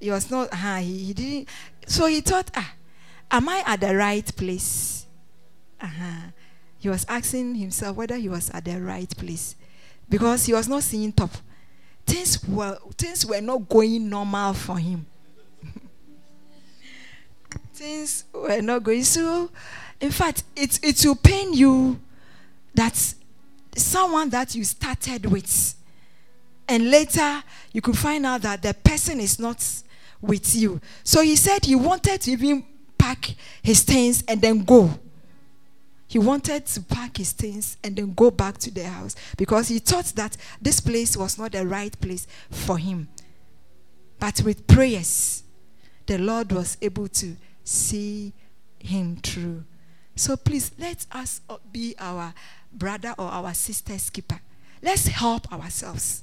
He 0.01 0.11
was 0.11 0.31
not. 0.31 0.49
Uh, 0.51 0.77
he, 0.77 0.99
he 1.05 1.12
didn't. 1.12 1.49
So 1.87 2.07
he 2.07 2.23
thought, 2.23 2.51
ah, 2.57 2.73
am 3.31 3.49
I 3.49 3.62
at 3.67 3.81
the 3.81 3.95
right 3.95 4.35
place? 4.35 5.07
Uh-huh. 5.81 6.31
He 6.79 6.89
was 6.89 7.05
asking 7.09 7.55
himself 7.57 7.97
whether 7.97 8.17
he 8.17 8.29
was 8.29 8.51
at 8.51 8.65
the 8.65 8.81
right 8.81 9.15
place 9.17 9.57
because 10.09 10.47
he 10.47 10.53
was 10.53 10.69
not 10.69 10.83
seeing 10.83 11.13
top. 11.13 11.31
Things 12.07 12.43
were 12.47 12.79
things 12.97 13.25
were 13.25 13.41
not 13.41 13.69
going 13.69 14.09
normal 14.09 14.53
for 14.55 14.79
him. 14.79 15.07
things 17.75 18.25
were 18.33 18.61
not 18.61 18.83
going 18.83 19.05
so. 19.05 19.51
In 20.01 20.11
fact, 20.11 20.45
it 20.55 20.79
it 20.83 21.05
will 21.07 21.17
pain 21.17 21.55
you 21.55 21.99
that 22.75 23.15
someone 23.77 24.29
that 24.31 24.55
you 24.55 24.65
started 24.65 25.27
with, 25.27 25.75
and 26.69 26.91
later 26.91 27.43
you 27.73 27.81
could 27.81 27.97
find 27.97 28.27
out 28.27 28.43
that 28.43 28.63
the 28.63 28.75
person 28.75 29.21
is 29.21 29.39
not 29.39 29.65
with 30.21 30.55
you. 30.55 30.81
So 31.03 31.23
he 31.23 31.37
said 31.37 31.65
he 31.65 31.75
wanted 31.75 32.21
to 32.23 32.31
even 32.33 32.65
pack 32.99 33.35
his 33.63 33.83
things 33.83 34.23
and 34.29 34.41
then 34.41 34.65
go. 34.65 34.99
He 36.15 36.21
wanted 36.21 36.65
to 36.67 36.81
pack 36.81 37.17
his 37.17 37.33
things 37.33 37.77
and 37.83 37.97
then 37.97 38.15
go 38.15 38.31
back 38.31 38.59
to 38.59 38.71
the 38.71 38.85
house 38.85 39.17
because 39.37 39.67
he 39.67 39.81
thought 39.81 40.05
that 40.15 40.37
this 40.62 40.79
place 40.79 41.17
was 41.17 41.37
not 41.41 41.51
the 41.51 41.67
right 41.67 42.01
place 42.01 42.29
for 42.51 42.79
him. 42.79 43.09
But 44.21 44.41
with 44.43 44.65
prayers, 44.69 45.43
the 46.07 46.19
Lord 46.19 46.53
was 46.53 46.79
able 46.81 47.09
to 47.09 47.37
see 47.65 48.33
him 48.79 49.17
through. 49.25 49.65
So 50.15 50.37
please 50.37 50.71
let 50.79 51.05
us 51.11 51.41
be 51.73 51.97
our 51.99 52.33
brother 52.73 53.17
or 53.19 53.27
our 53.27 53.53
sister's 53.53 54.09
keeper. 54.09 54.39
Let's 54.83 55.09
help 55.09 55.53
ourselves. 55.53 56.23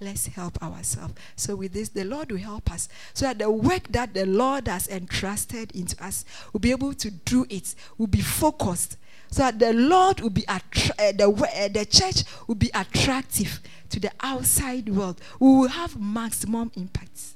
Let's 0.00 0.26
help 0.26 0.62
ourselves. 0.62 1.14
So, 1.36 1.56
with 1.56 1.72
this, 1.72 1.88
the 1.88 2.04
Lord 2.04 2.30
will 2.30 2.38
help 2.38 2.72
us 2.72 2.88
so 3.14 3.26
that 3.26 3.38
the 3.38 3.50
work 3.50 3.88
that 3.90 4.14
the 4.14 4.26
Lord 4.26 4.66
has 4.66 4.88
entrusted 4.88 5.70
into 5.76 6.02
us 6.04 6.24
will 6.52 6.60
be 6.60 6.72
able 6.72 6.92
to 6.94 7.10
do 7.10 7.46
it, 7.48 7.74
will 7.98 8.08
be 8.08 8.20
focused, 8.20 8.96
so 9.32 9.42
that 9.42 9.58
the 9.58 9.72
Lord 9.72 10.20
will 10.20 10.30
be 10.30 10.46
attra- 10.46 10.94
uh, 10.98 11.12
the, 11.12 11.28
uh, 11.28 11.68
the 11.68 11.84
church 11.86 12.22
will 12.46 12.54
be 12.54 12.70
attractive 12.74 13.60
to 13.88 13.98
the 13.98 14.12
outside 14.20 14.88
world. 14.88 15.20
We 15.40 15.48
will 15.48 15.68
have 15.68 15.98
maximum 15.98 16.70
impact. 16.76 17.34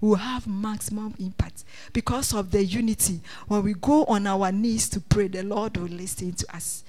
We 0.00 0.10
will 0.10 0.16
have 0.16 0.46
maximum 0.46 1.14
impact 1.18 1.64
because 1.92 2.34
of 2.34 2.50
the 2.50 2.62
unity. 2.62 3.20
When 3.48 3.62
we 3.62 3.72
go 3.74 4.04
on 4.04 4.26
our 4.26 4.52
knees 4.52 4.88
to 4.90 5.00
pray, 5.00 5.28
the 5.28 5.42
Lord 5.42 5.76
will 5.76 5.88
listen 5.88 6.32
to 6.32 6.54
us 6.54 6.84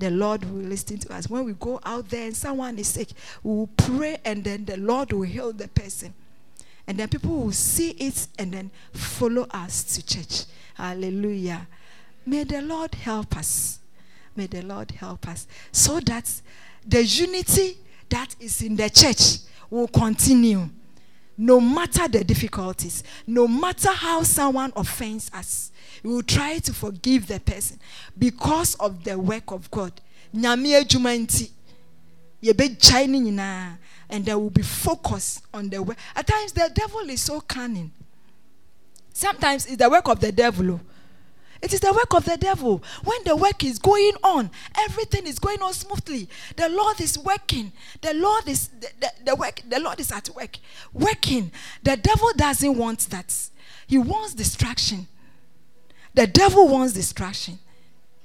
the 0.00 0.10
Lord 0.10 0.50
will 0.50 0.62
listen 0.62 0.96
to 0.98 1.14
us. 1.14 1.28
When 1.28 1.44
we 1.44 1.52
go 1.52 1.78
out 1.84 2.08
there 2.08 2.24
and 2.24 2.34
someone 2.34 2.78
is 2.78 2.88
sick, 2.88 3.08
we 3.42 3.54
will 3.54 3.66
pray 3.76 4.16
and 4.24 4.42
then 4.42 4.64
the 4.64 4.78
Lord 4.78 5.12
will 5.12 5.22
heal 5.22 5.52
the 5.52 5.68
person. 5.68 6.14
And 6.86 6.98
then 6.98 7.08
people 7.08 7.36
will 7.36 7.52
see 7.52 7.90
it 7.90 8.26
and 8.38 8.50
then 8.50 8.70
follow 8.92 9.46
us 9.50 9.84
to 9.84 10.06
church. 10.06 10.46
Hallelujah. 10.74 11.68
May 12.24 12.44
the 12.44 12.62
Lord 12.62 12.94
help 12.94 13.36
us. 13.36 13.79
May 14.36 14.46
the 14.46 14.62
Lord 14.62 14.90
help 14.92 15.28
us 15.28 15.46
so 15.72 16.00
that 16.00 16.30
the 16.86 17.04
unity 17.04 17.78
that 18.08 18.34
is 18.40 18.62
in 18.62 18.76
the 18.76 18.88
church 18.90 19.38
will 19.68 19.88
continue 19.88 20.68
no 21.36 21.60
matter 21.60 22.06
the 22.06 22.22
difficulties, 22.22 23.02
no 23.26 23.48
matter 23.48 23.90
how 23.90 24.22
someone 24.22 24.72
offends 24.76 25.30
us 25.32 25.70
we 26.02 26.10
will 26.10 26.22
try 26.22 26.58
to 26.58 26.72
forgive 26.72 27.26
the 27.26 27.40
person 27.40 27.78
because 28.18 28.74
of 28.76 29.04
the 29.04 29.18
work 29.18 29.50
of 29.50 29.70
God. 29.70 29.92
And 30.32 30.64
they 34.24 34.34
will 34.34 34.50
be 34.50 34.62
focused 34.62 35.42
on 35.52 35.68
the 35.68 35.82
work. 35.82 35.98
At 36.16 36.26
times 36.26 36.52
the 36.52 36.70
devil 36.72 37.00
is 37.00 37.22
so 37.22 37.40
cunning. 37.40 37.92
Sometimes 39.12 39.66
it's 39.66 39.76
the 39.76 39.90
work 39.90 40.08
of 40.08 40.20
the 40.20 40.32
devil. 40.32 40.72
Oh. 40.72 40.80
It 41.62 41.74
is 41.74 41.80
the 41.80 41.92
work 41.92 42.14
of 42.14 42.24
the 42.24 42.36
devil. 42.36 42.82
When 43.04 43.22
the 43.24 43.36
work 43.36 43.62
is 43.64 43.78
going 43.78 44.14
on, 44.22 44.50
everything 44.78 45.26
is 45.26 45.38
going 45.38 45.60
on 45.60 45.74
smoothly. 45.74 46.28
The 46.56 46.68
Lord 46.70 47.00
is 47.00 47.18
working. 47.18 47.72
The 48.00 48.14
Lord 48.14 48.48
is 48.48 48.68
the, 48.68 48.88
the, 48.98 49.12
the 49.26 49.36
work. 49.36 49.60
The 49.68 49.78
Lord 49.78 50.00
is 50.00 50.10
at 50.10 50.30
work, 50.30 50.56
working. 50.92 51.52
The 51.82 51.96
devil 51.96 52.30
doesn't 52.34 52.76
want 52.76 53.00
that. 53.10 53.34
He 53.86 53.98
wants 53.98 54.34
distraction. 54.34 55.06
The 56.14 56.26
devil 56.26 56.68
wants 56.68 56.94
distraction. 56.94 57.58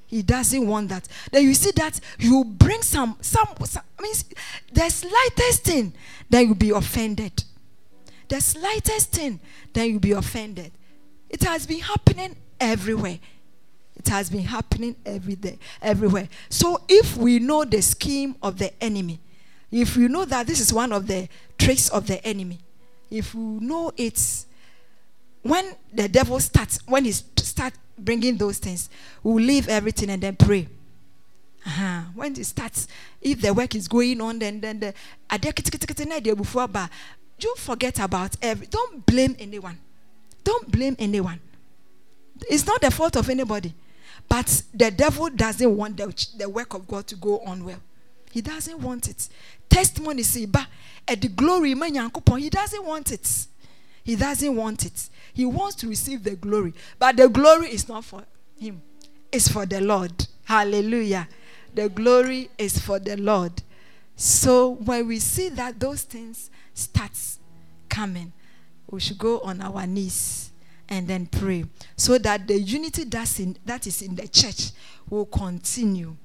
He 0.08 0.22
doesn't 0.22 0.66
want 0.66 0.90
that. 0.90 1.08
Then 1.32 1.44
you 1.44 1.54
see 1.54 1.72
that 1.72 2.00
you 2.20 2.46
bring 2.46 2.82
some, 2.84 3.18
some, 3.22 3.48
some 3.66 3.84
means 4.00 4.24
the 4.72 4.90
slightest 4.90 5.64
thing, 5.64 5.94
then 6.30 6.48
you'll 6.48 6.56
be 6.56 6.70
offended. 6.70 7.44
The 8.30 8.40
slightest 8.40 9.12
thing, 9.12 9.40
then 9.74 9.90
you'll 9.90 10.00
be 10.00 10.14
offended. 10.14 10.72
It 11.30 11.44
has 11.44 11.66
been 11.66 11.80
happening 11.80 12.36
everywhere. 12.60 13.20
It 13.96 14.08
has 14.10 14.30
been 14.30 14.44
happening 14.44 14.96
every 15.06 15.36
day, 15.36 15.58
everywhere. 15.82 16.28
So 16.50 16.82
if 16.88 17.18
we 17.18 17.40
know 17.40 17.64
the 17.64 17.82
scheme 17.82 18.36
of 18.42 18.58
the 18.58 18.72
enemy, 18.84 19.20
if 19.72 19.96
we 19.98 20.08
know 20.08 20.26
that 20.26 20.48
this 20.48 20.60
is 20.60 20.74
one 20.74 20.92
of 20.92 21.08
the 21.08 21.28
tricks 21.58 21.90
of 21.90 22.08
the 22.08 22.24
enemy, 22.26 22.60
if 23.10 23.34
we 23.34 23.42
know 23.42 23.92
it's 23.98 24.46
when 25.42 25.76
the 25.94 26.10
devil 26.10 26.40
starts, 26.40 26.80
when 26.88 27.06
he 27.06 27.12
starts 27.12 27.78
bringing 27.98 28.38
those 28.38 28.58
things, 28.58 28.90
we'll 29.24 29.44
leave 29.44 29.70
everything 29.70 30.10
and 30.10 30.22
then 30.22 30.36
pray. 30.36 30.68
Uh-huh. 31.66 32.02
When 32.14 32.34
it 32.34 32.46
starts, 32.46 32.88
if 33.22 33.42
the 33.42 33.54
work 33.54 33.74
is 33.76 33.88
going 33.88 34.22
on, 34.22 34.40
then 34.40 34.62
then 34.62 34.80
the 34.80 34.94
before, 36.36 36.68
but 36.68 36.90
you 37.40 37.56
forget 37.58 38.00
about 38.00 38.36
every. 38.42 38.68
Don't 38.68 39.06
blame 39.06 39.36
anyone. 39.40 39.80
Don't 40.44 40.72
blame 40.72 40.96
anyone. 41.00 41.40
It's 42.42 42.66
not 42.66 42.82
the 42.82 42.92
fault 42.92 43.16
of 43.16 43.30
anybody, 43.30 43.74
but 44.28 44.64
the 44.74 44.92
devil 44.92 45.30
doesn't 45.30 45.76
want 45.76 45.98
the, 45.98 46.28
the 46.38 46.50
work 46.50 46.74
of 46.74 46.88
God 46.88 47.08
to 47.08 47.16
go 47.16 47.40
on 47.40 47.64
well. 47.64 47.80
He 48.32 48.42
doesn't 48.42 48.80
want 48.82 49.08
it. 49.08 49.30
Testimony 49.70 50.24
say, 50.24 50.46
but 50.46 50.68
at 51.08 51.22
the 51.22 51.30
glory, 51.30 51.74
he 51.74 52.50
doesn't 52.50 52.84
want 52.86 53.12
it. 53.12 53.48
He 54.04 54.16
doesn't 54.16 54.56
want 54.56 54.86
it. 54.86 55.10
He 55.34 55.46
wants 55.46 55.76
to 55.78 55.88
receive 55.88 56.24
the 56.24 56.36
glory. 56.36 56.74
But 57.00 57.18
the 57.18 57.30
glory 57.30 57.70
is 57.70 57.88
not 57.88 58.04
for 58.04 58.24
him, 58.60 58.82
it's 59.32 59.48
for 59.48 59.66
the 59.66 59.82
Lord. 59.82 60.28
Hallelujah. 60.44 61.28
The 61.74 61.90
glory 61.90 62.50
is 62.58 62.80
for 62.80 63.00
the 63.00 63.18
Lord. 63.18 63.52
So 64.16 64.72
when 64.76 65.08
we 65.08 65.20
see 65.20 65.50
that 65.50 65.80
those 65.80 66.04
things 66.04 66.50
starts 66.74 67.40
coming, 67.90 68.32
we 68.90 69.00
should 69.00 69.18
go 69.18 69.40
on 69.40 69.62
our 69.62 69.86
knees 69.86 70.52
and 70.90 71.08
then 71.08 71.26
pray 71.26 71.66
so 71.96 72.18
that 72.18 72.48
the 72.48 72.60
unity 72.60 73.04
that's 73.04 73.40
in, 73.40 73.58
that 73.66 73.88
is 73.88 74.02
in 74.02 74.16
the 74.16 74.28
church 74.28 74.72
will 75.10 75.26
continue 75.26 76.16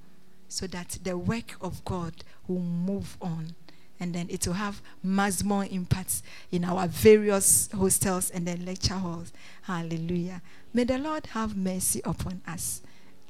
so 0.48 0.66
that 0.66 0.98
the 1.02 1.16
work 1.16 1.56
of 1.60 1.84
God 1.84 2.12
will 2.46 2.60
move 2.60 3.16
on 3.20 3.54
and 4.00 4.14
then 4.14 4.26
it 4.30 4.46
will 4.46 4.54
have 4.54 4.80
much 5.02 5.44
more 5.44 5.66
impact 5.66 6.22
in 6.50 6.64
our 6.64 6.88
various 6.88 7.68
hostels 7.72 8.30
and 8.30 8.46
then 8.46 8.64
lecture 8.64 8.94
halls. 8.94 9.32
Hallelujah. 9.62 10.40
May 10.72 10.84
the 10.84 10.98
Lord 10.98 11.26
have 11.26 11.54
mercy 11.56 12.00
upon 12.04 12.40
us. 12.46 12.80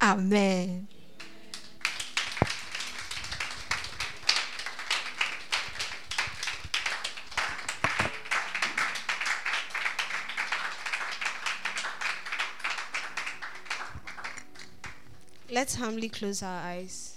Amen. 0.00 0.86
Let's 15.52 15.74
humbly 15.74 16.08
close 16.08 16.44
our 16.44 16.60
eyes. 16.62 17.09